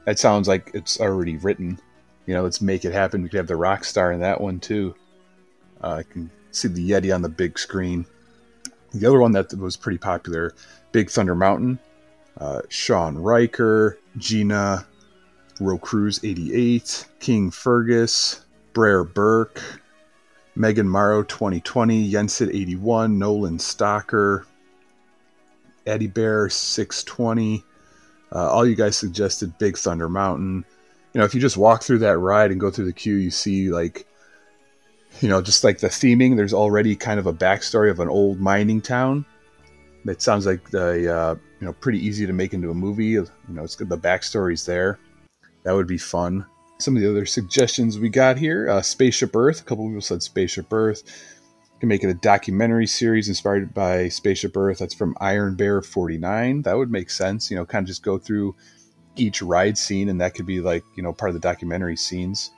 That 0.06 0.20
sounds 0.20 0.48
like 0.48 0.70
it's 0.74 1.00
already 1.00 1.38
written. 1.38 1.80
You 2.26 2.36
know, 2.36 2.44
let's 2.44 2.62
make 2.62 2.84
it 2.84 2.94
happen. 2.94 3.24
We 3.24 3.30
could 3.30 3.38
have 3.38 3.48
the 3.48 3.56
rock 3.56 3.86
star 3.86 4.12
in 4.12 4.20
that 4.20 4.40
one 4.40 4.60
too. 4.60 4.94
Uh, 5.82 6.02
I 6.02 6.04
can 6.04 6.30
see 6.52 6.68
the 6.68 6.90
Yeti 6.90 7.16
on 7.16 7.22
the 7.22 7.30
big 7.30 7.58
screen. 7.58 8.06
The 8.94 9.08
other 9.08 9.20
one 9.20 9.32
that 9.32 9.54
was 9.54 9.78
pretty 9.78 10.00
popular, 10.00 10.54
Big 10.92 11.10
Thunder 11.10 11.36
Mountain, 11.36 11.80
uh, 12.38 12.62
Shaun 12.70 13.18
Riker, 13.18 14.00
Gina, 14.18 14.86
Ro 15.60 15.78
Cruz 15.78 16.20
88, 16.24 17.06
King 17.20 17.52
Fergus, 17.52 18.46
Brer 18.74 19.04
Burke, 19.04 19.62
Megan 20.56 20.88
Morrow 20.88 21.24
2020, 21.24 22.12
Yensid 22.12 22.50
81, 22.50 23.18
Nolan 23.18 23.60
Stalker, 23.60 24.46
Eddie 25.86 26.08
Bear 26.08 26.50
620. 26.50 27.64
Uh, 28.32 28.52
all 28.52 28.66
you 28.66 28.76
guys 28.76 28.96
suggested 28.96 29.58
Big 29.58 29.78
Thunder 29.78 30.10
Mountain. 30.10 30.64
You 31.14 31.20
know, 31.20 31.26
if 31.26 31.34
you 31.34 31.42
just 31.42 31.58
walk 31.58 31.84
through 31.84 32.00
that 32.00 32.18
ride 32.20 32.52
and 32.52 32.60
go 32.60 32.70
through 32.70 32.86
the 32.86 32.94
queue, 32.94 33.16
you 33.16 33.32
see 33.32 33.72
like, 33.72 34.06
you 35.22 35.30
know, 35.30 35.42
just 35.42 35.64
like 35.64 35.80
the 35.80 35.88
theming. 35.88 36.36
There's 36.36 36.54
already 36.54 36.96
kind 36.96 37.20
of 37.20 37.26
a 37.26 37.34
backstory 37.34 37.90
of 37.90 38.00
an 38.00 38.10
old 38.10 38.40
mining 38.40 38.82
town. 38.82 39.26
It 40.06 40.22
sounds 40.22 40.46
like 40.46 40.70
the 40.70 41.14
uh, 41.14 41.36
you 41.60 41.66
know 41.66 41.74
pretty 41.74 42.06
easy 42.06 42.26
to 42.26 42.34
make 42.34 42.54
into 42.54 42.70
a 42.70 42.76
movie. 42.76 43.08
You 43.08 43.28
know, 43.48 43.64
it's 43.64 43.76
good. 43.76 43.90
The 43.90 43.98
backstory's 43.98 44.66
there. 44.66 45.00
That 45.64 45.74
would 45.74 45.88
be 45.88 45.98
fun. 45.98 46.46
Some 46.80 46.96
of 46.96 47.02
the 47.02 47.10
other 47.10 47.26
suggestions 47.26 48.00
we 48.00 48.10
got 48.10 48.38
here: 48.38 48.70
uh, 48.70 48.82
Spaceship 48.82 49.36
Earth. 49.36 49.62
A 49.62 49.64
couple 49.64 49.88
people 49.88 50.02
said 50.02 50.24
Spaceship 50.24 50.72
Earth 50.72 51.04
You 51.06 51.80
can 51.80 51.90
make 51.90 52.04
it 52.04 52.10
a 52.10 52.14
documentary 52.14 52.88
series 52.88 53.28
inspired 53.28 53.74
by 53.74 54.10
Spaceship 54.10 54.56
Earth. 54.56 54.80
That's 54.80 54.94
from 54.94 55.18
Iron 55.20 55.56
Bear 55.56 55.82
49. 55.82 56.62
That 56.62 56.78
would 56.78 56.92
make 56.92 57.10
sense. 57.10 57.52
You 57.52 57.58
know, 57.58 57.66
kind 57.66 57.84
of 57.84 57.88
just 57.88 58.04
go 58.04 58.18
through 58.18 58.56
each 59.16 59.42
ride 59.42 59.78
scene, 59.78 60.10
and 60.10 60.22
that 60.22 60.34
could 60.34 60.46
be 60.46 60.62
like, 60.62 60.84
you 60.96 61.04
know, 61.04 61.14
part 61.14 61.30
of 61.30 61.34
the 61.34 61.42
documentary 61.42 61.98
scenes. 61.98 62.52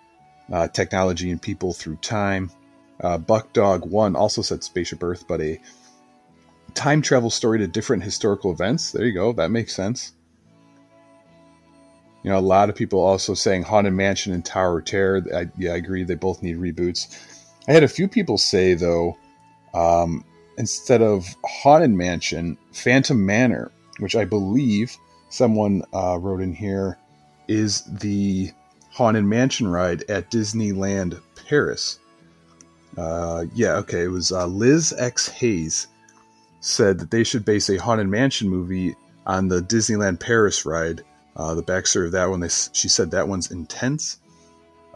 Uh, 0.51 0.67
technology 0.67 1.31
and 1.31 1.41
people 1.41 1.73
through 1.73 1.95
time. 1.97 2.51
Uh, 3.01 3.17
Buck 3.17 3.51
Dog 3.53 3.85
1 3.85 4.15
also 4.15 4.41
said 4.41 4.63
Spaceship 4.63 5.01
Earth, 5.01 5.25
but 5.27 5.41
a 5.41 5.59
time 6.73 7.01
travel 7.01 7.29
story 7.29 7.57
to 7.59 7.67
different 7.67 8.03
historical 8.03 8.51
events. 8.51 8.91
There 8.91 9.05
you 9.05 9.13
go. 9.13 9.33
That 9.33 9.49
makes 9.49 9.75
sense. 9.75 10.13
You 12.23 12.29
know, 12.29 12.37
a 12.37 12.39
lot 12.39 12.69
of 12.69 12.75
people 12.75 12.99
also 12.99 13.33
saying 13.33 13.63
Haunted 13.63 13.93
Mansion 13.93 14.33
and 14.33 14.45
Tower 14.45 14.79
of 14.79 14.85
Terror. 14.85 15.23
I, 15.35 15.49
yeah, 15.57 15.73
I 15.73 15.77
agree. 15.77 16.03
They 16.03 16.15
both 16.15 16.43
need 16.43 16.57
reboots. 16.57 17.17
I 17.67 17.73
had 17.73 17.83
a 17.83 17.87
few 17.87 18.07
people 18.07 18.37
say 18.37 18.73
though, 18.73 19.17
um, 19.73 20.23
instead 20.57 21.01
of 21.01 21.25
Haunted 21.45 21.91
Mansion, 21.91 22.57
Phantom 22.73 23.25
Manor, 23.25 23.71
which 23.99 24.15
I 24.15 24.25
believe 24.25 24.95
someone 25.29 25.83
uh, 25.93 26.17
wrote 26.19 26.41
in 26.41 26.53
here, 26.53 26.97
is 27.47 27.83
the 27.99 28.51
Haunted 28.91 29.23
Mansion 29.23 29.67
ride 29.67 30.03
at 30.09 30.29
Disneyland 30.29 31.19
Paris. 31.47 31.99
Uh, 32.97 33.45
yeah, 33.53 33.73
okay. 33.75 34.03
It 34.03 34.11
was 34.11 34.31
uh, 34.31 34.45
Liz 34.45 34.93
X 34.97 35.27
Hayes 35.29 35.87
said 36.59 36.99
that 36.99 37.09
they 37.09 37.23
should 37.23 37.45
base 37.45 37.69
a 37.69 37.77
Haunted 37.77 38.07
Mansion 38.07 38.49
movie 38.49 38.95
on 39.25 39.47
the 39.47 39.61
Disneyland 39.61 40.19
Paris 40.19 40.65
ride. 40.65 41.03
Uh, 41.35 41.55
the 41.55 41.63
backstory 41.63 42.05
of 42.05 42.11
that 42.11 42.29
one, 42.29 42.39
they, 42.39 42.49
she 42.49 42.89
said 42.89 43.11
that 43.11 43.27
one's 43.27 43.51
intense 43.51 44.19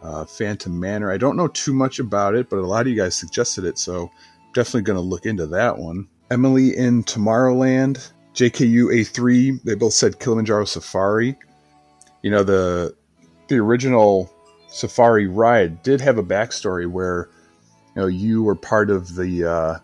uh, 0.02 0.24
Phantom 0.24 0.78
Manor. 0.78 1.10
I 1.10 1.16
don't 1.16 1.36
know 1.36 1.48
too 1.48 1.72
much 1.72 1.98
about 1.98 2.34
it, 2.34 2.48
but 2.48 2.58
a 2.58 2.66
lot 2.66 2.82
of 2.82 2.88
you 2.88 2.96
guys 2.96 3.16
suggested 3.16 3.64
it, 3.64 3.78
so 3.78 4.10
definitely 4.54 4.82
going 4.82 4.96
to 4.96 5.02
look 5.02 5.26
into 5.26 5.46
that 5.48 5.78
one. 5.78 6.08
Emily 6.30 6.76
in 6.76 7.04
Tomorrowland, 7.04 8.12
JKU 8.34 8.86
A3. 8.86 9.62
They 9.62 9.74
both 9.74 9.94
said 9.94 10.18
Kilimanjaro 10.18 10.64
Safari. 10.64 11.36
You 12.22 12.30
know 12.30 12.42
the 12.42 12.94
the 13.48 13.56
original 13.56 14.32
Safari 14.68 15.28
ride 15.28 15.82
did 15.82 16.00
have 16.00 16.18
a 16.18 16.22
backstory 16.22 16.90
where 16.90 17.28
you 17.94 18.02
know 18.02 18.08
you 18.08 18.42
were 18.42 18.56
part 18.56 18.90
of 18.90 19.14
the 19.14 19.44
uh, 19.44 19.78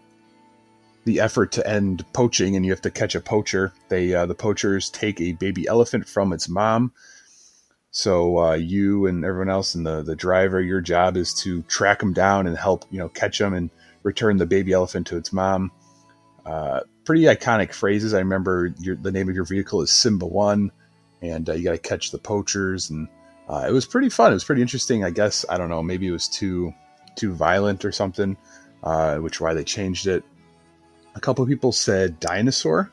the 1.04 1.20
effort 1.20 1.52
to 1.52 1.68
end 1.68 2.04
poaching, 2.12 2.56
and 2.56 2.64
you 2.64 2.72
have 2.72 2.82
to 2.82 2.90
catch 2.90 3.14
a 3.14 3.20
poacher. 3.20 3.72
They 3.88 4.14
uh, 4.14 4.26
the 4.26 4.34
poachers 4.34 4.90
take 4.90 5.20
a 5.20 5.32
baby 5.32 5.66
elephant 5.66 6.08
from 6.08 6.32
its 6.32 6.48
mom 6.48 6.92
so 7.92 8.38
uh, 8.38 8.54
you 8.54 9.06
and 9.06 9.22
everyone 9.22 9.50
else 9.50 9.74
and 9.74 9.86
the 9.86 10.02
the 10.02 10.16
driver, 10.16 10.60
your 10.60 10.80
job 10.80 11.16
is 11.16 11.34
to 11.42 11.62
track 11.64 12.00
them 12.00 12.14
down 12.14 12.46
and 12.46 12.56
help 12.56 12.86
you 12.90 12.98
know 12.98 13.10
catch 13.10 13.38
them 13.38 13.52
and 13.52 13.70
return 14.02 14.38
the 14.38 14.46
baby 14.46 14.72
elephant 14.72 15.06
to 15.08 15.18
its 15.18 15.32
mom. 15.32 15.70
Uh, 16.44 16.80
pretty 17.04 17.24
iconic 17.24 17.72
phrases. 17.74 18.14
I 18.14 18.18
remember 18.18 18.74
your, 18.78 18.96
the 18.96 19.12
name 19.12 19.28
of 19.28 19.34
your 19.34 19.44
vehicle 19.44 19.82
is 19.82 19.92
Simba 19.92 20.26
One, 20.26 20.72
and 21.20 21.48
uh, 21.48 21.52
you 21.52 21.64
got 21.64 21.72
to 21.72 21.78
catch 21.78 22.10
the 22.10 22.18
poachers, 22.18 22.88
and 22.88 23.08
uh, 23.46 23.66
it 23.68 23.72
was 23.72 23.84
pretty 23.84 24.08
fun. 24.08 24.32
It 24.32 24.36
was 24.36 24.44
pretty 24.44 24.62
interesting. 24.62 25.04
I 25.04 25.10
guess 25.10 25.44
I 25.50 25.58
don't 25.58 25.68
know. 25.68 25.82
Maybe 25.82 26.08
it 26.08 26.12
was 26.12 26.28
too 26.28 26.72
too 27.14 27.34
violent 27.34 27.84
or 27.84 27.92
something, 27.92 28.38
uh, 28.82 29.18
which 29.18 29.38
why 29.38 29.52
they 29.52 29.64
changed 29.64 30.06
it. 30.06 30.24
A 31.14 31.20
couple 31.20 31.42
of 31.42 31.48
people 31.48 31.72
said 31.72 32.20
dinosaur. 32.20 32.90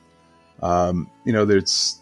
Um, 0.61 1.09
you 1.23 1.33
know, 1.33 1.45
there's 1.45 2.01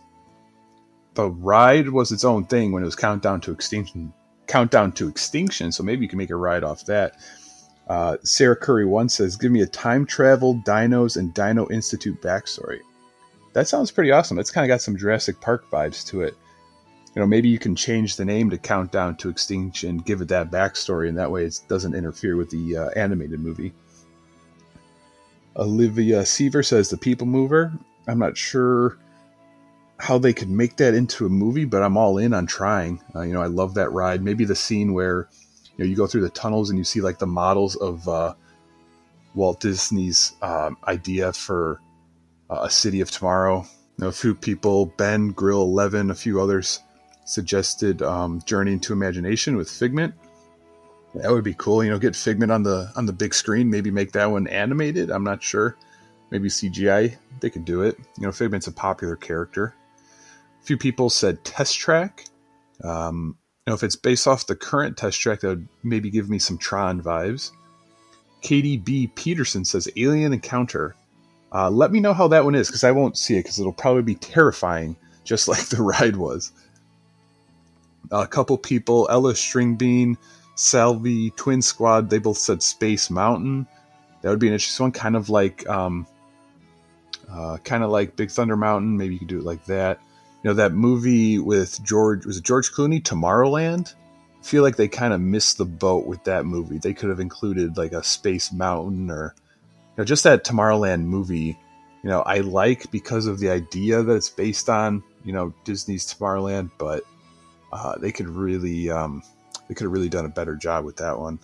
the 1.14 1.30
ride 1.30 1.90
was 1.90 2.12
its 2.12 2.24
own 2.24 2.46
thing 2.46 2.72
when 2.72 2.84
it 2.84 2.86
was 2.86 2.96
Countdown 2.96 3.42
to 3.42 3.52
Extinction. 3.52 4.14
Countdown 4.48 4.92
to 4.94 5.08
Extinction. 5.08 5.72
So 5.72 5.84
maybe 5.84 6.04
you 6.04 6.10
can 6.10 6.18
make 6.18 6.30
a 6.30 6.36
ride 6.36 6.64
off 6.64 6.86
that. 6.86 7.16
Uh, 7.88 8.18
Sarah 8.24 8.56
Curry 8.56 8.86
one 8.86 9.10
says, 9.10 9.36
"Give 9.36 9.52
me 9.52 9.62
a 9.62 9.68
time 9.68 10.06
travel, 10.06 10.56
dinos, 10.66 11.18
and 11.18 11.34
Dino 11.34 11.70
Institute 11.70 12.22
backstory." 12.22 12.80
That 13.54 13.68
sounds 13.68 13.92
pretty 13.92 14.12
awesome. 14.12 14.38
It's 14.38 14.52
kind 14.52 14.66
of 14.66 14.68
got 14.68 14.82
some 14.82 14.98
Jurassic 14.98 15.40
Park 15.42 15.70
vibes 15.72 16.06
to 16.08 16.22
it. 16.22 16.36
You 17.16 17.22
know, 17.22 17.26
maybe 17.28 17.50
you 17.50 17.58
can 17.58 17.76
change 17.76 18.16
the 18.16 18.26
name 18.26 18.50
to 18.52 18.58
Countdown 18.58 19.16
to 19.18 19.30
Extinction, 19.30 19.98
give 19.98 20.22
it 20.22 20.28
that 20.28 20.52
backstory, 20.52 21.10
and 21.10 21.18
that 21.18 21.32
way 21.32 21.46
it 21.46 21.60
doesn't 21.68 21.96
interfere 21.96 22.36
with 22.36 22.52
the 22.52 22.78
uh, 22.78 22.90
animated 22.96 23.40
movie. 23.40 23.74
Olivia 25.58 26.26
Seaver 26.26 26.64
says, 26.64 26.90
"The 26.90 26.98
People 26.98 27.28
Mover." 27.28 27.74
I'm 28.08 28.20
not 28.20 28.38
sure 28.38 28.98
how 30.00 30.18
they 30.18 30.34
could 30.34 30.50
make 30.50 30.78
that 30.78 30.94
into 30.94 31.26
a 31.26 31.30
movie, 31.30 31.66
but 31.66 31.82
I'm 31.82 31.98
all 31.98 32.18
in 32.18 32.34
on 32.34 32.46
trying. 32.46 33.02
Uh, 33.16 33.22
you 33.22 33.34
know, 33.34 33.42
I 33.42 33.48
love 33.48 33.74
that 33.74 33.92
ride. 33.92 34.24
Maybe 34.24 34.46
the 34.46 34.56
scene 34.56 34.94
where 34.94 35.28
you 35.76 35.84
know 35.84 35.90
you 35.90 35.96
go 35.96 36.08
through 36.08 36.22
the 36.22 36.30
tunnels 36.30 36.70
and 36.70 36.78
you 36.78 36.86
see 36.86 37.02
like 37.02 37.20
the 37.20 37.28
models 37.28 37.76
of 37.76 38.08
uh, 38.08 38.34
Walt 39.34 39.60
Disney's 39.60 40.34
um, 40.42 40.78
idea 40.88 41.34
for 41.34 41.82
uh, 42.50 42.62
a 42.62 42.70
city 42.70 43.02
of 43.02 43.12
tomorrow. 43.12 43.66
You 43.98 44.04
know, 44.04 44.08
a 44.08 44.12
few 44.12 44.36
people, 44.36 44.86
Ben 44.98 45.30
Grill 45.30 45.64
Eleven, 45.64 46.12
a 46.12 46.16
few 46.16 46.40
others 46.40 46.82
suggested 47.26 48.02
um, 48.02 48.42
Journey 48.46 48.74
into 48.74 48.94
Imagination 48.94 49.58
with 49.58 49.70
Figment. 49.70 50.14
That 51.16 51.32
would 51.32 51.44
be 51.44 51.56
cool. 51.56 51.84
You 51.84 51.92
know, 51.92 52.00
get 52.00 52.16
Figment 52.16 52.52
on 52.52 52.64
the 52.64 52.92
on 52.96 53.06
the 53.06 53.14
big 53.14 53.34
screen. 53.34 53.70
Maybe 53.70 53.92
make 53.92 54.12
that 54.12 54.30
one 54.30 54.48
animated. 54.48 55.10
I'm 55.10 55.24
not 55.24 55.42
sure. 55.42 55.78
Maybe 56.30 56.50
CGI. 56.50 57.16
They 57.40 57.50
could 57.50 57.66
do 57.66 57.82
it. 57.82 57.98
You 58.18 58.26
know, 58.26 58.32
Figment's 58.32 58.68
a 58.68 58.72
popular 58.72 59.16
character 59.16 59.74
A 60.62 60.66
few 60.66 60.78
people 60.78 61.10
said 61.10 61.44
test 61.44 61.78
track. 61.78 62.26
Um, 62.84 63.38
you 63.66 63.72
know, 63.72 63.76
if 63.76 63.84
it's 63.84 63.96
based 63.96 64.28
off 64.28 64.48
the 64.48 64.56
current 64.56 64.98
test 64.98 65.20
track, 65.20 65.42
that 65.42 65.48
would 65.50 65.68
maybe 65.84 66.10
give 66.10 66.30
me 66.30 66.40
some 66.40 66.58
Tron 66.58 67.02
vibes. 67.02 67.52
Katie 68.42 68.78
B. 68.78 69.08
Peterson 69.08 69.66
says 69.66 69.90
Alien 69.98 70.34
Encounter. 70.34 70.96
Uh, 71.52 71.70
let 71.70 71.92
me 71.92 72.00
know 72.00 72.14
how 72.14 72.28
that 72.28 72.46
one 72.46 72.56
is 72.56 72.68
because 72.68 72.84
I 72.84 72.92
won't 72.92 73.18
see 73.18 73.36
it 73.36 73.44
because 73.44 73.60
it'll 73.60 73.74
probably 73.74 74.04
be 74.04 74.16
terrifying, 74.16 74.96
just 75.24 75.48
like 75.50 75.68
the 75.70 75.82
ride 75.82 76.16
was. 76.16 76.52
A 78.12 78.28
couple 78.28 78.58
people, 78.58 79.08
Ella 79.10 79.34
Stringbean, 79.34 80.18
Salvi, 80.58 81.32
Twin 81.32 81.62
Squad, 81.62 82.10
they 82.10 82.20
both 82.20 82.38
said 82.38 82.62
Space 82.62 83.10
Mountain. 83.10 83.66
That 84.22 84.30
would 84.30 84.40
be 84.40 84.48
an 84.48 84.54
interesting 84.54 84.86
one, 84.86 84.92
kind 84.92 85.16
of 85.16 85.30
like, 85.30 85.68
um, 85.70 86.06
uh, 87.30 87.58
kind 87.64 87.84
of 87.84 87.90
like 87.90 88.16
Big 88.16 88.32
Thunder 88.32 88.58
Mountain. 88.58 88.98
Maybe 88.98 89.14
you 89.14 89.20
could 89.20 89.28
do 89.28 89.40
it 89.40 89.46
like 89.46 89.64
that 89.66 90.00
you 90.44 90.50
know 90.50 90.56
that 90.56 90.74
movie 90.74 91.40
with 91.40 91.84
George 91.84 92.26
was 92.26 92.38
it 92.38 92.44
George 92.44 92.72
Clooney, 92.72 93.02
Tomorrowland. 93.02 93.96
I 94.40 94.44
feel 94.44 94.64
like 94.64 94.76
they 94.76 94.88
kind 94.88 95.14
of 95.14 95.20
missed 95.20 95.58
the 95.58 95.66
boat 95.66 96.06
with 96.06 96.24
that 96.26 96.46
movie. 96.46 96.78
They 96.78 96.94
could 96.94 97.10
have 97.10 97.20
included 97.20 97.76
like 97.76 97.92
a 97.92 98.04
Space 98.04 98.54
Mountain 98.54 99.10
or 99.10 99.36
you 99.38 99.94
know 99.98 100.06
just 100.06 100.24
that 100.24 100.46
Tomorrowland 100.46 101.04
movie. 101.04 101.58
You 102.04 102.10
know, 102.10 102.22
I 102.22 102.40
like 102.40 102.90
because 102.92 103.26
of 103.26 103.40
the 103.40 103.50
idea 103.50 104.04
that 104.04 104.16
it's 104.16 104.30
based 104.30 104.70
on 104.70 105.04
you 105.26 105.34
know 105.34 105.54
Disney's 105.66 106.06
Tomorrowland, 106.14 106.72
but 106.78 107.04
uh, 107.74 107.98
they 107.98 108.12
could 108.12 108.30
really 108.30 108.90
um, 108.90 109.24
they 109.68 109.76
could 109.76 109.86
have 109.86 109.92
really 109.92 110.10
done 110.10 110.26
a 110.26 110.30
better 110.30 110.56
job 110.56 110.86
with 110.86 110.98
that 110.98 111.20
one. 111.20 111.40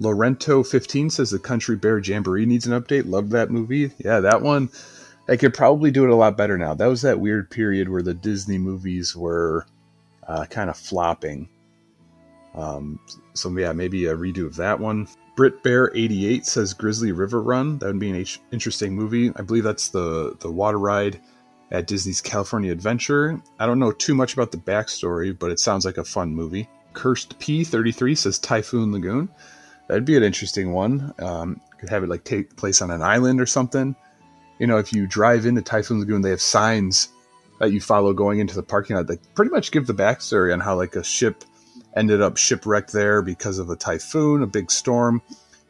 Lorento 0.00 0.66
fifteen 0.66 1.10
says 1.10 1.30
the 1.30 1.38
Country 1.38 1.76
Bear 1.76 1.98
Jamboree 1.98 2.46
needs 2.46 2.66
an 2.66 2.80
update. 2.80 3.06
Love 3.06 3.30
that 3.30 3.50
movie. 3.50 3.92
Yeah, 3.98 4.20
that 4.20 4.42
one 4.42 4.70
they 5.26 5.36
could 5.36 5.54
probably 5.54 5.90
do 5.90 6.04
it 6.04 6.10
a 6.10 6.16
lot 6.16 6.36
better 6.36 6.56
now. 6.56 6.74
That 6.74 6.86
was 6.86 7.02
that 7.02 7.20
weird 7.20 7.50
period 7.50 7.88
where 7.88 8.02
the 8.02 8.14
Disney 8.14 8.58
movies 8.58 9.14
were 9.14 9.66
uh, 10.26 10.46
kind 10.46 10.70
of 10.70 10.76
flopping. 10.76 11.48
Um, 12.54 13.00
so 13.34 13.50
yeah, 13.50 13.72
maybe 13.72 14.06
a 14.06 14.16
redo 14.16 14.46
of 14.46 14.56
that 14.56 14.80
one. 14.80 15.08
Brit 15.34 15.62
Bear 15.62 15.90
88 15.94 16.46
says 16.46 16.72
Grizzly 16.72 17.12
River 17.12 17.42
Run. 17.42 17.78
That 17.78 17.86
would 17.86 17.98
be 17.98 18.10
an 18.10 18.24
interesting 18.52 18.94
movie. 18.94 19.30
I 19.36 19.42
believe 19.42 19.64
that's 19.64 19.90
the 19.90 20.34
the 20.40 20.50
water 20.50 20.78
ride 20.78 21.20
at 21.70 21.86
Disney's 21.86 22.22
California 22.22 22.72
Adventure. 22.72 23.42
I 23.58 23.66
don't 23.66 23.78
know 23.78 23.92
too 23.92 24.14
much 24.14 24.32
about 24.32 24.52
the 24.52 24.58
backstory, 24.58 25.36
but 25.38 25.50
it 25.50 25.60
sounds 25.60 25.84
like 25.84 25.98
a 25.98 26.04
fun 26.04 26.34
movie. 26.34 26.68
Cursed 26.96 27.38
P33 27.38 28.18
says 28.18 28.38
Typhoon 28.40 28.90
Lagoon. 28.90 29.28
That'd 29.86 30.04
be 30.04 30.16
an 30.16 30.24
interesting 30.24 30.72
one. 30.72 31.14
Um, 31.20 31.60
could 31.78 31.90
have 31.90 32.02
it 32.02 32.08
like 32.08 32.24
take 32.24 32.56
place 32.56 32.82
on 32.82 32.90
an 32.90 33.02
island 33.02 33.40
or 33.40 33.46
something. 33.46 33.94
you 34.58 34.66
know, 34.66 34.78
if 34.78 34.92
you 34.92 35.06
drive 35.06 35.46
into 35.46 35.62
Typhoon 35.62 36.00
Lagoon, 36.00 36.22
they 36.22 36.30
have 36.30 36.40
signs 36.40 37.10
that 37.60 37.70
you 37.70 37.80
follow 37.80 38.12
going 38.12 38.40
into 38.40 38.54
the 38.54 38.62
parking 38.62 38.96
lot 38.96 39.06
that 39.06 39.34
pretty 39.34 39.50
much 39.50 39.70
give 39.70 39.86
the 39.86 39.94
backstory 39.94 40.52
on 40.52 40.60
how 40.60 40.74
like 40.74 40.96
a 40.96 41.04
ship 41.04 41.44
ended 41.94 42.20
up 42.20 42.36
shipwrecked 42.36 42.92
there 42.92 43.22
because 43.22 43.58
of 43.58 43.70
a 43.70 43.76
typhoon, 43.76 44.42
a 44.42 44.46
big 44.46 44.70
storm. 44.70 45.22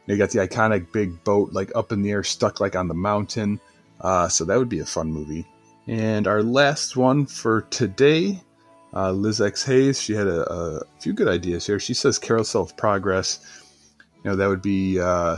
You 0.05 0.17
got 0.17 0.29
the 0.29 0.39
iconic 0.39 0.91
big 0.91 1.23
boat 1.23 1.51
like 1.51 1.71
up 1.75 1.91
in 1.91 2.01
the 2.01 2.11
air, 2.11 2.23
stuck 2.23 2.59
like 2.59 2.75
on 2.75 2.87
the 2.87 2.93
mountain. 2.93 3.59
Uh, 3.99 4.29
so 4.29 4.45
that 4.45 4.57
would 4.57 4.69
be 4.69 4.79
a 4.79 4.85
fun 4.85 5.11
movie. 5.11 5.45
And 5.87 6.27
our 6.27 6.43
last 6.43 6.95
one 6.95 7.25
for 7.25 7.61
today, 7.61 8.41
uh, 8.97 9.11
Liz 9.11 9.39
X 9.39 9.63
Hayes. 9.63 10.01
She 10.01 10.13
had 10.13 10.27
a, 10.27 10.51
a, 10.51 10.81
few 10.99 11.13
good 11.13 11.27
ideas 11.27 11.67
here. 11.67 11.79
She 11.79 11.93
says 11.93 12.17
Carousel 12.17 12.63
of 12.63 12.75
Progress. 12.75 13.39
You 14.23 14.31
know 14.31 14.35
that 14.35 14.47
would 14.47 14.61
be. 14.61 14.99
Uh, 14.99 15.37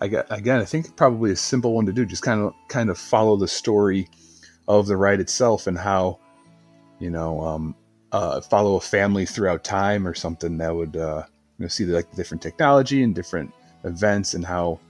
I 0.00 0.08
got, 0.08 0.26
again, 0.30 0.60
I 0.60 0.64
think 0.64 0.96
probably 0.96 1.30
a 1.30 1.36
simple 1.36 1.74
one 1.74 1.86
to 1.86 1.92
do. 1.92 2.06
Just 2.06 2.22
kind 2.22 2.40
of 2.40 2.54
kind 2.68 2.88
of 2.88 2.98
follow 2.98 3.36
the 3.36 3.46
story 3.46 4.08
of 4.66 4.86
the 4.86 4.96
ride 4.96 5.20
itself 5.20 5.66
and 5.66 5.76
how, 5.76 6.18
you 6.98 7.10
know, 7.10 7.40
um, 7.42 7.76
uh, 8.12 8.40
follow 8.40 8.76
a 8.76 8.80
family 8.80 9.26
throughout 9.26 9.62
time 9.62 10.08
or 10.08 10.14
something 10.14 10.56
that 10.58 10.74
would 10.74 10.96
uh, 10.96 11.22
you 11.58 11.64
know 11.64 11.68
see 11.68 11.84
the, 11.84 11.94
like 11.94 12.10
different 12.16 12.42
technology 12.42 13.02
and 13.02 13.14
different 13.14 13.52
events 13.84 14.32
and 14.32 14.44
how 14.44 14.80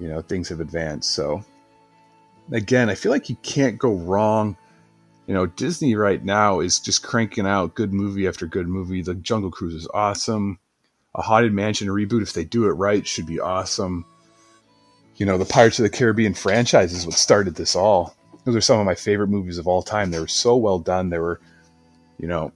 you 0.00 0.08
know 0.08 0.20
things 0.20 0.48
have 0.48 0.58
advanced. 0.58 1.12
So 1.12 1.44
again, 2.50 2.90
I 2.90 2.96
feel 2.96 3.12
like 3.12 3.30
you 3.30 3.36
can't 3.42 3.78
go 3.78 3.94
wrong. 3.94 4.56
You 5.30 5.34
know, 5.34 5.46
Disney 5.46 5.94
right 5.94 6.24
now 6.24 6.58
is 6.58 6.80
just 6.80 7.04
cranking 7.04 7.46
out 7.46 7.76
good 7.76 7.92
movie 7.92 8.26
after 8.26 8.48
good 8.48 8.66
movie. 8.66 9.00
The 9.00 9.14
Jungle 9.14 9.52
Cruise 9.52 9.76
is 9.76 9.86
awesome. 9.94 10.58
A 11.14 11.22
Haunted 11.22 11.52
Mansion 11.52 11.86
reboot, 11.86 12.22
if 12.22 12.32
they 12.32 12.42
do 12.42 12.64
it 12.64 12.72
right, 12.72 13.06
should 13.06 13.26
be 13.26 13.38
awesome. 13.38 14.04
You 15.14 15.26
know, 15.26 15.38
the 15.38 15.44
Pirates 15.44 15.78
of 15.78 15.84
the 15.84 15.88
Caribbean 15.88 16.34
franchise 16.34 16.92
is 16.92 17.06
what 17.06 17.14
started 17.14 17.54
this 17.54 17.76
all. 17.76 18.16
Those 18.44 18.56
are 18.56 18.60
some 18.60 18.80
of 18.80 18.86
my 18.86 18.96
favorite 18.96 19.28
movies 19.28 19.56
of 19.56 19.68
all 19.68 19.84
time. 19.84 20.10
They 20.10 20.18
were 20.18 20.26
so 20.26 20.56
well 20.56 20.80
done. 20.80 21.10
They 21.10 21.20
were, 21.20 21.40
you 22.18 22.26
know, 22.26 22.50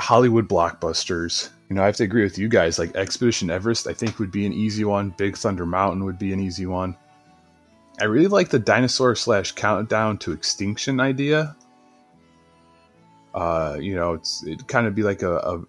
Hollywood 0.00 0.48
blockbusters. 0.48 1.50
You 1.68 1.76
know, 1.76 1.82
I 1.82 1.86
have 1.86 1.96
to 1.96 2.04
agree 2.04 2.24
with 2.24 2.38
you 2.38 2.48
guys. 2.48 2.78
Like 2.78 2.96
Expedition 2.96 3.50
Everest, 3.50 3.86
I 3.86 3.92
think 3.92 4.18
would 4.18 4.32
be 4.32 4.46
an 4.46 4.54
easy 4.54 4.86
one. 4.86 5.10
Big 5.18 5.36
Thunder 5.36 5.66
Mountain 5.66 6.06
would 6.06 6.18
be 6.18 6.32
an 6.32 6.40
easy 6.40 6.64
one. 6.64 6.96
I 8.00 8.04
really 8.04 8.28
like 8.28 8.48
the 8.48 8.58
dinosaur 8.58 9.14
slash 9.14 9.52
countdown 9.52 10.16
to 10.20 10.32
extinction 10.32 11.00
idea. 11.00 11.54
Uh, 13.34 13.76
you 13.80 13.94
know, 13.94 14.14
it's 14.14 14.42
it 14.44 14.66
kind 14.68 14.86
of 14.86 14.94
be 14.94 15.02
like 15.02 15.22
a, 15.22 15.36
a, 15.36 15.64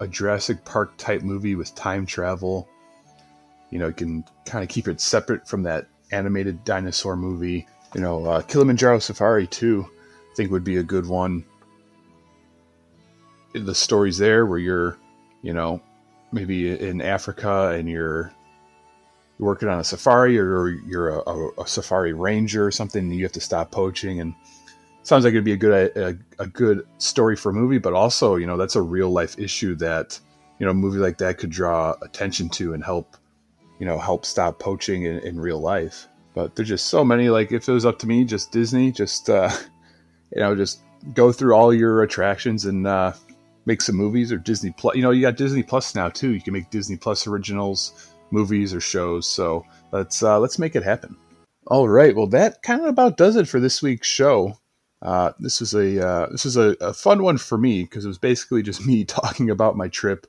a 0.00 0.08
Jurassic 0.08 0.64
Park 0.64 0.96
type 0.96 1.22
movie 1.22 1.54
with 1.54 1.74
time 1.74 2.06
travel. 2.06 2.68
You 3.70 3.78
know, 3.78 3.88
you 3.88 3.94
can 3.94 4.24
kind 4.46 4.62
of 4.62 4.68
keep 4.68 4.88
it 4.88 5.00
separate 5.00 5.46
from 5.46 5.62
that 5.64 5.86
animated 6.10 6.64
dinosaur 6.64 7.16
movie. 7.16 7.66
You 7.94 8.00
know, 8.00 8.24
uh, 8.24 8.42
Kilimanjaro 8.42 8.98
Safari 8.98 9.46
too, 9.46 9.86
I 10.32 10.34
think 10.34 10.50
would 10.50 10.64
be 10.64 10.78
a 10.78 10.82
good 10.82 11.06
one. 11.06 11.44
The 13.52 13.74
stories 13.74 14.18
there 14.18 14.46
where 14.46 14.58
you're, 14.58 14.96
you 15.42 15.52
know, 15.52 15.82
maybe 16.32 16.70
in 16.70 17.00
Africa 17.00 17.70
and 17.70 17.88
you're 17.88 18.32
you're 19.38 19.46
working 19.46 19.68
on 19.68 19.80
a 19.80 19.84
safari 19.84 20.38
or 20.38 20.68
you're 20.68 21.08
a, 21.08 21.18
a, 21.28 21.62
a, 21.62 21.66
safari 21.66 22.12
ranger 22.12 22.66
or 22.66 22.70
something 22.70 23.04
and 23.04 23.14
you 23.14 23.24
have 23.24 23.32
to 23.32 23.40
stop 23.40 23.70
poaching 23.70 24.20
and 24.20 24.34
sounds 25.02 25.24
like 25.24 25.32
it'd 25.32 25.44
be 25.44 25.52
a 25.52 25.56
good 25.56 25.96
a, 25.96 26.18
a, 26.38 26.46
good 26.46 26.86
story 26.98 27.36
for 27.36 27.50
a 27.50 27.52
movie 27.52 27.78
but 27.78 27.92
also 27.92 28.36
you 28.36 28.46
know 28.46 28.56
that's 28.56 28.76
a 28.76 28.82
real 28.82 29.10
life 29.10 29.38
issue 29.38 29.74
that 29.74 30.18
you 30.58 30.66
know 30.66 30.72
a 30.72 30.74
movie 30.74 30.98
like 30.98 31.18
that 31.18 31.38
could 31.38 31.50
draw 31.50 31.94
attention 32.02 32.48
to 32.48 32.74
and 32.74 32.84
help 32.84 33.16
you 33.78 33.86
know 33.86 33.98
help 33.98 34.24
stop 34.24 34.58
poaching 34.58 35.04
in, 35.04 35.18
in 35.20 35.40
real 35.40 35.60
life 35.60 36.06
but 36.34 36.54
there's 36.54 36.68
just 36.68 36.88
so 36.88 37.04
many 37.04 37.28
like 37.28 37.52
if 37.52 37.68
it 37.68 37.72
was 37.72 37.86
up 37.86 37.98
to 37.98 38.06
me 38.06 38.24
just 38.24 38.52
disney 38.52 38.92
just 38.92 39.30
uh 39.30 39.50
you 40.34 40.40
know 40.40 40.54
just 40.54 40.80
go 41.14 41.32
through 41.32 41.54
all 41.54 41.72
your 41.72 42.02
attractions 42.02 42.66
and 42.66 42.86
uh 42.86 43.12
make 43.66 43.80
some 43.80 43.96
movies 43.96 44.32
or 44.32 44.36
disney 44.36 44.72
plus 44.76 44.96
you 44.96 45.02
know 45.02 45.10
you 45.10 45.22
got 45.22 45.36
disney 45.36 45.62
plus 45.62 45.94
now 45.94 46.08
too 46.08 46.30
you 46.30 46.40
can 46.40 46.52
make 46.52 46.68
disney 46.70 46.96
plus 46.96 47.26
originals 47.26 48.10
movies 48.30 48.74
or 48.74 48.80
shows. 48.80 49.26
So 49.26 49.64
let's 49.92 50.22
uh, 50.22 50.38
let's 50.38 50.58
make 50.58 50.76
it 50.76 50.82
happen. 50.82 51.16
All 51.66 51.88
right. 51.88 52.14
Well, 52.14 52.26
that 52.28 52.62
kind 52.62 52.80
of 52.80 52.88
about 52.88 53.16
does 53.16 53.36
it 53.36 53.48
for 53.48 53.60
this 53.60 53.82
week's 53.82 54.08
show. 54.08 54.58
Uh, 55.02 55.32
this 55.38 55.60
was 55.60 55.74
a 55.74 56.06
uh, 56.06 56.28
this 56.30 56.44
is 56.44 56.56
a, 56.56 56.76
a, 56.80 56.92
fun 56.92 57.22
one 57.22 57.38
for 57.38 57.56
me 57.56 57.82
because 57.84 58.04
it 58.04 58.08
was 58.08 58.18
basically 58.18 58.62
just 58.62 58.84
me 58.86 59.04
talking 59.04 59.48
about 59.48 59.76
my 59.76 59.88
trip 59.88 60.26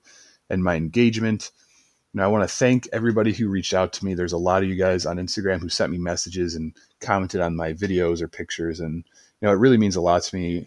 and 0.49 0.63
my 0.63 0.75
engagement. 0.75 1.51
And 2.13 2.21
I 2.21 2.27
want 2.27 2.47
to 2.47 2.55
thank 2.55 2.87
everybody 2.91 3.33
who 3.33 3.49
reached 3.49 3.73
out 3.73 3.93
to 3.93 4.05
me. 4.05 4.13
There's 4.13 4.33
a 4.33 4.37
lot 4.37 4.63
of 4.63 4.69
you 4.69 4.75
guys 4.75 5.05
on 5.05 5.17
Instagram 5.17 5.59
who 5.61 5.69
sent 5.69 5.91
me 5.91 5.97
messages 5.97 6.55
and 6.55 6.73
commented 6.99 7.41
on 7.41 7.55
my 7.55 7.73
videos 7.73 8.21
or 8.21 8.27
pictures, 8.27 8.79
and 8.79 9.03
you 9.41 9.47
know 9.47 9.51
it 9.51 9.59
really 9.59 9.77
means 9.77 9.95
a 9.95 10.01
lot 10.01 10.23
to 10.23 10.35
me. 10.35 10.65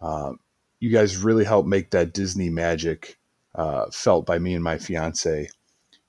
Uh, 0.00 0.32
you 0.80 0.90
guys 0.90 1.16
really 1.16 1.44
helped 1.44 1.68
make 1.68 1.90
that 1.90 2.12
Disney 2.12 2.50
magic 2.50 3.18
uh, 3.54 3.86
felt 3.90 4.26
by 4.26 4.38
me 4.38 4.54
and 4.54 4.62
my 4.62 4.78
fiance 4.78 5.48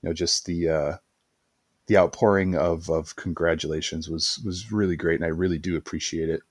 you 0.02 0.08
know 0.08 0.12
just 0.12 0.46
the 0.46 0.68
uh, 0.68 0.96
the 1.86 1.96
outpouring 1.96 2.56
of 2.56 2.88
of 2.88 3.16
congratulations 3.16 4.08
was 4.08 4.40
was 4.44 4.72
really 4.72 4.96
great, 4.96 5.16
and 5.16 5.24
I 5.24 5.28
really 5.28 5.58
do 5.58 5.76
appreciate 5.76 6.28
it. 6.28 6.42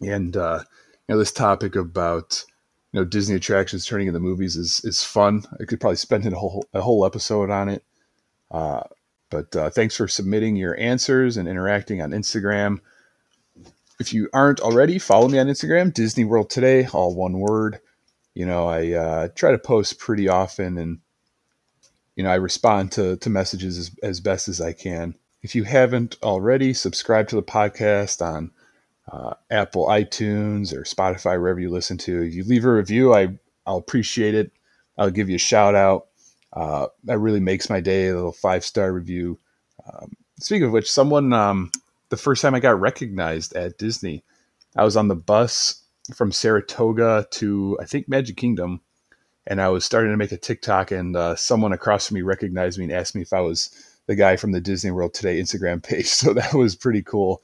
And 0.00 0.36
uh, 0.36 0.60
you 1.08 1.14
know 1.14 1.18
this 1.18 1.32
topic 1.32 1.76
about 1.76 2.44
you 2.92 3.00
know 3.00 3.04
Disney 3.04 3.36
attractions 3.36 3.84
turning 3.84 4.08
into 4.08 4.18
the 4.18 4.24
movies 4.24 4.56
is 4.56 4.80
is 4.84 5.02
fun. 5.02 5.44
I 5.60 5.64
could 5.64 5.80
probably 5.80 5.96
spend 5.96 6.26
a 6.26 6.36
whole 6.36 6.66
a 6.72 6.80
whole 6.80 7.04
episode 7.04 7.50
on 7.50 7.68
it. 7.68 7.84
Uh, 8.50 8.82
but 9.30 9.54
uh, 9.56 9.70
thanks 9.70 9.96
for 9.96 10.08
submitting 10.08 10.56
your 10.56 10.78
answers 10.78 11.36
and 11.36 11.48
interacting 11.48 12.02
on 12.02 12.10
Instagram. 12.10 12.80
If 13.98 14.12
you 14.12 14.28
aren't 14.32 14.60
already, 14.60 14.98
follow 14.98 15.28
me 15.28 15.38
on 15.38 15.46
Instagram, 15.46 15.94
Disney 15.94 16.24
World 16.24 16.50
Today, 16.50 16.86
all 16.92 17.14
one 17.14 17.38
word. 17.38 17.78
You 18.34 18.46
know, 18.46 18.66
I 18.66 18.92
uh, 18.92 19.28
try 19.34 19.52
to 19.52 19.58
post 19.58 19.98
pretty 19.98 20.28
often 20.28 20.76
and 20.76 20.98
you 22.16 22.24
know, 22.24 22.30
I 22.30 22.36
respond 22.36 22.92
to, 22.92 23.16
to 23.16 23.30
messages 23.30 23.78
as, 23.78 23.90
as 24.02 24.20
best 24.20 24.48
as 24.48 24.60
I 24.60 24.72
can. 24.72 25.14
If 25.42 25.54
you 25.54 25.64
haven't 25.64 26.16
already, 26.22 26.74
subscribe 26.74 27.28
to 27.28 27.36
the 27.36 27.42
podcast 27.42 28.24
on 28.24 28.50
uh, 29.10 29.34
Apple 29.50 29.86
iTunes 29.86 30.72
or 30.72 30.82
Spotify, 30.82 31.40
wherever 31.40 31.60
you 31.60 31.70
listen 31.70 31.98
to. 31.98 32.22
If 32.22 32.34
you 32.34 32.44
leave 32.44 32.64
a 32.64 32.72
review, 32.72 33.14
I, 33.14 33.38
I'll 33.66 33.78
appreciate 33.78 34.34
it. 34.34 34.52
I'll 34.98 35.10
give 35.10 35.28
you 35.28 35.36
a 35.36 35.40
shout 35.40 35.74
out. 35.74 36.06
Uh, 36.52 36.86
that 37.04 37.18
really 37.18 37.40
makes 37.40 37.70
my 37.70 37.80
day, 37.80 38.08
a 38.08 38.14
little 38.14 38.32
five 38.32 38.64
star 38.64 38.92
review. 38.92 39.38
Um, 39.86 40.12
speaking 40.38 40.64
of 40.64 40.72
which, 40.72 40.90
someone, 40.90 41.32
um, 41.32 41.70
the 42.10 42.16
first 42.16 42.42
time 42.42 42.54
I 42.54 42.60
got 42.60 42.78
recognized 42.78 43.56
at 43.56 43.78
Disney, 43.78 44.22
I 44.76 44.84
was 44.84 44.96
on 44.96 45.08
the 45.08 45.14
bus 45.16 45.82
from 46.14 46.30
Saratoga 46.30 47.26
to, 47.32 47.78
I 47.80 47.86
think, 47.86 48.08
Magic 48.08 48.36
Kingdom 48.36 48.80
and 49.46 49.60
I 49.60 49.68
was 49.68 49.84
starting 49.84 50.12
to 50.12 50.16
make 50.16 50.32
a 50.32 50.36
TikTok, 50.36 50.90
and 50.90 51.16
uh, 51.16 51.36
someone 51.36 51.72
across 51.72 52.08
from 52.08 52.16
me 52.16 52.22
recognized 52.22 52.78
me 52.78 52.84
and 52.84 52.92
asked 52.92 53.14
me 53.14 53.22
if 53.22 53.32
I 53.32 53.40
was 53.40 53.70
the 54.06 54.14
guy 54.14 54.36
from 54.36 54.52
the 54.52 54.60
Disney 54.60 54.90
World 54.90 55.14
Today 55.14 55.40
Instagram 55.40 55.82
page. 55.82 56.06
So 56.12 56.32
that 56.34 56.54
was 56.54 56.76
pretty 56.76 57.02
cool. 57.02 57.42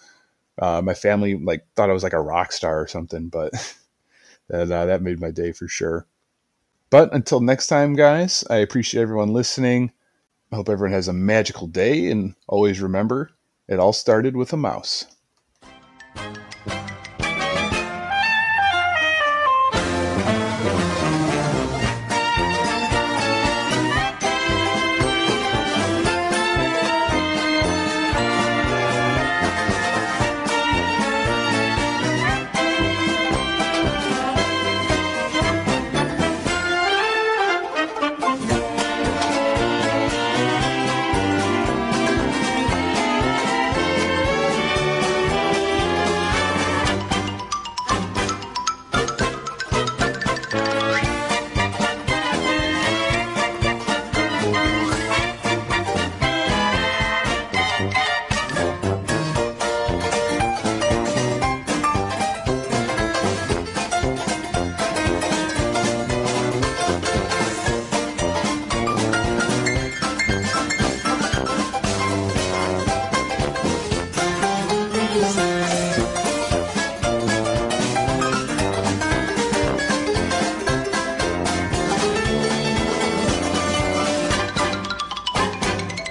Uh, 0.58 0.82
my 0.82 0.94
family 0.94 1.36
like 1.36 1.66
thought 1.76 1.90
I 1.90 1.94
was 1.94 2.02
like 2.02 2.12
a 2.12 2.20
rock 2.20 2.52
star 2.52 2.80
or 2.80 2.86
something, 2.88 3.28
but 3.28 3.52
that 4.48 4.70
uh, 4.70 4.86
that 4.86 5.02
made 5.02 5.20
my 5.20 5.30
day 5.30 5.52
for 5.52 5.68
sure. 5.68 6.06
But 6.90 7.14
until 7.14 7.40
next 7.40 7.68
time, 7.68 7.94
guys, 7.94 8.44
I 8.50 8.56
appreciate 8.56 9.02
everyone 9.02 9.32
listening. 9.32 9.92
I 10.52 10.56
hope 10.56 10.68
everyone 10.68 10.94
has 10.94 11.08
a 11.08 11.12
magical 11.14 11.66
day, 11.66 12.10
and 12.10 12.34
always 12.48 12.80
remember, 12.80 13.30
it 13.68 13.78
all 13.78 13.92
started 13.92 14.36
with 14.36 14.52
a 14.52 14.56
mouse. 14.58 15.06